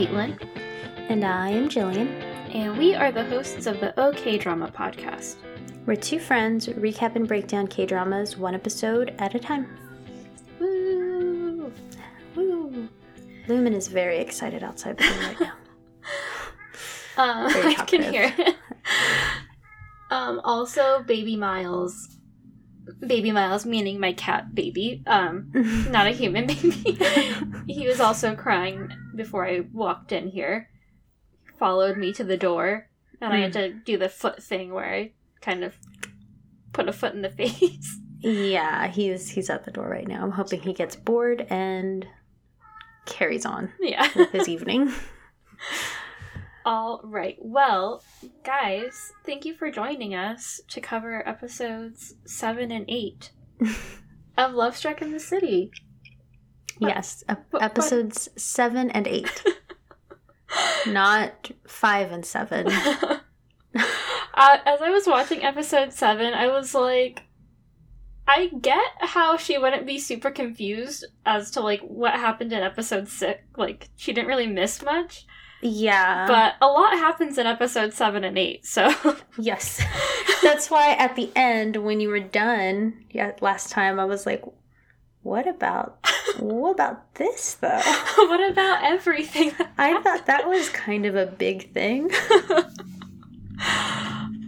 Caitlin, 0.00 0.40
And 1.10 1.26
I 1.26 1.50
am 1.50 1.68
Jillian. 1.68 2.08
and 2.54 2.78
we 2.78 2.94
are 2.94 3.12
the 3.12 3.24
hosts 3.24 3.66
of 3.66 3.80
the 3.80 3.98
OK 4.00 4.38
Drama 4.38 4.68
podcast. 4.68 5.36
We're 5.84 5.94
two 5.94 6.18
friends 6.18 6.68
recap 6.68 7.16
and 7.16 7.28
break 7.28 7.48
down 7.48 7.66
K 7.66 7.84
dramas 7.84 8.38
one 8.38 8.54
episode 8.54 9.14
at 9.18 9.34
a 9.34 9.38
time. 9.38 9.68
Woo! 10.58 11.70
Woo! 12.34 12.88
Lumen 13.46 13.74
is 13.74 13.88
very 13.88 14.20
excited 14.20 14.62
outside 14.62 14.96
the 14.96 15.04
room 15.04 15.18
right 15.20 15.40
now. 15.40 15.52
Very 17.50 17.76
I 17.76 17.84
can 17.84 18.02
hear 18.02 18.34
it. 18.38 18.56
um, 20.10 20.40
also, 20.44 21.02
Baby 21.06 21.36
Miles. 21.36 22.16
Baby 23.06 23.32
Miles, 23.32 23.64
meaning 23.64 24.00
my 24.00 24.12
cat 24.12 24.54
baby, 24.54 25.02
um, 25.06 25.50
not 25.90 26.06
a 26.06 26.10
human 26.10 26.46
baby. 26.46 26.70
he 27.66 27.86
was 27.86 28.00
also 28.00 28.34
crying 28.34 28.90
before 29.14 29.46
I 29.46 29.60
walked 29.72 30.12
in 30.12 30.28
here. 30.28 30.68
Followed 31.58 31.96
me 31.96 32.12
to 32.14 32.24
the 32.24 32.36
door, 32.36 32.88
and 33.20 33.32
I 33.32 33.38
had 33.38 33.52
to 33.52 33.72
do 33.72 33.98
the 33.98 34.08
foot 34.08 34.42
thing 34.42 34.72
where 34.72 34.92
I 34.92 35.12
kind 35.40 35.62
of 35.62 35.74
put 36.72 36.88
a 36.88 36.92
foot 36.92 37.14
in 37.14 37.22
the 37.22 37.30
face. 37.30 37.98
yeah, 38.20 38.88
he's 38.88 39.30
he's 39.30 39.50
at 39.50 39.64
the 39.64 39.70
door 39.70 39.88
right 39.88 40.08
now. 40.08 40.22
I'm 40.22 40.32
hoping 40.32 40.60
he 40.60 40.72
gets 40.72 40.96
bored 40.96 41.46
and 41.50 42.06
carries 43.06 43.44
on 43.44 43.72
yeah. 43.80 44.08
with 44.14 44.30
his 44.30 44.48
evening. 44.48 44.92
All 46.64 47.00
right. 47.04 47.36
Well, 47.40 48.02
guys, 48.44 49.12
thank 49.24 49.44
you 49.44 49.54
for 49.54 49.70
joining 49.70 50.14
us 50.14 50.60
to 50.68 50.80
cover 50.80 51.26
episodes 51.26 52.14
seven 52.26 52.70
and 52.70 52.84
eight 52.88 53.30
of 54.38 54.52
Love 54.54 54.76
Struck 54.76 55.00
in 55.02 55.10
the 55.12 55.20
City. 55.20 55.70
yes, 56.78 57.24
ep- 57.28 57.46
what- 57.50 57.62
episodes 57.62 58.28
seven 58.36 58.90
and 58.90 59.06
eight, 59.06 59.42
not 60.86 61.50
five 61.66 62.12
and 62.12 62.26
seven. 62.26 62.66
uh, 62.70 63.18
as 63.74 64.82
I 64.82 64.90
was 64.90 65.06
watching 65.06 65.42
episode 65.42 65.92
seven, 65.94 66.34
I 66.34 66.48
was 66.48 66.74
like, 66.74 67.22
I 68.28 68.48
get 68.60 68.84
how 69.00 69.36
she 69.38 69.56
wouldn't 69.58 69.86
be 69.86 69.98
super 69.98 70.30
confused 70.30 71.06
as 71.24 71.50
to 71.52 71.60
like 71.62 71.80
what 71.80 72.12
happened 72.14 72.52
in 72.52 72.62
episode 72.62 73.08
six. 73.08 73.40
Like 73.56 73.88
she 73.96 74.12
didn't 74.12 74.28
really 74.28 74.46
miss 74.46 74.82
much, 74.82 75.26
Yeah, 75.62 76.26
but 76.26 76.54
a 76.60 76.70
lot 76.70 76.92
happens 76.94 77.36
in 77.38 77.46
episode 77.46 77.92
seven 77.92 78.24
and 78.24 78.38
eight. 78.38 78.64
So 78.64 78.90
yes, 79.38 79.80
that's 80.42 80.70
why 80.70 80.94
at 80.94 81.16
the 81.16 81.30
end 81.36 81.76
when 81.76 82.00
you 82.00 82.08
were 82.08 82.20
done, 82.20 83.04
yeah, 83.10 83.32
last 83.40 83.70
time 83.70 84.00
I 84.00 84.04
was 84.06 84.24
like, 84.26 84.42
what 85.22 85.46
about 85.46 85.98
what 86.38 86.70
about 86.72 87.14
this 87.16 87.54
though? 87.54 87.80
what 88.16 88.50
about 88.50 88.84
everything? 88.84 89.52
that 89.58 89.72
I 89.76 90.00
thought 90.02 90.26
that 90.26 90.48
was 90.48 90.70
kind 90.70 91.04
of 91.04 91.14
a 91.14 91.26
big 91.26 91.72
thing. 91.72 92.10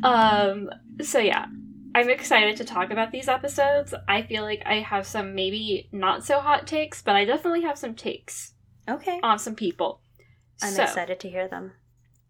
um 0.02 0.70
so 1.02 1.19
yeah 1.19 1.47
i'm 1.94 2.08
excited 2.10 2.56
to 2.56 2.64
talk 2.64 2.91
about 2.91 3.12
these 3.12 3.28
episodes 3.28 3.94
i 4.08 4.22
feel 4.22 4.42
like 4.42 4.62
i 4.66 4.76
have 4.76 5.06
some 5.06 5.34
maybe 5.34 5.88
not 5.92 6.24
so 6.24 6.41
hot 6.41 6.66
takes 6.66 7.02
but 7.02 7.14
i 7.14 7.24
definitely 7.24 7.62
have 7.62 7.78
some 7.78 7.94
takes 7.94 8.54
Okay. 8.88 9.20
on 9.22 9.38
some 9.38 9.54
people 9.54 10.00
I'm 10.61 10.72
So, 10.72 10.83
excited 10.83 11.20
to 11.20 11.31
hear 11.31 11.48
them. 11.48 11.72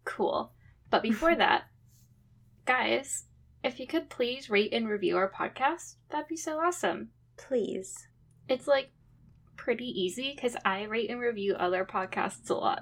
cool 0.05 0.53
but 0.89 1.01
before 1.03 1.35
that 1.35 1.63
guys 2.65 3.25
if 3.63 3.79
you 3.79 3.87
could 3.87 4.09
please 4.09 4.49
rate 4.49 4.73
and 4.73 4.87
review 4.87 5.17
our 5.17 5.29
podcast 5.31 5.95
that'd 6.09 6.27
be 6.27 6.37
so 6.37 6.59
awesome 6.59 7.09
Please. 7.37 8.07
it's 8.47 8.67
like 8.67 8.91
pretty 9.57 9.85
easy 9.87 10.33
because 10.35 10.55
i 10.65 10.83
rate 10.83 11.09
and 11.09 11.19
review 11.19 11.55
other 11.55 11.85
podcasts 11.85 12.49
a 12.49 12.53
lot 12.53 12.81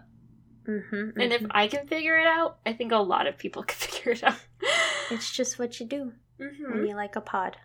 Mm-hmm, 0.67 1.19
and 1.19 1.33
if 1.33 1.43
i 1.51 1.67
can 1.67 1.87
figure 1.87 2.19
it 2.19 2.27
out 2.27 2.59
i 2.67 2.73
think 2.73 2.91
a 2.91 2.97
lot 2.97 3.25
of 3.27 3.37
people 3.37 3.63
can 3.67 3.75
figure 3.77 4.11
it 4.11 4.23
out 4.23 4.35
it's 5.09 5.31
just 5.31 5.57
what 5.57 5.79
you 5.79 5.87
do 5.87 6.11
Mhm. 6.39 6.73
when 6.73 6.85
you 6.87 6.95
like 6.95 7.15
a 7.15 7.21
pod. 7.21 7.57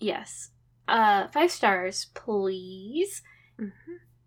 Yes. 0.00 0.50
Uh, 0.88 1.28
five 1.28 1.52
stars, 1.52 2.06
please. 2.14 3.22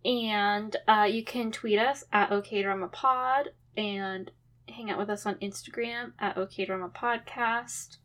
Mm-hmm. 0.06 0.28
And 0.28 0.76
uh, 0.88 1.04
you 1.04 1.24
can 1.24 1.52
tweet 1.52 1.80
us 1.80 2.04
at 2.12 2.30
OKDramaPod 2.30 3.48
and 3.78 4.32
hang 4.68 4.90
out 4.90 4.98
with 4.98 5.10
us 5.10 5.26
on 5.26 5.36
Instagram 5.36 6.14
at 6.20 6.36
OKDramaPodcast. 6.36 7.98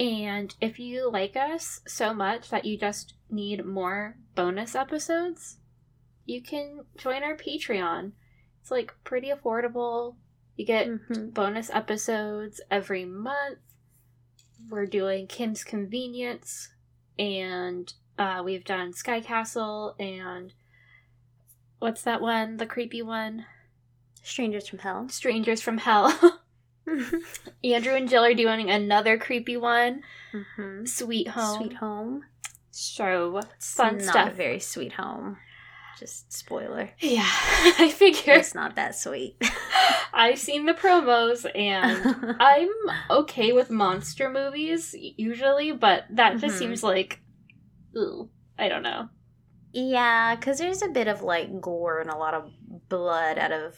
And 0.00 0.54
if 0.60 0.78
you 0.78 1.10
like 1.10 1.36
us 1.36 1.80
so 1.86 2.14
much 2.14 2.50
that 2.50 2.64
you 2.64 2.78
just 2.78 3.14
need 3.30 3.64
more 3.64 4.16
bonus 4.34 4.74
episodes, 4.74 5.58
you 6.24 6.40
can 6.42 6.84
join 6.96 7.22
our 7.24 7.36
Patreon. 7.36 8.12
It's 8.60 8.70
like 8.70 8.94
pretty 9.02 9.30
affordable. 9.30 10.16
You 10.56 10.66
get 10.66 10.86
Mhm. 10.88 11.34
bonus 11.34 11.70
episodes 11.70 12.60
every 12.70 13.04
month. 13.04 13.58
We're 14.68 14.86
doing 14.86 15.26
Kim's 15.26 15.64
Convenience, 15.64 16.72
and 17.18 17.92
uh, 18.18 18.42
we've 18.44 18.64
done 18.64 18.92
Sky 18.92 19.20
Castle, 19.20 19.94
and 19.98 20.52
what's 21.78 22.02
that 22.02 22.20
one? 22.20 22.56
The 22.58 22.66
creepy 22.66 23.02
one? 23.02 23.46
Strangers 24.22 24.66
from 24.68 24.80
Hell. 24.80 25.08
Strangers 25.08 25.60
from 25.62 25.78
Hell. 25.78 26.40
Andrew 27.64 27.94
and 27.94 28.08
Jill 28.08 28.24
are 28.24 28.34
doing 28.34 28.70
another 28.70 29.18
creepy 29.18 29.56
one, 29.56 30.02
mm-hmm. 30.32 30.86
Sweet 30.86 31.28
Home. 31.28 31.56
Sweet 31.58 31.72
Home. 31.74 32.24
So 32.70 33.38
It's 33.56 33.74
fun 33.74 33.96
not 33.98 34.02
stuff. 34.06 34.28
a 34.30 34.32
very 34.34 34.60
sweet 34.60 34.92
home. 34.92 35.36
Just 35.98 36.32
spoiler. 36.32 36.90
yeah, 37.00 37.26
I 37.78 37.92
figure 37.94 38.34
It's 38.34 38.54
not 38.54 38.76
that 38.76 38.94
sweet. 38.94 39.36
I've 40.14 40.38
seen 40.38 40.64
the 40.66 40.72
promos 40.74 41.44
and 41.56 42.36
I'm 42.40 42.68
okay 43.10 43.52
with 43.52 43.68
monster 43.70 44.30
movies 44.30 44.94
usually, 44.96 45.72
but 45.72 46.04
that 46.10 46.38
just 46.38 46.54
Mhm. 46.54 46.58
seems 46.58 46.82
like, 46.84 47.20
ooh, 47.96 48.30
I 48.56 48.68
don't 48.68 48.82
know. 48.84 49.08
Yeah, 49.72 50.34
because 50.36 50.58
there's 50.58 50.82
a 50.82 50.88
bit 50.88 51.08
of 51.08 51.22
like 51.22 51.60
gore 51.60 52.00
and 52.00 52.10
a 52.10 52.16
lot 52.16 52.34
of 52.34 52.50
blood 52.88 53.38
out 53.38 53.52
of 53.52 53.74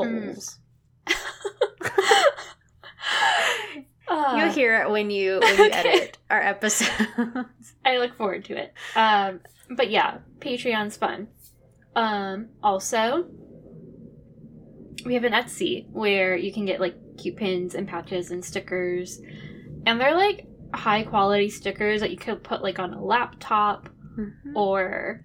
Mm. 0.00 0.26
holes. 0.34 0.58
Uh, 4.08 4.34
You'll 4.36 4.50
hear 4.52 4.82
it 4.82 4.90
when 4.90 5.10
you 5.10 5.40
when 5.40 5.56
you 5.58 5.64
Okay. 5.66 5.72
edit 5.72 6.18
our 6.30 6.42
episodes. 6.42 6.90
I 7.84 7.98
look 7.98 8.14
forward 8.16 8.44
to 8.46 8.56
it. 8.56 8.72
Um, 8.96 9.40
but 9.70 9.90
yeah, 9.90 10.18
Patreon's 10.40 10.96
fun. 10.96 11.28
Um, 11.96 12.48
also, 12.62 13.26
we 15.06 15.14
have 15.14 15.24
an 15.24 15.32
Etsy 15.32 15.86
where 15.92 16.36
you 16.36 16.52
can 16.52 16.66
get 16.66 16.80
like 16.80 16.96
cute 17.18 17.36
pins 17.36 17.74
and 17.74 17.86
patches 17.88 18.30
and 18.30 18.44
stickers, 18.44 19.20
and 19.86 20.00
they're 20.00 20.16
like 20.16 20.46
high 20.74 21.04
quality 21.04 21.48
stickers 21.48 22.00
that 22.00 22.10
you 22.10 22.16
could 22.16 22.42
put 22.42 22.62
like 22.62 22.78
on 22.78 22.92
a 22.92 23.02
laptop 23.02 23.88
Mhm. 24.16 24.54
or 24.54 25.24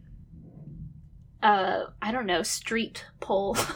uh 1.43 1.85
I 2.01 2.11
don't 2.11 2.25
know, 2.25 2.43
street 2.43 3.05
pole. 3.19 3.57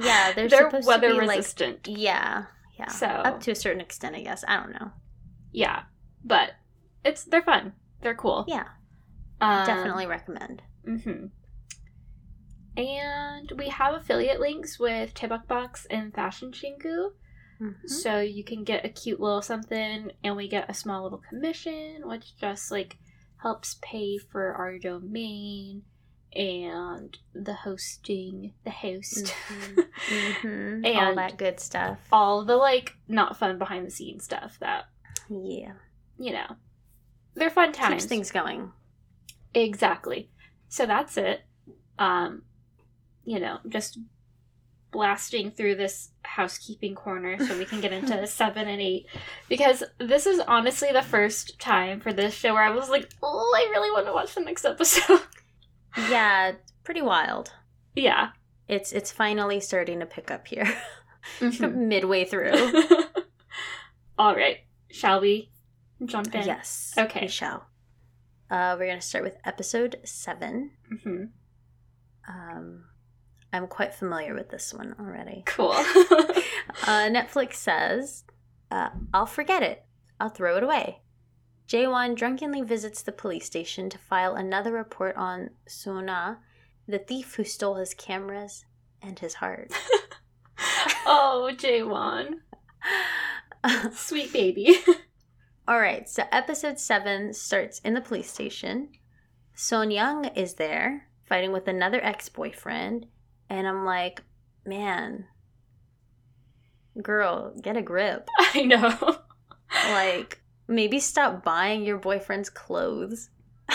Yeah, 0.00 0.32
they're, 0.32 0.46
They're, 0.48 0.70
supposed 0.70 0.86
weather 0.86 1.08
to 1.08 1.14
be 1.20 1.26
like 1.26 1.38
resistant. 1.38 1.88
yeah, 1.88 2.44
yeah. 2.78 2.86
So- 2.86 3.06
up 3.08 3.40
to 3.40 3.50
a 3.50 3.54
certain 3.56 3.80
extent, 3.80 4.14
I 4.14 4.20
guess. 4.22 4.44
I 4.46 4.56
don't 4.56 4.70
know. 4.70 4.92
yeah. 5.50 5.82
But 6.24 6.52
it's 7.04 7.24
they're 7.24 7.42
fun. 7.42 7.72
They're 8.00 8.14
cool. 8.14 8.44
Yeah, 8.46 8.66
Um, 9.40 9.66
definitely 9.66 10.06
recommend. 10.06 10.62
Mm-hmm. 10.86 11.26
And 12.76 13.52
we 13.56 13.68
have 13.70 13.94
affiliate 13.94 14.38
links 14.40 14.78
with 14.78 15.14
Tebuk 15.14 15.48
Box 15.48 15.84
and 15.90 16.14
Fashion 16.14 16.52
Chingu. 16.52 17.10
Mhm. 17.60 17.88
So 17.88 18.20
you 18.20 18.44
can 18.44 18.62
get 18.62 18.84
a 18.84 18.88
cute 18.88 19.18
little 19.18 19.42
something 19.42 20.12
and 20.22 20.36
we 20.36 20.46
get 20.48 20.70
a 20.70 20.74
small 20.74 21.02
little 21.02 21.18
commission, 21.28 22.02
which 22.06 22.36
just 22.36 22.70
like 22.70 22.98
helps 23.42 23.78
pay 23.82 24.18
for 24.18 24.52
our 24.54 24.78
domain 24.78 25.82
and 26.34 27.16
the 27.34 27.54
hosting, 27.54 28.52
the 28.64 28.70
host. 28.70 29.32
Mhm. 29.48 30.84
All 30.96 31.08
And- 31.08 31.18
that 31.18 31.38
good 31.38 31.58
stuff. 31.60 31.98
All 32.12 32.44
the 32.44 32.56
like 32.56 32.94
not 33.08 33.36
fun 33.38 33.58
behind 33.58 33.86
the 33.86 33.90
scenes 33.90 34.24
stuff 34.24 34.58
that, 34.60 34.84
Yeah, 35.28 35.72
you 36.18 36.32
know, 36.32 36.56
they're 37.34 37.50
fun 37.50 37.72
times. 37.72 37.94
keeps 37.94 38.04
things 38.04 38.30
going. 38.30 38.72
Exactly. 39.54 40.30
So 40.68 40.84
that's 40.86 41.16
it. 41.16 41.40
Um, 41.98 42.42
you 43.24 43.40
know, 43.40 43.58
just 43.68 43.98
blasting 44.90 45.50
through 45.50 45.74
this 45.76 46.10
housekeeping 46.22 46.94
corner 46.94 47.38
so 47.44 47.56
we 47.58 47.64
can 47.64 47.80
get 47.80 47.92
into 47.92 48.26
seven 48.26 48.68
and 48.68 48.80
eight. 48.80 49.06
Because 49.48 49.82
this 49.98 50.26
is 50.26 50.40
honestly 50.48 50.90
the 50.92 51.02
first 51.02 51.58
time 51.58 52.00
for 52.00 52.12
this 52.12 52.34
show 52.34 52.54
where 52.54 52.62
I 52.62 52.70
was 52.70 52.88
like, 52.88 53.10
oh, 53.22 53.54
I 53.56 53.70
really 53.70 53.90
want 53.90 54.06
to 54.06 54.12
watch 54.12 54.34
the 54.34 54.40
next 54.42 54.64
episode. 54.64 55.20
Yeah, 56.10 56.52
pretty 56.84 57.02
wild. 57.02 57.50
yeah. 57.96 58.28
It's 58.68 58.92
it's 58.92 59.10
finally 59.10 59.58
starting 59.60 60.00
to 60.00 60.06
pick 60.06 60.30
up 60.30 60.46
here, 60.46 60.66
Mhm. 61.40 61.74
midway 61.88 62.24
through. 62.26 62.82
All 64.18 64.36
right. 64.36 64.58
Shall 64.90 65.20
we 65.20 65.50
jump 66.04 66.34
in? 66.34 66.44
yes. 66.46 66.92
Okay. 66.98 67.22
We 67.22 67.28
shall. 67.28 67.66
Uh, 68.50 68.76
we're 68.78 68.86
gonna 68.88 69.00
start 69.00 69.24
with 69.24 69.38
episode 69.44 69.96
seven. 70.04 70.72
hmm 71.02 71.24
Um, 72.28 72.84
I'm 73.52 73.66
quite 73.66 73.94
familiar 73.94 74.34
with 74.34 74.50
this 74.50 74.74
one 74.74 74.94
already. 74.98 75.42
Cool. 75.46 75.74
Uh, 76.86 77.08
Netflix 77.08 77.54
says, 77.54 78.24
uh, 78.70 78.90
I'll 79.12 79.26
forget 79.26 79.62
it. 79.62 79.84
I'll 80.20 80.28
throw 80.28 80.56
it 80.56 80.62
away. 80.62 81.00
Jaewon 81.66 82.14
drunkenly 82.14 82.62
visits 82.62 83.02
the 83.02 83.12
police 83.12 83.44
station 83.44 83.90
to 83.90 83.98
file 83.98 84.34
another 84.34 84.72
report 84.72 85.16
on 85.16 85.50
Sona, 85.66 86.38
the 86.86 86.98
thief 86.98 87.34
who 87.34 87.44
stole 87.44 87.74
his 87.74 87.94
cameras 87.94 88.64
and 89.02 89.18
his 89.18 89.34
heart. 89.34 89.70
oh, 91.06 91.50
Jaewon. 91.52 92.40
Sweet 93.92 94.32
baby. 94.32 94.78
All 95.66 95.80
right, 95.80 96.08
so 96.08 96.22
episode 96.32 96.78
7 96.78 97.34
starts 97.34 97.80
in 97.80 97.92
the 97.92 98.00
police 98.00 98.30
station. 98.30 98.88
Son 99.54 99.90
Young 99.90 100.24
is 100.26 100.54
there 100.54 101.08
fighting 101.26 101.52
with 101.52 101.68
another 101.68 102.02
ex 102.02 102.30
boyfriend, 102.30 103.06
and 103.50 103.66
I'm 103.66 103.84
like, 103.84 104.22
man, 104.64 105.26
girl, 107.02 107.54
get 107.60 107.76
a 107.76 107.82
grip. 107.82 108.28
I 108.54 108.62
know. 108.62 109.18
Like, 109.90 110.40
maybe 110.66 110.98
stop 111.00 111.44
buying 111.44 111.84
your 111.84 111.98
boyfriend's 111.98 112.50
clothes. 112.50 113.30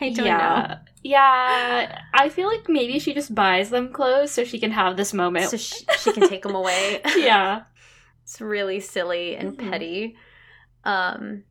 I 0.00 0.10
don't 0.10 0.26
yeah. 0.26 0.66
know. 0.68 0.90
Yeah, 1.02 2.00
I 2.12 2.28
feel 2.28 2.48
like 2.48 2.68
maybe 2.68 2.98
she 2.98 3.14
just 3.14 3.34
buys 3.34 3.70
them 3.70 3.92
clothes 3.92 4.32
so 4.32 4.44
she 4.44 4.58
can 4.58 4.70
have 4.72 4.96
this 4.96 5.14
moment. 5.14 5.48
So 5.48 5.56
she, 5.56 5.86
she 5.98 6.12
can 6.12 6.28
take 6.28 6.42
them 6.42 6.54
away. 6.54 7.00
yeah. 7.16 7.62
It's 8.24 8.40
really 8.40 8.80
silly 8.80 9.36
and 9.36 9.56
Mhm. 9.56 9.70
petty. 9.70 10.16
Um 10.84 11.44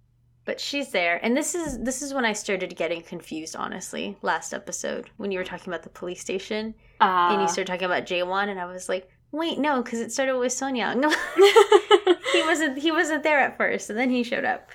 but 0.46 0.62
she's 0.62 0.92
there 0.92 1.20
and 1.24 1.36
this 1.36 1.56
is 1.56 1.78
this 1.84 2.02
is 2.02 2.14
when 2.14 2.24
I 2.24 2.32
started 2.32 2.76
getting 2.78 3.02
confused 3.02 3.56
honestly 3.56 4.16
last 4.22 4.54
episode 4.54 5.10
when 5.18 5.30
you 5.30 5.40
were 5.40 5.44
talking 5.46 5.74
about 5.74 5.84
the 5.84 5.90
police 5.90 6.22
station 6.22 6.74
Uh, 7.00 7.30
and 7.32 7.42
you 7.42 7.48
started 7.48 7.68
talking 7.68 7.86
about 7.86 8.06
Jaewon 8.06 8.50
and 8.50 8.60
I 8.60 8.66
was 8.66 8.90
like, 8.90 9.10
"Wait, 9.32 9.60
no, 9.60 9.84
cuz 9.84 10.00
it 10.00 10.12
started 10.12 10.38
with 10.38 10.54
Son 10.54 10.76
Young." 10.76 11.04
he 12.34 12.42
wasn't 12.44 12.78
he 12.80 12.92
wasn't 12.92 13.24
there 13.24 13.40
at 13.40 13.58
first 13.58 13.90
and 13.90 13.98
then 13.98 14.10
he 14.10 14.24
showed 14.24 14.46
up. 14.46 14.70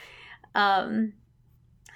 Um 0.54 1.14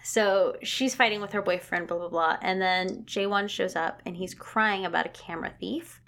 so 0.03 0.57
she's 0.63 0.95
fighting 0.95 1.21
with 1.21 1.33
her 1.33 1.43
boyfriend, 1.43 1.89
blah 1.89 1.99
blah 1.99 2.09
blah, 2.09 2.37
and 2.41 2.61
then 2.61 3.05
Jaewon 3.05 3.49
shows 3.49 3.75
up 3.75 4.03
and 4.07 4.17
he's 4.17 4.35
crying 4.35 4.87
about 4.87 5.07
a 5.07 5.11
camera 5.11 5.53
thief. 5.59 6.01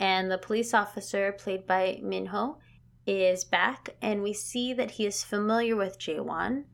And 0.00 0.30
the 0.30 0.38
police 0.38 0.74
officer, 0.74 1.32
played 1.32 1.66
by 1.66 2.00
Minho, 2.02 2.58
is 3.06 3.44
back, 3.44 3.90
and 4.00 4.22
we 4.22 4.32
see 4.32 4.72
that 4.72 4.92
he 4.92 5.06
is 5.06 5.22
familiar 5.22 5.76
with 5.76 5.98
Jaewon. 5.98 6.64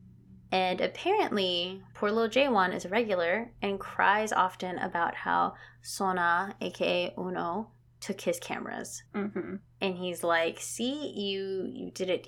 And 0.53 0.81
apparently, 0.81 1.83
poor 1.95 2.11
little 2.11 2.29
Jaewon 2.29 2.75
is 2.75 2.85
a 2.85 2.89
regular 2.89 3.53
and 3.63 3.79
cries 3.79 4.33
often 4.33 4.79
about 4.79 5.15
how 5.15 5.55
Sona, 5.83 6.55
aka 6.61 7.15
Uno, 7.17 7.69
took 8.01 8.23
his 8.23 8.39
cameras 8.41 9.03
hmm 9.15 9.57
and 9.81 9.97
he's 9.99 10.25
like, 10.25 10.59
"See, 10.61 11.11
you 11.15 11.71
you 11.73 11.91
did 11.91 12.09
it 12.11 12.27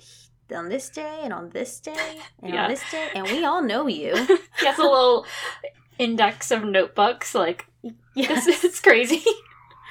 on 0.55 0.69
this 0.69 0.89
day 0.89 1.21
and 1.23 1.33
on 1.33 1.49
this 1.49 1.79
day 1.79 2.19
and 2.41 2.53
Yeah. 2.53 2.63
on 2.65 2.69
this 2.69 2.83
day, 2.91 3.09
and 3.15 3.25
we 3.27 3.43
all 3.43 3.61
know 3.61 3.87
you." 3.87 4.15
he 4.59 4.65
has 4.65 4.77
a 4.77 4.83
little 4.83 5.25
index 5.97 6.51
of 6.51 6.63
notebooks. 6.63 7.33
Like, 7.35 7.67
yes, 8.15 8.47
it's, 8.63 8.79
crazy. 8.79 9.23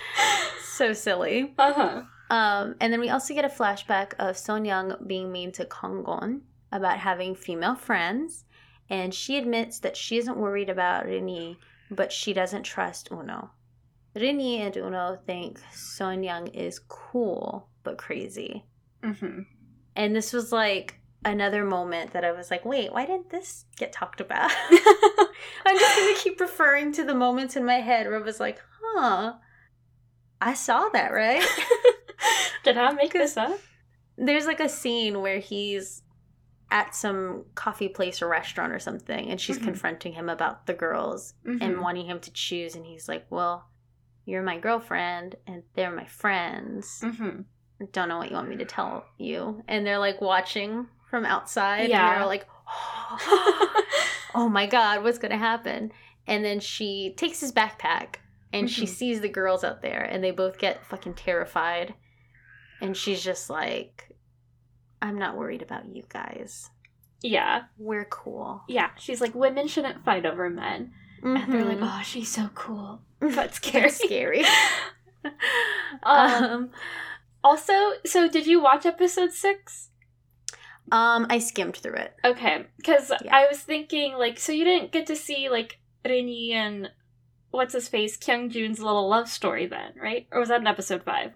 so 0.76 0.92
silly. 0.92 1.52
Uh 1.58 1.72
huh. 1.72 2.02
Um, 2.34 2.76
and 2.80 2.92
then 2.92 3.00
we 3.00 3.10
also 3.10 3.34
get 3.34 3.44
a 3.44 3.48
flashback 3.48 4.14
of 4.18 4.36
Son 4.38 4.64
Young 4.64 4.94
being 5.06 5.30
mean 5.30 5.52
to 5.52 5.64
Konggon 5.64 6.40
about 6.72 6.98
having 6.98 7.34
female 7.34 7.74
friends, 7.76 8.44
and 8.90 9.14
she 9.14 9.38
admits 9.38 9.78
that 9.80 9.96
she 9.96 10.16
isn't 10.18 10.36
worried 10.36 10.70
about 10.70 11.06
Rini, 11.06 11.56
but 11.90 12.10
she 12.10 12.32
doesn't 12.32 12.64
trust 12.64 13.08
Uno. 13.12 13.50
Rini 14.16 14.58
and 14.58 14.76
Uno 14.76 15.18
think 15.26 15.60
Son 15.72 16.22
Young 16.22 16.48
is 16.48 16.78
cool 16.78 17.68
but 17.84 17.98
crazy. 17.98 18.64
hmm 19.02 19.40
And 19.96 20.14
this 20.14 20.32
was 20.32 20.52
like 20.52 21.00
another 21.24 21.64
moment 21.64 22.12
that 22.12 22.24
I 22.24 22.32
was 22.32 22.50
like, 22.50 22.64
wait, 22.64 22.92
why 22.92 23.06
didn't 23.06 23.30
this 23.30 23.64
get 23.76 23.92
talked 23.92 24.20
about? 24.20 24.50
I'm 25.66 25.78
just 25.78 25.96
going 25.96 26.14
to 26.14 26.20
keep 26.20 26.40
referring 26.40 26.92
to 26.92 27.04
the 27.04 27.14
moments 27.14 27.56
in 27.56 27.64
my 27.64 27.80
head 27.80 28.06
where 28.06 28.18
I 28.18 28.22
was 28.22 28.40
like, 28.40 28.60
huh, 28.80 29.34
I 30.40 30.54
saw 30.54 30.88
that, 30.90 31.12
right? 31.12 31.44
Did 32.64 32.76
I 32.76 32.92
make 32.92 33.12
this 33.12 33.36
up? 33.36 33.58
There's 34.16 34.46
like 34.46 34.60
a 34.60 34.68
scene 34.68 35.20
where 35.20 35.38
he's 35.38 36.02
at 36.72 36.94
some 36.94 37.44
coffee 37.54 37.88
place 37.88 38.22
or 38.22 38.28
restaurant 38.28 38.72
or 38.72 38.78
something, 38.78 39.28
and 39.30 39.38
she's 39.40 39.58
Mhm. 39.58 39.64
confronting 39.64 40.14
him 40.14 40.28
about 40.30 40.66
the 40.66 40.72
girls 40.72 41.34
and 41.44 41.60
Mhm. 41.60 41.82
wanting 41.82 42.06
him 42.06 42.18
to 42.20 42.32
choose. 42.32 42.74
And 42.74 42.86
he's 42.86 43.08
like, 43.08 43.26
well, 43.30 43.68
you're 44.24 44.42
my 44.42 44.58
girlfriend 44.58 45.36
and 45.46 45.62
they're 45.74 45.90
my 45.94 46.06
friends. 46.06 47.00
Mhm. 47.04 47.44
don't 47.90 48.08
know 48.08 48.16
what 48.18 48.30
you 48.30 48.36
want 48.36 48.48
me 48.48 48.56
to 48.56 48.64
tell 48.64 49.04
you. 49.18 49.60
And 49.66 49.84
they're 49.84 49.98
like 49.98 50.20
watching 50.20 50.86
from 51.10 51.24
outside. 51.24 51.88
Yeah. 51.90 52.12
And 52.12 52.20
they're 52.20 52.26
like, 52.26 52.46
oh 54.34 54.48
my 54.48 54.66
God, 54.66 55.02
what's 55.02 55.18
to 55.18 55.36
happen? 55.36 55.92
And 56.28 56.44
then 56.44 56.60
she 56.60 57.12
takes 57.16 57.40
his 57.40 57.50
backpack 57.52 58.16
and 58.52 58.70
she 58.70 58.84
Mhm. 58.84 58.88
sees 58.88 59.20
the 59.20 59.28
girls 59.28 59.64
out 59.64 59.82
there 59.82 60.00
and 60.02 60.22
they 60.22 60.30
both 60.30 60.58
get 60.58 60.86
fucking 60.86 61.14
terrified. 61.14 61.94
And 62.80 62.96
she's 62.96 63.22
just 63.22 63.50
like, 63.50 64.11
I'm 65.02 65.18
not 65.18 65.36
worried 65.36 65.60
about 65.62 65.84
you 65.94 66.04
guys. 66.08 66.70
yeah. 67.22 67.64
We're 67.78 68.06
cool. 68.06 68.62
Yeah. 68.68 68.90
She's 68.98 69.20
like, 69.20 69.34
women 69.34 69.68
shouldn't 69.68 70.04
fight 70.04 70.24
over 70.24 70.48
men. 70.48 70.92
And 71.22 71.52
they're 71.52 71.64
like, 71.64 71.78
Mhm. 71.78 71.98
oh, 72.00 72.02
she's 72.02 72.30
so 72.30 72.48
cool. 72.54 73.02
But 73.20 73.54
scary. 73.54 73.90
scary. 73.90 74.44
Um, 76.02 76.44
um, 76.44 76.70
Also, 77.44 77.72
so 78.06 78.28
did 78.28 78.46
you 78.46 78.60
watch 78.62 78.86
episode 78.86 79.32
six? 79.32 79.90
um, 80.90 81.26
I 81.30 81.38
skimmed 81.38 81.76
through 81.76 81.94
it. 81.94 82.14
Okay, 82.24 82.66
because 82.76 83.10
Yeah. 83.24 83.34
I 83.36 83.46
was 83.46 83.60
thinking, 83.60 84.14
like, 84.14 84.38
so 84.38 84.52
you 84.52 84.64
didn't 84.64 84.92
get 84.92 85.06
to 85.06 85.16
see, 85.16 85.48
like, 85.48 85.78
Rini 86.04 86.50
and 86.52 86.90
what's 87.50 87.74
his 87.74 87.88
face, 87.88 88.16
Kyung 88.16 88.50
Jun's 88.50 88.80
little 88.80 89.08
love 89.08 89.28
story 89.28 89.66
then, 89.66 89.92
right? 90.00 90.26
Or 90.32 90.40
was 90.40 90.48
that 90.48 90.60
in 90.60 90.66
episode 90.66 91.04
five? 91.04 91.32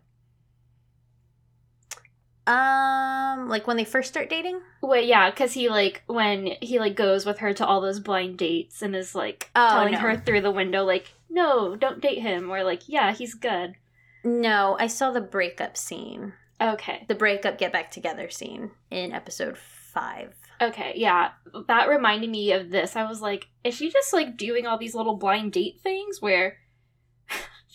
Um, 2.47 3.49
like 3.49 3.67
when 3.67 3.77
they 3.77 3.85
first 3.85 4.09
start 4.09 4.31
dating? 4.31 4.61
Wait, 4.83 5.07
yeah, 5.07 5.31
because 5.31 5.53
he, 5.53 5.69
like, 5.69 6.03
when 6.07 6.47
he, 6.63 6.79
like, 6.79 6.95
goes 6.95 7.27
with 7.27 7.39
her 7.39 7.53
to 7.55 7.67
all 7.67 7.81
those 7.81 7.99
blind 8.01 8.39
dates 8.39 8.83
and 8.83 8.95
is, 8.95 9.15
like, 9.15 9.51
Oh, 9.57 9.69
telling 9.71 9.93
no. 9.95 9.99
her 9.99 10.17
through 10.17 10.43
the 10.43 10.51
window, 10.51 10.85
like, 10.85 11.13
no, 11.29 11.75
don't 11.75 12.01
date 12.01 12.21
him. 12.21 12.51
Or, 12.51 12.63
like, 12.63 12.89
yeah, 12.89 13.13
he's 13.13 13.35
good. 13.35 13.75
No, 14.23 14.77
I 14.79 14.87
saw 14.87 15.11
the 15.11 15.21
breakup 15.21 15.77
scene. 15.77 16.35
Okay. 16.61 17.05
The 17.09 17.15
breakup 17.15 17.59
get 17.59 17.73
back 17.73 17.91
together 17.91 18.31
scene 18.31 18.71
in 18.91 19.13
episode 19.13 19.59
five. 19.59 20.35
Okay, 20.63 20.93
yeah. 20.97 21.31
That 21.69 21.89
reminded 21.89 22.31
me 22.31 22.53
of 22.53 22.71
this. 22.71 22.97
I 22.97 23.09
was 23.09 23.21
like, 23.21 23.49
is 23.65 23.75
she 23.75 23.91
just, 23.91 24.13
like, 24.13 24.37
doing 24.37 24.67
all 24.67 24.79
these 24.79 24.95
little 24.95 25.17
blind 25.17 25.53
date 25.53 25.81
things 25.83 26.23
where 26.23 26.59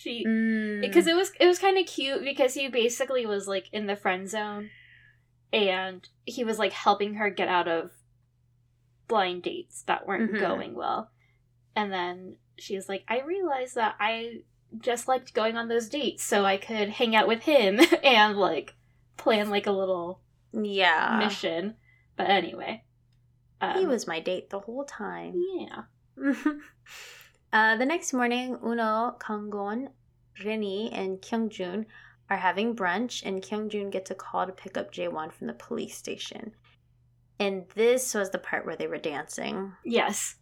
she 0.01 0.25
Mm. 0.25 0.81
because 0.81 1.07
it 1.07 1.15
was 1.15 1.31
it 1.39 1.45
was 1.45 1.59
kind 1.59 1.77
of 1.77 1.85
cute 1.85 2.23
because 2.23 2.53
he 2.53 2.67
basically 2.69 3.25
was 3.25 3.47
like 3.47 3.67
in 3.71 3.85
the 3.87 3.95
friend 3.95 4.29
zone 4.29 4.69
and 5.53 6.07
he 6.25 6.43
was 6.43 6.57
like 6.59 6.73
helping 6.73 7.15
her 7.15 7.29
get 7.29 7.47
out 7.47 7.67
of 7.67 7.91
blind 9.07 9.43
dates 9.43 9.83
that 9.83 10.07
weren't 10.07 10.31
Mhm. 10.33 10.39
going 10.39 10.73
well 10.75 11.11
and 11.75 11.91
then 11.91 12.37
she 12.57 12.75
was 12.75 12.87
like 12.87 13.03
i 13.07 13.19
realized 13.21 13.75
that 13.75 13.95
i 13.99 14.37
just 14.79 15.07
liked 15.07 15.33
going 15.33 15.57
on 15.57 15.67
those 15.67 15.89
dates 15.89 16.23
so 16.23 16.45
i 16.45 16.55
could 16.57 16.89
hang 16.89 17.15
out 17.15 17.27
with 17.27 17.43
him 17.43 17.79
and 18.03 18.37
like 18.37 18.73
plan 19.17 19.49
like 19.49 19.67
a 19.67 19.71
little 19.71 20.21
yeah, 20.53 21.17
mission 21.19 21.75
but 22.17 22.29
anyway 22.29 22.83
um, 23.61 23.77
he 23.77 23.85
was 23.85 24.07
my 24.07 24.19
date 24.19 24.49
the 24.49 24.59
whole 24.59 24.83
time. 24.85 25.33
yeah 25.59 25.83
uh, 27.53 27.75
the 27.77 27.85
next 27.85 28.13
morning, 28.13 28.57
Uno, 28.63 29.15
Kanggon, 29.19 29.87
Rini, 30.43 30.89
and 30.97 31.19
Kyungjun 31.21 31.85
are 32.29 32.37
having 32.37 32.75
brunch, 32.75 33.23
and 33.25 33.41
Kyungjun 33.43 33.91
gets 33.91 34.09
a 34.11 34.15
call 34.15 34.45
to 34.45 34.53
pick 34.53 34.77
up 34.77 34.93
Jaewon 34.93 35.31
from 35.31 35.47
the 35.47 35.53
police 35.53 35.97
station. 35.97 36.51
And 37.39 37.65
this 37.75 38.13
was 38.13 38.29
the 38.29 38.37
part 38.37 38.65
where 38.65 38.75
they 38.75 38.87
were 38.87 38.97
dancing. 38.97 39.73
yes 39.83 40.35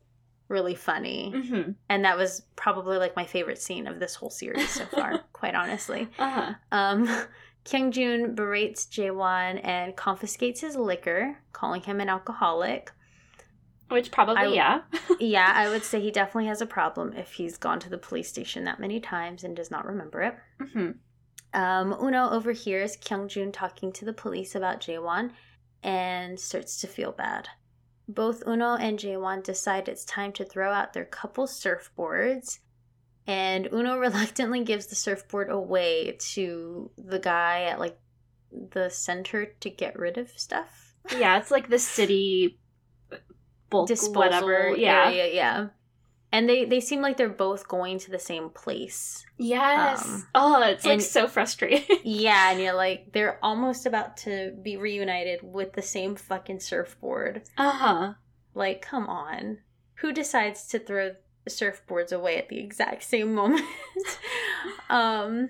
Really 0.50 0.74
funny. 0.76 1.32
hmm 1.32 1.72
And 1.90 2.04
that 2.06 2.18
was 2.18 2.42
probably 2.56 2.98
like 2.98 3.16
my 3.16 3.26
favorite 3.26 3.62
scene 3.62 3.86
of 3.88 4.00
this 4.00 4.16
whole 4.16 4.32
series 4.32 4.70
so 4.70 4.86
far, 4.86 5.20
quite 5.34 5.54
honestly. 5.56 6.08
uh-huh 6.18 6.54
Um, 6.72 7.08
Kyungjun 7.66 8.36
berates 8.36 8.88
Jaewon 8.88 9.62
and 9.64 9.96
confiscates 9.96 10.62
his 10.62 10.76
liquor, 10.76 11.38
calling 11.54 11.82
him 11.82 12.00
an 12.02 12.10
alcoholic. 12.10 12.92
Which 13.90 14.12
probably 14.12 14.48
I- 14.48 14.54
yeah 14.54 14.82
yeah, 15.20 15.52
I 15.54 15.70
would 15.70 15.84
say 15.84 16.00
he 16.00 16.12
definitely 16.12 16.48
has 16.48 16.62
a 16.62 16.66
problem 16.66 17.14
if 17.14 17.34
he's 17.34 17.58
gone 17.58 17.80
to 17.82 17.90
the 17.90 17.98
police 17.98 18.30
station 18.30 18.64
that 18.66 18.80
many 18.80 19.00
times 19.00 19.44
and 19.44 19.56
does 19.56 19.70
not 19.72 19.86
remember 19.86 20.22
it. 20.22 20.36
hmm 20.74 20.92
Um, 21.54 21.94
Uno 22.00 22.30
overhears 22.30 22.96
Kyungjun 22.98 23.52
talking 23.52 23.92
to 23.94 24.06
the 24.06 24.14
police 24.14 24.56
about 24.56 24.82
Jaewon 24.82 25.32
and 25.84 26.40
starts 26.40 26.80
to 26.82 26.88
feel 26.88 27.12
bad. 27.12 27.50
Both 28.08 28.44
Uno 28.48 28.76
and 28.76 28.98
Jaewon 29.00 29.44
decide 29.44 29.88
it's 29.88 30.06
time 30.06 30.32
to 30.34 30.46
throw 30.46 30.72
out 30.72 30.94
their 30.94 31.06
couple 31.06 31.46
surfboards 31.48 32.60
And 33.28 33.68
Uno 33.72 33.98
reluctantly 34.08 34.64
gives 34.64 34.88
the 34.88 34.96
surfboard 34.96 35.50
away 35.52 36.18
to 36.34 36.92
the 36.98 37.20
guy 37.20 37.64
at 37.64 37.80
like 37.80 38.00
the 38.52 38.90
center 38.90 39.46
to 39.60 39.70
get 39.70 39.98
rid 40.00 40.18
of 40.18 40.30
stuff. 40.32 40.96
Yeah, 41.16 41.38
it's 41.38 41.52
like 41.52 41.70
the 41.70 41.80
city 41.80 42.60
bulk 43.70 43.90
whatever. 44.14 44.76
Yeah. 44.76 45.06
area, 45.08 45.34
yeah. 45.34 45.68
And 46.32 46.48
they 46.48 46.66
they 46.66 46.80
seem 46.80 47.02
like 47.02 47.18
they're 47.18 47.28
both 47.28 47.68
going 47.68 47.98
to 48.00 48.12
the 48.12 48.20
same 48.20 48.50
place. 48.50 49.26
Yes. 49.38 50.08
Um, 50.08 50.28
oh, 50.36 50.62
it's 50.64 50.86
like 50.86 51.02
so 51.02 51.28
frustrating. 51.28 51.84
Yeah, 52.04 52.52
and 52.52 52.62
you're 52.62 52.76
like 52.76 53.14
they're 53.14 53.40
almost 53.44 53.86
about 53.88 54.18
to 54.18 54.54
be 54.62 54.78
reunited 54.78 55.40
with 55.42 55.74
the 55.74 55.82
same 55.82 56.16
fucking 56.16 56.60
surfboard. 56.60 57.44
uh 57.58 57.72
huh. 57.72 58.14
Like, 58.54 58.82
come 58.82 59.08
on. 59.08 59.60
Who 59.96 60.12
decides 60.14 60.68
to 60.68 60.80
throw 60.80 61.16
surfboards 61.48 62.12
away 62.12 62.38
at 62.38 62.50
the 62.50 62.60
exact 62.60 63.04
same 63.04 63.34
moment? 63.34 63.66
um 64.90 65.50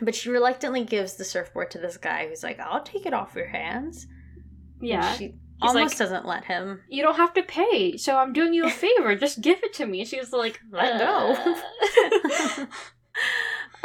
but 0.00 0.14
she 0.14 0.30
reluctantly 0.30 0.84
gives 0.84 1.14
the 1.14 1.24
surfboard 1.24 1.70
to 1.72 1.78
this 1.78 1.96
guy 1.96 2.26
who's 2.26 2.42
like, 2.42 2.58
I'll 2.58 2.82
take 2.82 3.06
it 3.06 3.14
off 3.14 3.34
your 3.36 3.46
hands. 3.48 4.06
And 4.80 4.88
Yeah. 4.88 5.12
She 5.14 5.34
He's 5.62 5.68
almost 5.74 5.94
like- 5.94 5.98
doesn't 5.98 6.26
let 6.26 6.44
him. 6.44 6.82
you 6.88 7.02
don't 7.02 7.16
have 7.16 7.32
to 7.34 7.42
pay, 7.42 7.96
so 7.96 8.16
I'm 8.16 8.32
doing 8.32 8.52
you 8.52 8.66
a 8.66 8.70
favor. 8.70 9.14
Just 9.26 9.40
give 9.40 9.58
it 9.62 9.72
to 9.74 9.86
me. 9.86 10.04
She 10.04 10.18
was 10.18 10.32
like, 10.32 10.60
Let 10.70 10.98
go. 10.98 12.66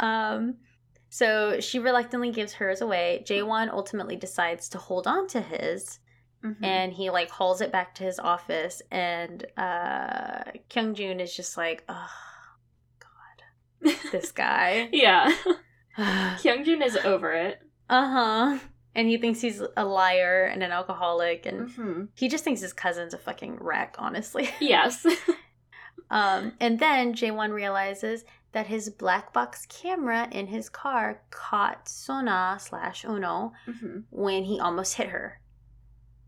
um 0.00 0.54
so 1.10 1.58
she 1.60 1.78
reluctantly 1.78 2.30
gives 2.30 2.52
hers 2.54 2.80
away. 2.80 3.24
Jaewon 3.26 3.70
ultimately 3.72 4.16
decides 4.16 4.68
to 4.70 4.78
hold 4.78 5.06
on 5.06 5.26
to 5.28 5.40
his 5.40 6.00
Mm-hmm. 6.44 6.64
and 6.64 6.92
he 6.92 7.10
like 7.10 7.30
hauls 7.30 7.60
it 7.60 7.72
back 7.72 7.96
to 7.96 8.04
his 8.04 8.20
office 8.20 8.80
and 8.92 9.44
uh 9.56 10.44
Kyungjun 10.70 11.20
is 11.20 11.34
just 11.34 11.56
like, 11.56 11.82
oh 11.88 12.08
god, 13.00 13.92
this 14.12 14.30
guy. 14.46 14.88
yeah. 14.92 15.34
uh 15.96 16.36
Kyungjun 16.38 16.80
is 16.86 16.96
over 16.96 17.32
it. 17.32 17.58
Uh 17.90 18.08
huh. 18.08 18.58
And 18.94 19.08
he 19.08 19.16
thinks 19.18 19.40
he's 19.40 19.62
a 19.76 19.84
liar 19.84 20.44
and 20.52 20.62
an 20.62 20.72
alcoholic 20.72 21.46
and 21.46 21.70
hmm 21.70 22.04
he 22.14 22.28
just 22.28 22.42
thinks 22.44 22.60
his 22.60 22.72
cousin's 22.72 23.14
a 23.14 23.18
fucking 23.18 23.58
wreck, 23.60 23.94
honestly. 23.98 24.48
Yes. 24.60 25.06
Um, 26.10 26.54
and 26.58 26.78
then 26.78 27.12
Jaewon 27.12 27.52
realizes 27.52 28.24
that 28.52 28.66
his 28.66 28.88
black 28.88 29.32
box 29.34 29.66
camera 29.66 30.26
in 30.32 30.46
his 30.46 30.70
car 30.70 31.20
caught 31.30 31.86
Sona 31.88 32.56
slash 32.60 33.04
Uno 33.04 33.52
hmm 33.66 34.00
when 34.10 34.44
he 34.44 34.58
almost 34.58 34.94
hit 34.94 35.08
her. 35.08 35.40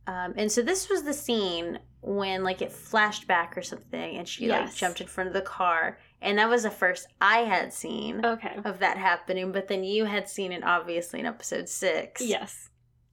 Um, 0.06 0.34
and 0.36 0.52
so 0.52 0.60
this 0.62 0.88
was 0.90 1.02
the 1.04 1.14
scene 1.14 1.78
when 2.02 2.42
like 2.44 2.60
it 2.62 2.72
flashed 2.72 3.26
back 3.26 3.56
or 3.56 3.62
something, 3.62 4.16
and 4.18 4.28
she 4.28 4.48
like 4.48 4.74
jumped 4.74 5.00
in 5.00 5.06
front 5.06 5.28
of 5.28 5.34
the 5.34 5.40
car, 5.42 5.98
and 6.22 6.38
that 6.38 6.48
was 6.48 6.62
the 6.64 6.70
first 6.70 7.06
I 7.20 7.38
had 7.40 7.72
seen 7.72 8.24
Okay. 8.24 8.58
of 8.64 8.78
that 8.80 8.96
happening. 8.98 9.52
But 9.52 9.68
then 9.68 9.84
you 9.84 10.04
had 10.04 10.28
seen 10.28 10.52
it 10.52 10.62
obviously 10.64 11.20
in 11.20 11.26
episode 11.26 11.68
six. 11.68 12.20
Yes. 12.20 12.68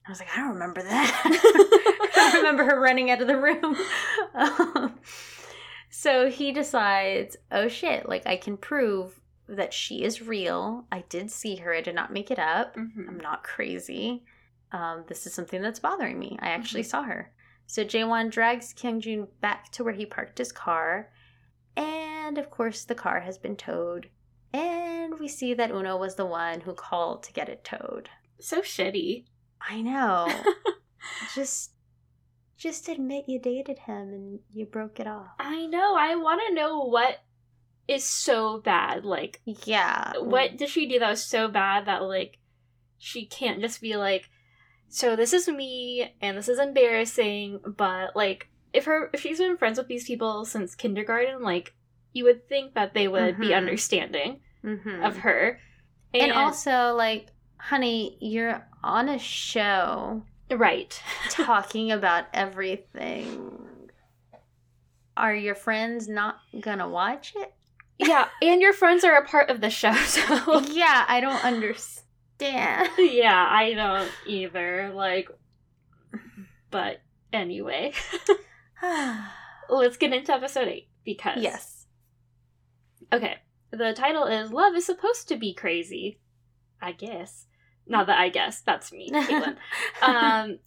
I 0.06 0.10
was 0.10 0.20
like, 0.20 0.28
I 0.34 0.36
don't 0.40 0.54
remember 0.54 0.82
that. 0.82 1.22
I 2.16 2.30
don't 2.32 2.36
remember 2.42 2.64
her 2.64 2.80
running 2.80 3.10
out 3.10 3.20
of 3.20 3.26
the 3.26 3.36
room. 3.36 3.76
Um, 4.34 4.98
so 5.90 6.28
he 6.30 6.52
decides, 6.52 7.36
oh 7.50 7.68
shit, 7.68 8.08
like 8.08 8.26
I 8.26 8.36
can 8.36 8.56
prove 8.56 9.20
that 9.48 9.72
she 9.72 10.04
is 10.04 10.22
real. 10.22 10.86
I 10.92 11.04
did 11.08 11.30
see 11.30 11.56
her. 11.56 11.72
I 11.74 11.80
did 11.80 11.94
not 11.94 12.12
make 12.12 12.30
it 12.30 12.38
up. 12.38 12.74
hmm 12.74 13.08
I'm 13.08 13.18
not 13.20 13.42
crazy. 13.44 14.24
Um, 14.72 15.04
this 15.08 15.26
is 15.26 15.32
something 15.32 15.62
that's 15.62 15.80
bothering 15.80 16.18
me. 16.18 16.38
I 16.42 16.48
actually 16.50 16.82
Mhm. 16.82 16.90
saw 16.90 17.02
her. 17.04 17.32
So 17.66 17.84
Jaewon 17.84 18.30
drags 18.30 18.72
Kyungjun 18.74 19.28
back 19.40 19.70
to 19.72 19.84
where 19.84 19.94
he 19.94 20.04
parked 20.06 20.38
his 20.38 20.52
car. 20.52 21.10
And 21.76 22.07
of 22.36 22.50
course, 22.50 22.84
the 22.84 22.94
car 22.94 23.20
has 23.20 23.38
been 23.38 23.56
towed. 23.56 24.10
And 24.52 25.18
we 25.18 25.28
see 25.28 25.54
that 25.54 25.70
Uno 25.70 25.96
was 25.96 26.16
the 26.16 26.26
one 26.26 26.60
who 26.62 26.74
called 26.74 27.22
to 27.24 27.32
get 27.32 27.48
it 27.48 27.64
towed. 27.64 28.08
So 28.40 28.60
shitty. 28.60 29.24
I 29.60 29.80
know. 29.82 30.28
just 31.34 31.72
just 32.56 32.88
admit 32.88 33.24
you 33.28 33.38
dated 33.38 33.78
him 33.80 34.12
and 34.12 34.40
you 34.52 34.66
broke 34.66 34.98
it 34.98 35.06
off. 35.06 35.28
I 35.38 35.66
know. 35.66 35.94
I 35.96 36.16
want 36.16 36.42
to 36.48 36.54
know 36.54 36.80
what 36.80 37.18
is 37.86 38.04
so 38.04 38.58
bad. 38.58 39.04
Like, 39.04 39.40
Yeah. 39.44 40.12
what 40.18 40.56
did 40.56 40.68
she 40.68 40.86
do 40.88 40.98
that 40.98 41.10
was 41.10 41.24
so 41.24 41.48
bad 41.48 41.86
that 41.86 42.02
like 42.02 42.38
she 42.98 43.26
can't 43.26 43.60
just 43.60 43.80
be 43.80 43.96
like, 43.96 44.28
so 44.88 45.14
this 45.14 45.32
is 45.32 45.48
me 45.48 46.14
and 46.20 46.36
this 46.36 46.48
is 46.48 46.58
embarrassing. 46.58 47.60
But 47.76 48.16
like, 48.16 48.48
if 48.72 48.86
her 48.86 49.10
if 49.12 49.20
she's 49.20 49.38
been 49.38 49.56
friends 49.56 49.78
with 49.78 49.88
these 49.88 50.06
people 50.06 50.44
since 50.44 50.74
kindergarten, 50.74 51.42
like 51.42 51.74
you 52.12 52.24
would 52.24 52.48
think 52.48 52.74
that 52.74 52.94
they 52.94 53.06
would 53.08 53.38
be 53.38 53.48
Mhm. 53.48 53.56
understanding 53.56 54.40
Mhm. 54.64 55.06
of 55.06 55.18
her. 55.18 55.60
and 56.14 56.32
also 56.32 56.94
like 56.94 57.28
honey, 57.58 58.16
you're 58.20 58.66
on 58.82 59.08
a 59.08 59.18
show 59.18 60.22
right. 60.50 61.02
talking 61.30 61.92
about 61.92 62.24
everything. 62.32 63.90
Are 65.16 65.34
your 65.34 65.54
friends 65.54 66.08
not 66.08 66.40
gonna 66.60 66.88
watch 66.88 67.34
it? 67.36 67.52
yeah, 67.98 68.28
and 68.40 68.62
your 68.62 68.72
friends 68.72 69.02
are 69.04 69.16
a 69.16 69.26
part 69.26 69.50
of 69.50 69.60
the 69.60 69.68
show, 69.70 69.92
so 70.06 70.60
yeah, 70.70 71.04
I 71.08 71.20
don't 71.20 71.44
understand. 71.44 72.88
yeah, 72.98 73.48
I 73.50 73.74
don't 73.74 74.10
either. 74.26 74.90
Like, 74.94 75.28
but 76.70 77.00
anyway, 77.32 77.92
let's 79.68 79.96
get 79.96 80.12
into 80.12 80.32
episode 80.32 80.68
eight 80.68 80.88
because 81.04 81.42
yes. 81.42 81.77
Okay, 83.12 83.36
the 83.70 83.92
title 83.94 84.24
is 84.24 84.52
"Love 84.52 84.74
is 84.74 84.86
supposed 84.86 85.28
to 85.28 85.36
be 85.36 85.54
crazy," 85.54 86.20
I 86.80 86.92
guess. 86.92 87.46
Not 87.86 88.06
that 88.06 88.18
I 88.18 88.28
guess 88.28 88.60
that's 88.60 88.92
me, 88.92 89.10
um, 90.02 90.58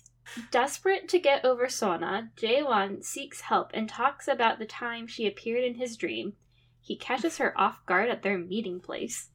desperate 0.50 1.08
to 1.10 1.20
get 1.20 1.46
over 1.46 1.70
Sona, 1.70 2.32
Jaewon 2.36 3.04
seeks 3.04 3.42
help 3.42 3.72
and 3.74 3.88
talks 3.88 4.28
about 4.28 4.60
the 4.60 4.66
time 4.66 5.08
she 5.08 5.28
appeared 5.28 5.64
in 5.64 5.76
his 5.76 5.98
dream. 5.98 6.34
He 6.80 6.96
catches 6.96 7.38
her 7.38 7.60
off 7.60 7.86
guard 7.86 8.10
at 8.10 8.24
their 8.24 8.38
meeting 8.38 8.80
place. 8.80 9.30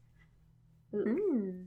Mm. 0.92 1.66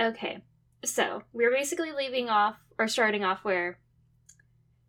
Okay, 0.00 0.42
so 0.84 1.22
we're 1.32 1.50
basically 1.50 1.92
leaving 1.92 2.28
off 2.28 2.56
or 2.78 2.88
starting 2.88 3.24
off 3.24 3.44
where 3.44 3.78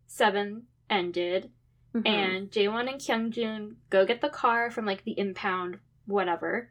seven 0.06 0.64
ended, 0.88 1.50
Mhm. 1.94 2.06
and 2.06 2.50
Jaewon 2.50 2.88
and 2.90 3.00
Kyungjun 3.00 3.76
go 3.90 4.04
get 4.04 4.20
the 4.20 4.28
car 4.28 4.70
from 4.70 4.84
like 4.86 5.04
the 5.04 5.18
impound, 5.18 5.78
whatever. 6.06 6.70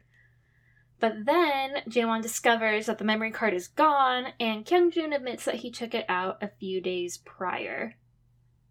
But 1.00 1.24
then 1.26 1.82
Jaewon 1.88 2.22
discovers 2.22 2.86
that 2.86 2.98
the 2.98 3.04
memory 3.04 3.30
card 3.30 3.54
is 3.54 3.68
gone, 3.68 4.32
and 4.40 4.64
Kyungjun 4.64 5.14
admits 5.14 5.44
that 5.44 5.56
he 5.56 5.70
took 5.70 5.94
it 5.94 6.04
out 6.08 6.42
a 6.42 6.48
few 6.48 6.80
days 6.80 7.18
prior. 7.18 7.96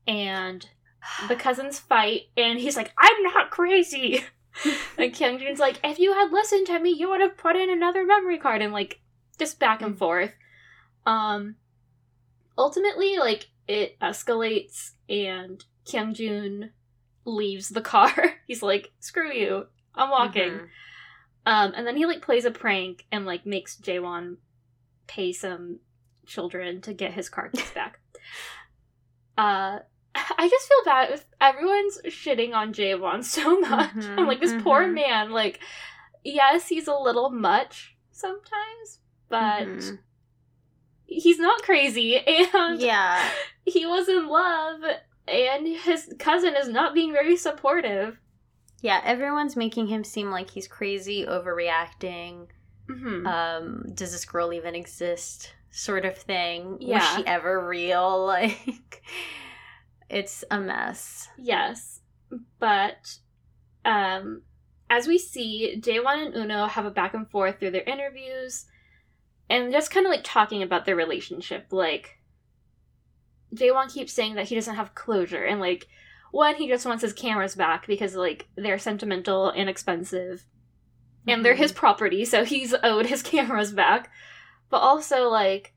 And 0.05 0.67
the 1.27 1.35
cousins 1.45 1.79
fight, 1.79 2.23
and 2.35 2.59
he's 2.59 2.75
like, 2.75 2.91
I'm 2.97 3.23
not 3.23 3.49
crazy! 3.49 4.23
and 4.97 5.13
Kyungjun's 5.13 5.59
like, 5.59 5.79
if 5.83 5.99
you 5.99 6.13
had 6.13 6.31
listened 6.31 6.67
to 6.67 6.79
me, 6.79 6.89
you 6.91 7.09
would 7.09 7.21
have 7.21 7.37
put 7.37 7.55
in 7.55 7.69
another 7.69 8.05
memory 8.05 8.37
card, 8.39 8.61
and 8.61 8.73
like, 8.73 8.99
just 9.39 9.59
back 9.59 9.81
and 9.81 9.95
Mm. 9.95 9.99
forth. 9.99 10.33
Um, 11.05 11.55
ultimately, 12.57 13.17
like, 13.17 13.47
it 13.69 13.97
escalates, 14.01 14.91
and 15.07 15.63
Kyungjun 15.88 16.70
leaves 17.25 17.70
the 17.70 17.82
car. 17.82 18.13
he's 18.48 18.62
like, 18.63 18.91
screw 19.00 19.32
you, 19.32 19.67
I'm 19.96 20.10
walking. 20.10 20.51
Mhm. 20.51 20.67
Um, 21.46 21.74
and 21.75 21.88
then 21.88 21.96
he 21.96 22.06
like 22.06 22.22
plays 22.22 22.44
a 22.46 22.51
prank 22.51 23.06
and 23.12 23.25
like 23.25 23.46
makes 23.46 23.77
Jaewon 23.77 24.38
pay 25.08 25.32
some 25.32 25.79
children 26.25 26.82
to 26.82 26.94
get 26.94 27.13
his 27.13 27.29
car 27.29 27.50
keys 27.50 27.72
back. 27.75 28.00
Uh, 29.38 29.79
I 30.15 30.50
just 30.50 30.67
feel 30.67 30.84
bad 30.86 31.12
if 31.12 31.25
everyone's 31.39 32.00
shitting 32.08 32.53
on 32.53 32.74
Jaewon 32.74 33.24
so 33.24 33.60
much. 33.60 33.91
Mhm, 33.91 34.20
I'm 34.20 34.27
like 34.27 34.41
this 34.41 34.62
poor 34.62 34.84
mhm. 34.88 34.96
man. 34.96 35.32
Like, 35.32 35.60
yes, 36.24 36.67
he's 36.67 36.88
a 36.88 36.96
little 36.96 37.29
much 37.29 37.96
sometimes, 38.12 39.00
but 39.29 39.67
Mhm. 39.67 40.00
he's 41.06 41.39
not 41.39 41.62
crazy, 41.62 42.17
and 42.17 42.79
Yeah. 42.79 43.29
he 43.63 43.86
was 43.86 44.10
in 44.10 44.27
love, 44.27 44.82
and 45.27 45.67
his 45.67 46.13
cousin 46.19 46.55
is 46.55 46.67
not 46.69 46.93
being 46.93 47.12
very 47.12 47.36
supportive. 47.38 48.19
Yeah, 48.81 49.01
everyone's 49.03 49.55
making 49.55 49.88
him 49.88 50.03
seem 50.03 50.29
like 50.29 50.50
he's 50.51 50.67
crazy, 50.67 51.25
overreacting. 51.25 52.48
hmm 52.88 53.25
Um, 53.27 53.84
does 53.93 54.12
this 54.12 54.25
girl 54.25 54.53
even 54.53 54.75
exist? 54.75 55.53
Sort 55.72 56.05
of 56.05 56.17
thing. 56.17 56.74
Was 56.74 56.81
Yeah. 56.81 57.17
she 57.17 57.25
ever 57.25 57.67
real? 57.67 58.25
Like, 58.27 59.03
it's 60.10 60.43
a 60.50 60.60
mess. 60.60 61.27
Yes, 61.38 62.00
but 62.60 63.17
um, 63.84 64.43
as 64.89 65.07
we 65.07 65.17
see, 65.17 65.77
Jaewon 65.81 66.27
and 66.27 66.36
Uno 66.36 66.65
have 66.67 66.86
a 66.86 66.91
back 66.91 67.13
and 67.13 67.29
forth 67.29 67.60
through 67.60 67.72
their 67.72 67.84
interviews, 67.84 68.65
and 69.50 69.72
just 69.72 69.91
kind 69.91 70.05
of 70.05 70.12
like 70.12 70.24
talking 70.24 70.63
about 70.63 70.86
their 70.86 70.96
relationship. 70.96 71.67
Like, 71.72 72.16
Jaewon 73.55 73.91
keeps 73.93 74.13
saying 74.13 74.35
that 74.35 74.47
he 74.47 74.55
doesn't 74.55 74.75
have 74.75 74.95
closure, 74.95 75.43
and 75.43 75.59
like, 75.59 75.87
one, 76.31 76.55
he 76.55 76.67
just 76.67 76.85
wants 76.85 77.01
his 77.01 77.13
cameras 77.13 77.55
back 77.55 77.87
because 77.87 78.15
like 78.15 78.47
they're 78.55 78.77
sentimental 78.79 79.49
and 79.49 79.69
expensive, 79.69 80.45
and 81.27 81.43
they're 81.45 81.55
his 81.55 81.71
property, 81.71 82.25
so 82.25 82.43
he's 82.43 82.73
owed 82.83 83.05
his 83.07 83.21
cameras 83.23 83.71
back. 83.71 84.11
But 84.69 84.79
also 84.79 85.29
like, 85.29 85.73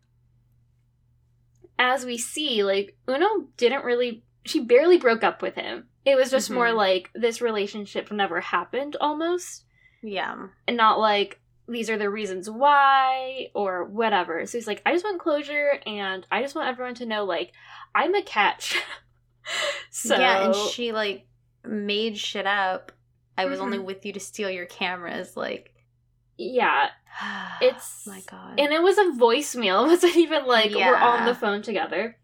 as 1.79 2.05
we 2.05 2.19
see, 2.19 2.63
like 2.65 2.97
Uno 3.09 3.49
didn't 3.57 3.85
really. 3.85 4.25
She 4.45 4.61
barely 4.61 4.97
broke 4.99 5.23
up 5.23 5.43
with 5.43 5.55
him. 5.55 5.87
It 6.05 6.17
was 6.17 6.31
just 6.31 6.51
more 6.51 6.67
Mhm. 6.69 6.77
like 6.77 7.11
this 7.15 7.43
relationship 7.43 8.11
never 8.11 8.41
happened 8.41 8.97
almost 9.01 9.65
Yeah. 10.03 10.47
and 10.67 10.77
not 10.79 10.99
like 10.99 11.41
these 11.69 11.89
are 11.91 11.99
the 11.99 12.11
reasons 12.11 12.51
why 12.51 13.49
or 13.55 13.85
whatever. 13.85 14.45
So 14.47 14.59
he's 14.59 14.67
like, 14.67 14.83
I 14.85 14.93
just 14.93 15.05
want 15.05 15.21
closure 15.21 15.79
and 15.87 16.27
I 16.31 16.43
just 16.43 16.55
want 16.55 16.69
everyone 16.69 16.95
to 16.97 17.07
know 17.07 17.25
like 17.25 17.53
I'm 17.95 18.15
a 18.15 18.23
catch. 18.23 18.77
so 19.91 20.17
Yeah, 20.17 20.45
and 20.47 20.55
she 20.55 20.93
like 20.93 21.27
made 21.65 22.17
shit 22.19 22.47
up. 22.47 22.93
I 23.39 23.45
was 23.47 23.61
only 23.61 23.79
Mhm. 23.79 23.85
with 23.85 24.05
you 24.05 24.13
to 24.15 24.21
steal 24.21 24.51
your 24.51 24.67
cameras. 24.67 25.37
Like, 25.37 25.75
yeah, 26.37 26.89
It's- 27.63 28.05
my 28.07 28.21
god. 28.27 28.59
and 28.59 28.73
it 28.73 28.83
was 28.83 28.99
a 28.99 29.13
voicemail. 29.19 29.85
It 29.85 29.89
wasn't 29.91 30.17
even 30.17 30.47
like 30.47 30.73
we're 30.75 30.97
on 30.97 31.25
the 31.27 31.35
phone 31.35 31.63
together. 31.63 32.17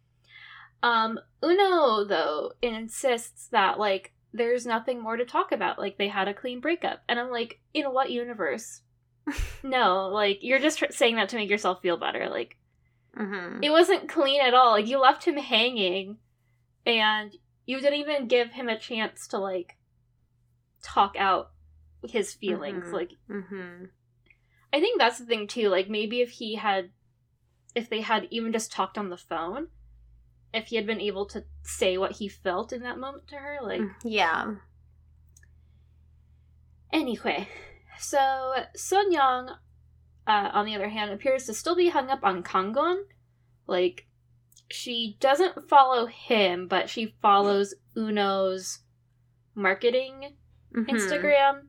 Um, 0.83 1.19
Uno 1.43 2.05
though 2.05 2.52
insists 2.62 3.49
that 3.49 3.78
like 3.78 4.12
there's 4.33 4.66
nothing 4.66 5.00
more 5.02 5.16
to 5.16 5.25
talk 5.25 5.52
about. 5.52 5.78
Like 5.78 5.97
they 5.99 6.09
had 6.09 6.28
a 6.28 6.35
clean 6.35 6.61
breakup, 6.61 7.02
and 7.09 7.19
I'm 7.19 7.31
like, 7.31 7.61
in 7.73 7.87
what 7.87 8.11
universe? 8.11 8.83
No, 9.62 10.09
like 10.09 10.38
you're 10.42 10.59
just 10.61 10.78
tr- 10.78 10.87
saying 10.90 11.16
that 11.16 11.28
to 11.30 11.37
make 11.37 11.50
yourself 11.50 11.83
feel 11.83 11.97
better. 11.97 12.28
Like 12.28 12.56
hmm 13.16 13.62
it 13.62 13.71
wasn't 13.71 14.09
clean 14.09 14.40
at 14.40 14.54
all. 14.54 14.73
Like 14.73 14.87
you 14.87 14.99
left 15.00 15.25
him 15.25 15.37
hanging 15.37 16.18
and 16.85 17.35
you 17.64 17.80
didn't 17.80 17.99
even 18.00 18.28
give 18.28 18.50
him 18.50 18.68
a 18.68 18.78
chance 18.78 19.26
to 19.28 19.38
like 19.38 19.76
talk 20.83 21.16
out 21.18 21.50
his 22.06 22.35
feelings. 22.35 22.87
Mhm. 22.87 22.92
Like 22.92 23.12
hmm 23.28 23.85
I 24.73 24.80
think 24.80 24.99
that's 24.99 25.18
the 25.18 25.26
thing 25.26 25.47
too. 25.47 25.68
Like 25.68 25.88
maybe 25.88 26.21
if 26.21 26.30
he 26.30 26.56
had 26.56 26.90
if 27.75 27.88
they 27.90 28.00
had 28.02 28.28
even 28.30 28.52
just 28.52 28.73
talked 28.73 28.97
on 28.99 29.11
the 29.11 29.16
phone, 29.16 29.68
if 30.54 30.66
he 30.68 30.76
had 30.76 30.87
been 30.87 31.00
able 31.00 31.26
to 31.26 31.45
say 31.62 31.99
what 31.99 32.12
he 32.12 32.28
felt 32.28 32.73
in 32.73 32.83
that 32.83 32.99
moment 32.99 33.28
to 33.28 33.37
her, 33.37 33.59
like 33.62 33.83
Yeah. 34.04 34.54
Anyway, 36.92 37.49
so 37.98 38.54
Sun 38.74 39.12
Young, 39.12 39.50
uh, 40.26 40.50
on 40.52 40.66
the 40.66 40.74
other 40.74 40.88
hand, 40.88 41.10
appears 41.10 41.44
to 41.46 41.54
still 41.54 41.76
be 41.76 41.88
hung 41.88 42.10
up 42.10 42.20
on 42.24 42.42
Kangon. 42.42 43.04
Like, 43.66 44.06
she 44.70 45.16
doesn't 45.20 45.68
follow 45.68 46.06
him, 46.06 46.66
but 46.68 46.90
she 46.90 47.14
follows 47.22 47.74
Uno's 47.96 48.80
marketing 49.54 50.36
Mhm. 50.74 50.86
Instagram. 50.88 51.68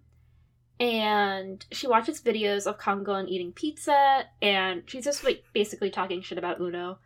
And 0.79 1.65
she 1.71 1.87
watches 1.87 2.21
videos 2.21 2.67
of 2.67 2.77
Kangon 2.77 3.27
eating 3.27 3.51
pizza, 3.51 4.25
and 4.41 4.83
she's 4.85 5.05
just 5.05 5.23
like 5.23 5.43
basically 5.53 5.89
talking 5.89 6.21
shit 6.21 6.37
about 6.37 6.59
Uno 6.59 6.99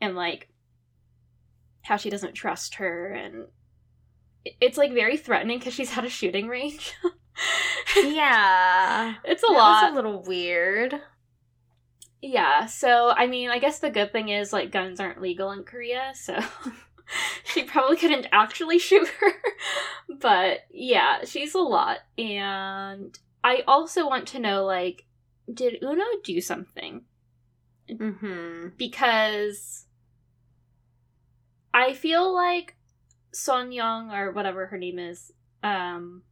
and 0.00 0.14
like 0.14 0.50
how 1.82 1.96
she 1.96 2.10
doesn't 2.10 2.34
trust 2.34 2.74
her. 2.74 3.08
And 3.08 3.48
it's 4.60 4.76
like 4.76 4.92
very 4.92 5.16
threatening 5.16 5.58
because 5.58 5.72
she's 5.74 5.96
at 5.96 6.04
a 6.04 6.10
shooting 6.10 6.48
range. 6.48 6.94
Yeah. 7.96 9.14
It's 9.24 9.42
a 9.42 9.52
lot. 9.52 9.92
a 9.92 9.94
little 9.94 10.22
weird. 10.22 11.00
Yeah, 12.22 12.66
so 12.66 13.10
I 13.10 13.26
mean, 13.26 13.50
I 13.50 13.58
guess 13.58 13.80
the 13.80 13.90
good 13.90 14.12
thing 14.12 14.30
is 14.30 14.52
like 14.52 14.70
guns 14.72 14.98
aren't 14.98 15.20
legal 15.20 15.50
in 15.50 15.64
Korea, 15.64 16.12
so 16.14 16.38
she 17.44 17.64
probably 17.64 17.96
couldn't 17.96 18.26
actually 18.32 18.78
shoot 18.78 19.08
her. 19.08 19.32
but 20.20 20.60
yeah, 20.70 21.24
she's 21.24 21.54
a 21.54 21.58
lot. 21.58 21.98
And 22.16 23.18
I 23.42 23.62
also 23.68 24.08
want 24.08 24.26
to 24.28 24.38
know 24.38 24.64
like 24.64 25.04
did 25.52 25.82
Uno 25.82 26.04
do 26.22 26.40
something? 26.40 27.02
hmm 27.90 28.68
Because 28.78 29.84
I 31.74 31.92
feel 31.92 32.32
like 32.32 32.76
Son 33.32 33.70
Young 33.70 34.10
or 34.10 34.32
whatever 34.32 34.66
her 34.66 34.78
name 34.78 34.98
is, 34.98 35.30
um 35.62 36.22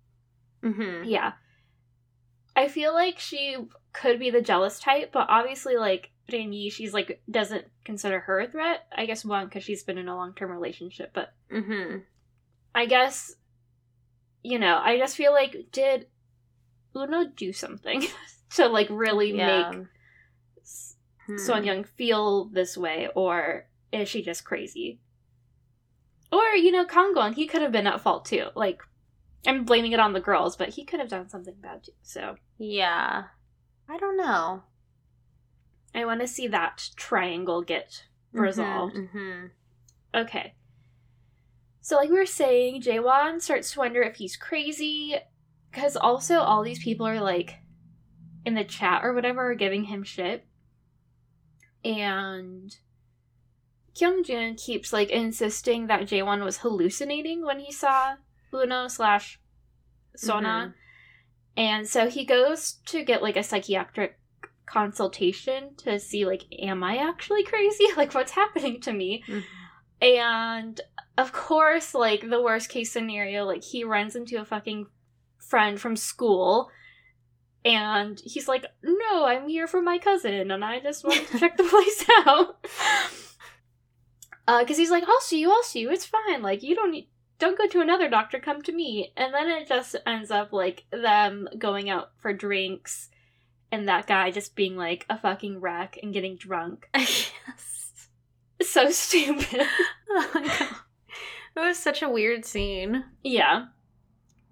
hmm 0.63 1.05
yeah. 1.05 1.33
I 2.55 2.69
feel 2.69 2.93
like 2.93 3.19
she 3.19 3.57
could 3.93 4.19
be 4.19 4.31
the 4.31 4.43
jealous 4.43 4.79
type, 4.79 5.11
but 5.13 5.27
obviously, 5.29 5.77
like 5.77 6.11
Yi, 6.29 6.71
she's 6.71 6.95
like 6.95 7.23
doesn't 7.31 7.67
consider 7.85 8.21
her 8.21 8.41
a 8.41 8.47
threat. 8.49 8.87
I 8.97 9.07
guess 9.07 9.25
one 9.25 9.47
because 9.47 9.65
she's 9.65 9.83
been 9.83 9.99
in 9.99 10.09
a 10.09 10.17
long 10.17 10.35
term 10.35 10.51
relationship, 10.51 11.13
but 11.15 11.33
hmm 11.51 11.99
I 12.75 12.87
guess 12.87 13.35
you 14.43 14.59
know, 14.59 14.81
I 14.83 14.99
just 14.99 15.17
feel 15.17 15.33
like 15.33 15.69
did 15.73 16.07
Uno 16.97 17.27
do 17.37 17.53
something 17.53 18.05
to 18.55 18.67
like 18.69 18.89
really 18.91 19.33
Yeah. 19.33 19.71
make 19.71 19.87
Hmm. 21.27 21.37
Son 21.39 21.65
Young 21.65 21.85
feel 21.85 22.47
this 22.47 22.77
way, 22.77 23.09
or 23.15 23.67
is 23.93 24.09
she 24.09 24.23
just 24.23 24.45
crazy? 24.45 25.01
Or 26.33 26.43
you 26.57 26.73
know, 26.73 26.85
Kangwon, 26.85 27.35
he 27.35 27.47
could 27.47 27.63
have 27.63 27.73
been 27.73 27.87
at 27.87 28.01
fault 28.01 28.25
too. 28.25 28.49
Like. 28.55 28.83
I'm 29.47 29.65
blaming 29.65 29.93
it 29.93 30.01
on 30.01 30.13
the 30.13 30.21
girls, 30.21 30.57
but 30.57 30.71
he 30.71 30.85
could 30.85 31.01
have 31.01 31.09
done 31.09 31.29
something 31.29 31.55
bad 31.61 31.85
too. 31.85 31.93
So 32.03 32.37
Yeah. 32.59 33.25
I 33.89 33.99
don't 33.99 34.17
know. 34.17 34.63
I 35.95 36.05
want 36.05 36.21
to 36.21 36.27
see 36.27 36.47
that 36.49 36.91
triangle 36.97 37.63
get 37.63 38.05
resolved. 38.33 38.97
hmm 38.97 39.47
Okay. 40.15 40.55
So, 41.81 41.97
like 41.97 42.11
we 42.11 42.19
were 42.19 42.27
saying, 42.27 42.83
Jaewon 42.83 43.43
starts 43.43 43.73
to 43.73 43.81
wonder 43.81 44.03
if 44.03 44.17
he's 44.17 44.37
crazy. 44.37 45.17
Because 45.71 45.97
also, 45.97 46.39
all 46.39 46.63
these 46.63 46.83
people 46.83 47.07
are 47.07 47.21
like 47.21 47.57
in 48.45 48.55
the 48.55 48.65
chat 48.65 49.03
or 49.05 49.13
whatever 49.15 49.51
are 49.51 49.55
giving 49.55 49.85
him 49.85 50.03
shit. 50.05 50.47
And 51.85 52.77
Kyungjun 53.95 54.63
keeps 54.63 54.93
like 54.93 55.11
insisting 55.11 55.87
that 55.89 56.03
Jaewon 56.03 56.45
was 56.45 56.59
hallucinating 56.59 57.45
when 57.45 57.59
he 57.59 57.73
saw 57.73 58.17
Uno 58.53 58.89
slash 58.89 59.41
Sona. 60.17 60.75
And 61.57 61.87
so 61.87 62.09
he 62.09 62.25
goes 62.25 62.75
to 62.87 63.03
get 63.05 63.23
like 63.23 63.37
a 63.37 63.43
psychiatric 63.43 64.19
consultation 64.67 65.75
to 65.77 65.99
see 65.99 66.25
like 66.25 66.45
am 66.61 66.83
I 66.83 66.97
actually 66.97 67.45
crazy? 67.45 67.85
Like 67.97 68.15
what's 68.15 68.33
happening 68.33 68.81
to 68.83 68.93
me? 68.93 69.23
Mhm. 69.29 69.43
And 70.01 70.81
of 71.19 71.33
course, 71.33 71.95
like 71.95 72.29
the 72.29 72.43
worst 72.43 72.69
case 72.71 72.91
scenario, 72.91 73.45
like 73.45 73.63
he 73.63 73.85
runs 73.85 74.17
into 74.17 74.41
a 74.41 74.45
fucking 74.45 74.87
friend 75.39 75.81
from 75.81 75.97
school 75.97 76.71
and 77.65 78.21
he's 78.25 78.49
like, 78.49 78.65
"No, 78.83 79.25
I'm 79.27 79.47
here 79.49 79.67
for 79.69 79.83
my 79.83 79.99
cousin 79.99 80.51
and 80.51 80.65
I 80.65 80.81
just 80.81 81.05
wanted 81.05 81.29
to 81.29 81.39
check 81.39 81.57
the 81.57 81.63
place 81.75 82.05
out." 82.27 82.65
Uh, 84.49 84.65
cuz 84.65 84.77
he's 84.77 84.91
like, 84.91 85.05
"I'll 85.07 85.21
see 85.21 85.39
you, 85.41 85.53
I'll 85.53 85.63
see 85.63 85.81
you. 85.81 85.91
It's 85.91 86.07
fine. 86.07 86.43
Like 86.43 86.63
you 86.63 86.75
don't 86.75 86.91
need 86.91 87.09
don't 87.43 87.59
go 87.59 87.67
to 87.67 87.81
another 87.81 88.09
doctor, 88.09 88.39
come 88.39 88.63
to 88.63 88.73
me." 88.73 89.13
And 89.17 89.35
then 89.35 89.51
it 89.51 89.67
just 89.69 89.97
ends 90.07 90.31
up 90.31 90.53
like 90.53 90.85
them 90.93 91.49
going 91.59 91.91
out 91.91 92.13
for 92.21 92.33
drinks 92.33 93.11
and 93.73 93.89
that 93.89 94.07
guy 94.07 94.31
just 94.31 94.55
being 94.55 94.77
like 94.77 95.07
a 95.11 95.19
fucking 95.19 95.61
wreck 95.61 95.99
and 96.03 96.13
getting 96.13 96.37
drunk. 96.37 96.89
yes. 96.97 97.33
So 98.63 98.91
stupid. 98.91 99.67
Oh 100.15 100.31
my 100.35 100.47
god. 100.47 100.69
It 101.57 101.61
was 101.61 101.79
such 101.79 102.03
a 102.03 102.09
weird 102.09 102.45
scene. 102.45 103.05
yeah. 103.25 103.67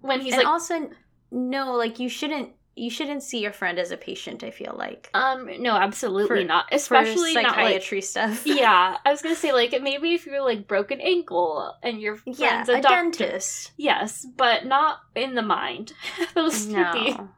When 0.01 0.21
he's 0.21 0.33
and 0.33 0.39
like 0.43 0.47
also 0.47 0.89
no, 1.29 1.73
like 1.75 1.99
you 1.99 2.09
shouldn't 2.09 2.49
you 2.75 2.89
shouldn't 2.89 3.21
see 3.21 3.39
your 3.39 3.51
friend 3.51 3.77
as 3.79 3.91
a 3.91 3.97
patient, 3.97 4.43
I 4.43 4.49
feel 4.51 4.73
like. 4.77 5.09
Um, 5.13 5.49
no, 5.61 5.75
absolutely 5.75 6.41
For- 6.41 6.47
not. 6.47 6.65
Especially 6.71 7.33
not 7.33 7.43
like 7.43 7.55
psychiatry 7.55 8.01
stuff. 8.01 8.43
yeah. 8.45 8.97
I 9.05 9.11
was 9.11 9.21
gonna 9.21 9.35
say 9.35 9.51
like 9.51 9.75
maybe 9.81 10.13
if 10.13 10.25
you're 10.25 10.41
like 10.41 10.67
broken 10.67 11.01
ankle 11.01 11.75
and 11.83 11.99
your 12.01 12.15
friend's 12.15 12.39
Yeah, 12.39 12.59
a, 12.67 12.77
a, 12.77 12.81
doctor. 12.81 12.95
dentist. 13.25 13.71
Yes, 13.77 14.25
but 14.37 14.65
not 14.65 14.99
in 15.15 15.35
the 15.35 15.41
mind. 15.41 15.93
Those 16.33 16.65
No. 16.67 17.29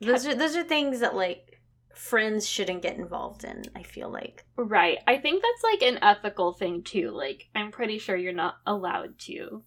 Those 0.00 0.26
are 0.26 0.34
those 0.34 0.56
are 0.56 0.62
things 0.64 1.00
that 1.00 1.14
like 1.14 1.60
friends 1.94 2.48
shouldn't 2.48 2.80
get 2.82 2.96
involved 2.96 3.42
in, 3.44 3.64
I 3.74 3.82
feel 3.82 4.08
like. 4.08 4.44
right. 4.56 4.98
I 5.06 5.18
think 5.18 5.42
that's 5.42 5.64
like 5.64 5.82
an 5.82 5.98
ethical 6.02 6.52
thing 6.52 6.82
too. 6.82 7.10
Like 7.10 7.48
I'm 7.54 7.72
pretty 7.72 7.98
sure 7.98 8.16
you're 8.16 8.32
not 8.32 8.56
allowed 8.66 9.18
to 9.20 9.62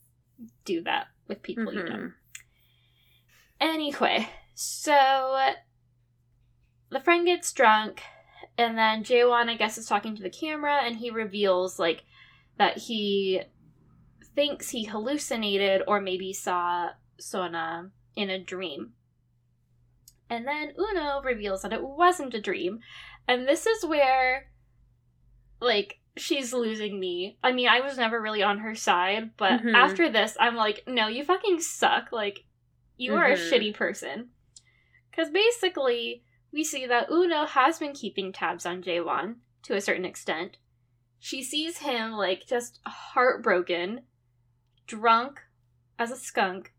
do 0.66 0.82
that 0.84 1.08
with 1.28 1.44
people 1.44 1.72
you 1.74 1.84
know. 1.84 1.90
Mhm. 1.96 2.14
Anyway, 3.60 4.28
so 4.62 5.54
the 6.90 7.00
friend 7.00 7.26
gets 7.26 7.52
drunk, 7.52 8.02
and 8.58 8.78
then 8.78 9.04
Jaewon, 9.04 9.50
I 9.50 9.56
guess, 9.56 9.78
is 9.78 9.88
talking 9.88 10.16
to 10.16 10.24
the 10.24 10.30
camera, 10.30 10.82
and 10.84 10.98
he 10.98 11.10
reveals 11.10 11.80
like 11.80 12.04
that 12.58 12.78
he 12.78 13.42
thinks 14.36 14.70
he 14.70 14.86
hallucinated 14.86 15.82
or 15.88 16.00
maybe 16.00 16.34
saw 16.34 16.90
Sona 17.20 17.92
in 18.16 18.30
a 18.30 18.44
dream. 18.44 18.94
And 20.30 20.48
then 20.48 20.74
Uno 20.78 21.22
reveals 21.22 21.64
that 21.64 21.74
it 21.74 21.84
wasn't 21.84 22.34
a 22.34 22.42
dream. 22.42 22.80
And 23.28 23.48
this 23.48 23.66
is 23.66 23.86
where 23.86 24.48
like 25.60 26.00
she's 26.18 26.54
losing 26.54 27.00
me. 27.00 27.38
I 27.44 27.52
mean, 27.52 27.68
I 27.68 27.82
was 27.82 27.98
never 27.98 28.22
really 28.22 28.44
on 28.44 28.60
her 28.60 28.76
side, 28.76 29.32
but 29.38 29.62
Mhm. 29.62 29.76
after 29.76 30.10
this, 30.10 30.38
I'm 30.40 30.56
like, 30.56 30.84
no, 30.88 31.08
you 31.08 31.24
fucking 31.24 31.62
suck. 31.62 32.12
Like, 32.12 32.46
you 32.98 33.16
are 33.16 33.26
a 33.26 33.34
Mhm. 33.34 33.52
shitty 33.52 33.74
person. 33.74 34.30
Because 35.12 35.30
basically, 35.30 36.24
we 36.52 36.64
see 36.64 36.86
that 36.88 37.10
Uno 37.12 37.46
has 37.46 37.80
been 37.80 37.94
keeping 37.94 38.32
tabs 38.32 38.66
on 38.66 38.82
Jaewon 38.82 39.36
to 39.64 39.76
a 39.76 39.82
certain 39.82 40.06
extent. 40.06 40.58
She 41.20 41.44
sees 41.44 41.80
him, 41.80 42.14
like, 42.14 42.48
just 42.48 42.80
heartbroken, 42.86 44.02
drunk 44.88 45.42
as 46.00 46.12
a 46.12 46.16
skunk 46.16 46.74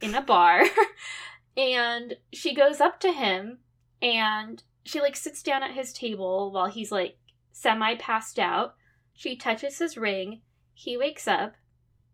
in 0.00 0.14
a 0.14 0.22
bar. 0.22 0.64
and 1.56 2.16
she 2.32 2.54
goes 2.54 2.80
up 2.80 2.98
to 3.00 3.12
him 3.12 3.58
and 4.02 4.62
she, 4.84 5.00
like, 5.00 5.16
sits 5.16 5.42
down 5.42 5.62
at 5.62 5.74
his 5.74 5.92
table 5.92 6.50
while 6.50 6.66
he's, 6.66 6.90
like, 6.90 7.18
semi 7.52 7.94
passed 7.96 8.38
out. 8.38 8.74
She 9.14 9.36
touches 9.36 9.78
his 9.78 9.96
ring. 9.96 10.42
He 10.74 10.96
wakes 10.96 11.28
up. 11.28 11.54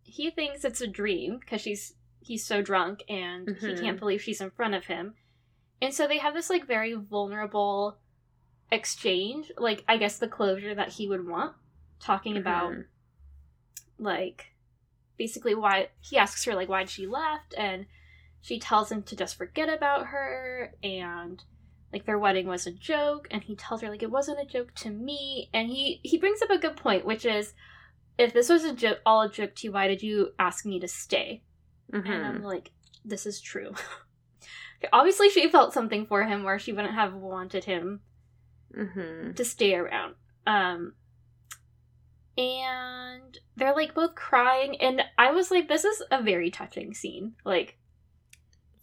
He 0.03 0.29
thinks 0.29 0.63
it's 0.65 0.81
a 0.81 0.87
dream 0.87 1.39
because 1.39 1.61
she's 1.61 1.93
he's 2.21 2.43
so 2.45 2.59
drunk 2.63 3.03
and 3.07 3.47
he 3.59 3.67
Mhm. 3.67 3.79
can't 3.79 3.99
believe 3.99 4.19
she's 4.21 4.41
in 4.41 4.49
front 4.49 4.73
of 4.73 4.85
him. 4.87 5.13
And 5.85 5.93
so 5.93 6.07
they 6.07 6.17
have 6.17 6.33
this 6.33 6.49
like 6.49 6.65
very 6.65 6.93
vulnerable 6.93 7.99
exchange, 8.71 9.51
like 9.55 9.83
I 9.87 9.97
guess 9.97 10.17
the 10.17 10.27
closure 10.27 10.73
that 10.73 10.89
he 10.89 11.07
would 11.07 11.27
want, 11.27 11.55
talking 11.99 12.37
about 12.37 12.71
Mhm. 12.71 12.85
like 13.99 14.55
basically 15.15 15.53
why 15.53 15.89
he 16.01 16.17
asks 16.17 16.43
her 16.45 16.55
like 16.55 16.69
why 16.69 16.85
she 16.85 17.05
left 17.05 17.53
and 17.55 17.85
she 18.41 18.57
tells 18.57 18.91
him 18.91 19.03
to 19.03 19.15
just 19.15 19.35
forget 19.37 19.69
about 19.69 20.07
her 20.07 20.73
and 20.81 21.43
like 21.93 22.05
their 22.05 22.17
wedding 22.17 22.47
was 22.47 22.65
a 22.65 22.71
joke 22.71 23.27
and 23.29 23.43
he 23.43 23.55
tells 23.55 23.81
her 23.81 23.89
like 23.89 24.01
it 24.01 24.09
wasn't 24.09 24.41
a 24.41 24.45
joke 24.45 24.73
to 24.73 24.89
me 24.89 25.51
and 25.53 25.69
he 25.69 25.99
he 26.03 26.17
brings 26.17 26.41
up 26.41 26.49
a 26.49 26.57
good 26.57 26.75
point 26.75 27.05
which 27.05 27.25
is 27.25 27.53
if 28.17 28.33
this 28.33 28.49
was 28.49 28.63
a 28.63 28.73
joke 28.73 29.01
all 29.05 29.21
a 29.21 29.29
joke 29.31 29.53
to 29.53 29.67
you 29.67 29.71
why 29.71 29.87
did 29.87 30.01
you 30.01 30.33
ask 30.39 30.65
me 30.65 30.79
to 30.79 30.87
stay 30.87 31.43
and 31.93 32.25
i'm 32.25 32.41
Mhm. 32.41 32.43
like 32.43 32.71
this 33.05 33.27
is 33.27 33.39
true 33.39 33.73
obviously 34.93 35.29
she 35.29 35.49
felt 35.49 35.73
something 35.73 36.05
for 36.05 36.23
him 36.23 36.43
where 36.43 36.59
she 36.59 36.71
wouldn't 36.73 36.93
have 36.95 37.13
wanted 37.13 37.63
him 37.65 38.01
Mhm. 38.75 39.35
to 39.35 39.45
stay 39.45 39.75
around. 39.75 40.15
Um 40.45 40.93
and 42.37 43.37
they're 43.55 43.73
like 43.75 43.93
both 43.93 44.15
crying 44.15 44.79
and 44.81 45.01
I 45.17 45.31
was 45.31 45.51
like 45.51 45.67
this 45.67 45.85
is 45.85 46.03
a 46.11 46.21
very 46.21 46.51
touching 46.51 46.93
scene. 46.93 47.35
Like 47.45 47.77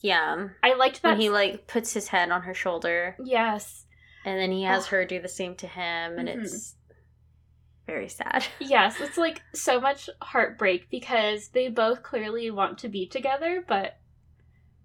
Yeah. 0.01 0.49
I 0.63 0.75
liked 0.75 1.03
that 1.03 1.11
When 1.13 1.21
he 1.21 1.31
like 1.31 1.67
puts 1.67 1.93
his 1.93 2.09
head 2.09 2.31
on 2.31 2.43
her 2.43 2.55
shoulder 2.55 3.17
Yes. 3.23 3.87
and 4.25 4.39
then 4.39 4.51
he 4.53 4.63
has 4.63 4.87
her 4.89 5.05
do 5.05 5.21
the 5.21 5.29
same 5.29 5.55
to 5.57 5.67
him 5.67 6.19
and 6.19 6.29
Mhm. 6.29 6.43
it's 6.45 6.77
very 7.87 8.09
sad. 8.09 8.47
Yes, 8.61 9.01
it's 9.01 9.19
like 9.19 9.43
so 9.55 9.81
much 9.81 10.09
heartbreak 10.23 10.89
because 10.89 11.49
they 11.49 11.69
both 11.69 12.03
clearly 12.03 12.51
want 12.51 12.79
to 12.79 12.89
be 12.89 13.07
together 13.07 13.63
but 13.67 13.99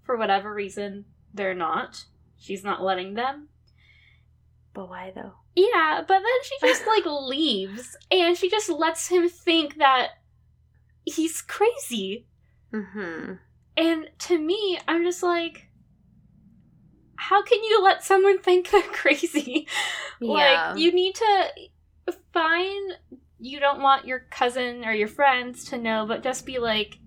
for 0.08 0.18
whatever 0.18 0.52
reason 0.52 1.06
they're 1.34 1.54
not. 1.54 2.06
She's 2.40 2.64
not 2.64 2.82
letting 2.84 3.14
them. 3.14 3.50
But 4.74 4.90
why 4.90 5.12
though? 5.14 5.34
Yeah, 5.56 6.02
but 6.08 6.20
then 6.20 6.44
she 6.44 6.56
just 6.68 6.88
like 6.88 7.06
leaves 7.28 7.96
and 8.10 8.36
she 8.36 8.50
just 8.50 8.70
lets 8.70 9.10
him 9.10 9.30
think 9.30 9.78
that 9.78 10.10
he's 11.06 11.42
crazy. 11.42 12.26
Mhm. 12.74 13.40
And 13.76 14.10
to 14.20 14.40
me, 14.40 14.80
I'm 14.88 15.04
just 15.04 15.22
like, 15.22 15.70
how 17.16 17.44
can 17.44 17.64
you 17.64 17.82
let 17.84 18.04
someone 18.04 18.40
think 18.40 18.72
they're 18.72 18.82
crazy? 18.94 19.68
Yeah. 20.20 20.32
Like, 20.74 20.80
you 20.80 20.92
need 20.92 21.16
to 21.16 21.48
find 22.34 22.94
you 23.40 23.60
don't 23.60 23.82
want 23.82 24.08
your 24.08 24.20
cousin 24.32 24.84
or 24.84 24.92
your 24.94 25.08
friends 25.08 25.66
to 25.66 25.78
know, 25.78 26.06
but 26.08 26.24
just 26.24 26.46
be 26.46 26.58
like, 26.58 26.98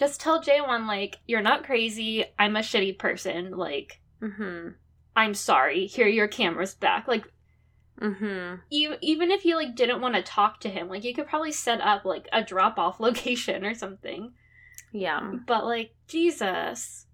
just 0.00 0.18
tell 0.18 0.42
Jaewon, 0.42 0.88
like, 0.88 1.18
you're 1.26 1.42
not 1.42 1.64
crazy. 1.64 2.24
I'm 2.38 2.56
a 2.56 2.60
shitty 2.60 2.98
person. 2.98 3.50
Like, 3.50 4.00
mm-hmm. 4.22 4.70
I'm 5.14 5.34
sorry. 5.34 5.86
Here, 5.86 6.08
your 6.08 6.26
camera's 6.26 6.74
back. 6.74 7.06
Like, 7.06 7.26
mm-hmm. 8.00 8.62
you, 8.70 8.94
even 9.02 9.30
if 9.30 9.44
you, 9.44 9.56
like, 9.56 9.76
didn't 9.76 10.00
want 10.00 10.14
to 10.14 10.22
talk 10.22 10.60
to 10.60 10.70
him, 10.70 10.88
like, 10.88 11.04
you 11.04 11.14
could 11.14 11.26
probably 11.26 11.52
set 11.52 11.82
up, 11.82 12.06
like, 12.06 12.26
a 12.32 12.42
drop 12.42 12.78
off 12.78 12.98
location 13.00 13.62
or 13.62 13.74
something. 13.74 14.32
Yeah. 14.90 15.34
But, 15.46 15.66
like, 15.66 15.94
Jesus. 16.08 17.06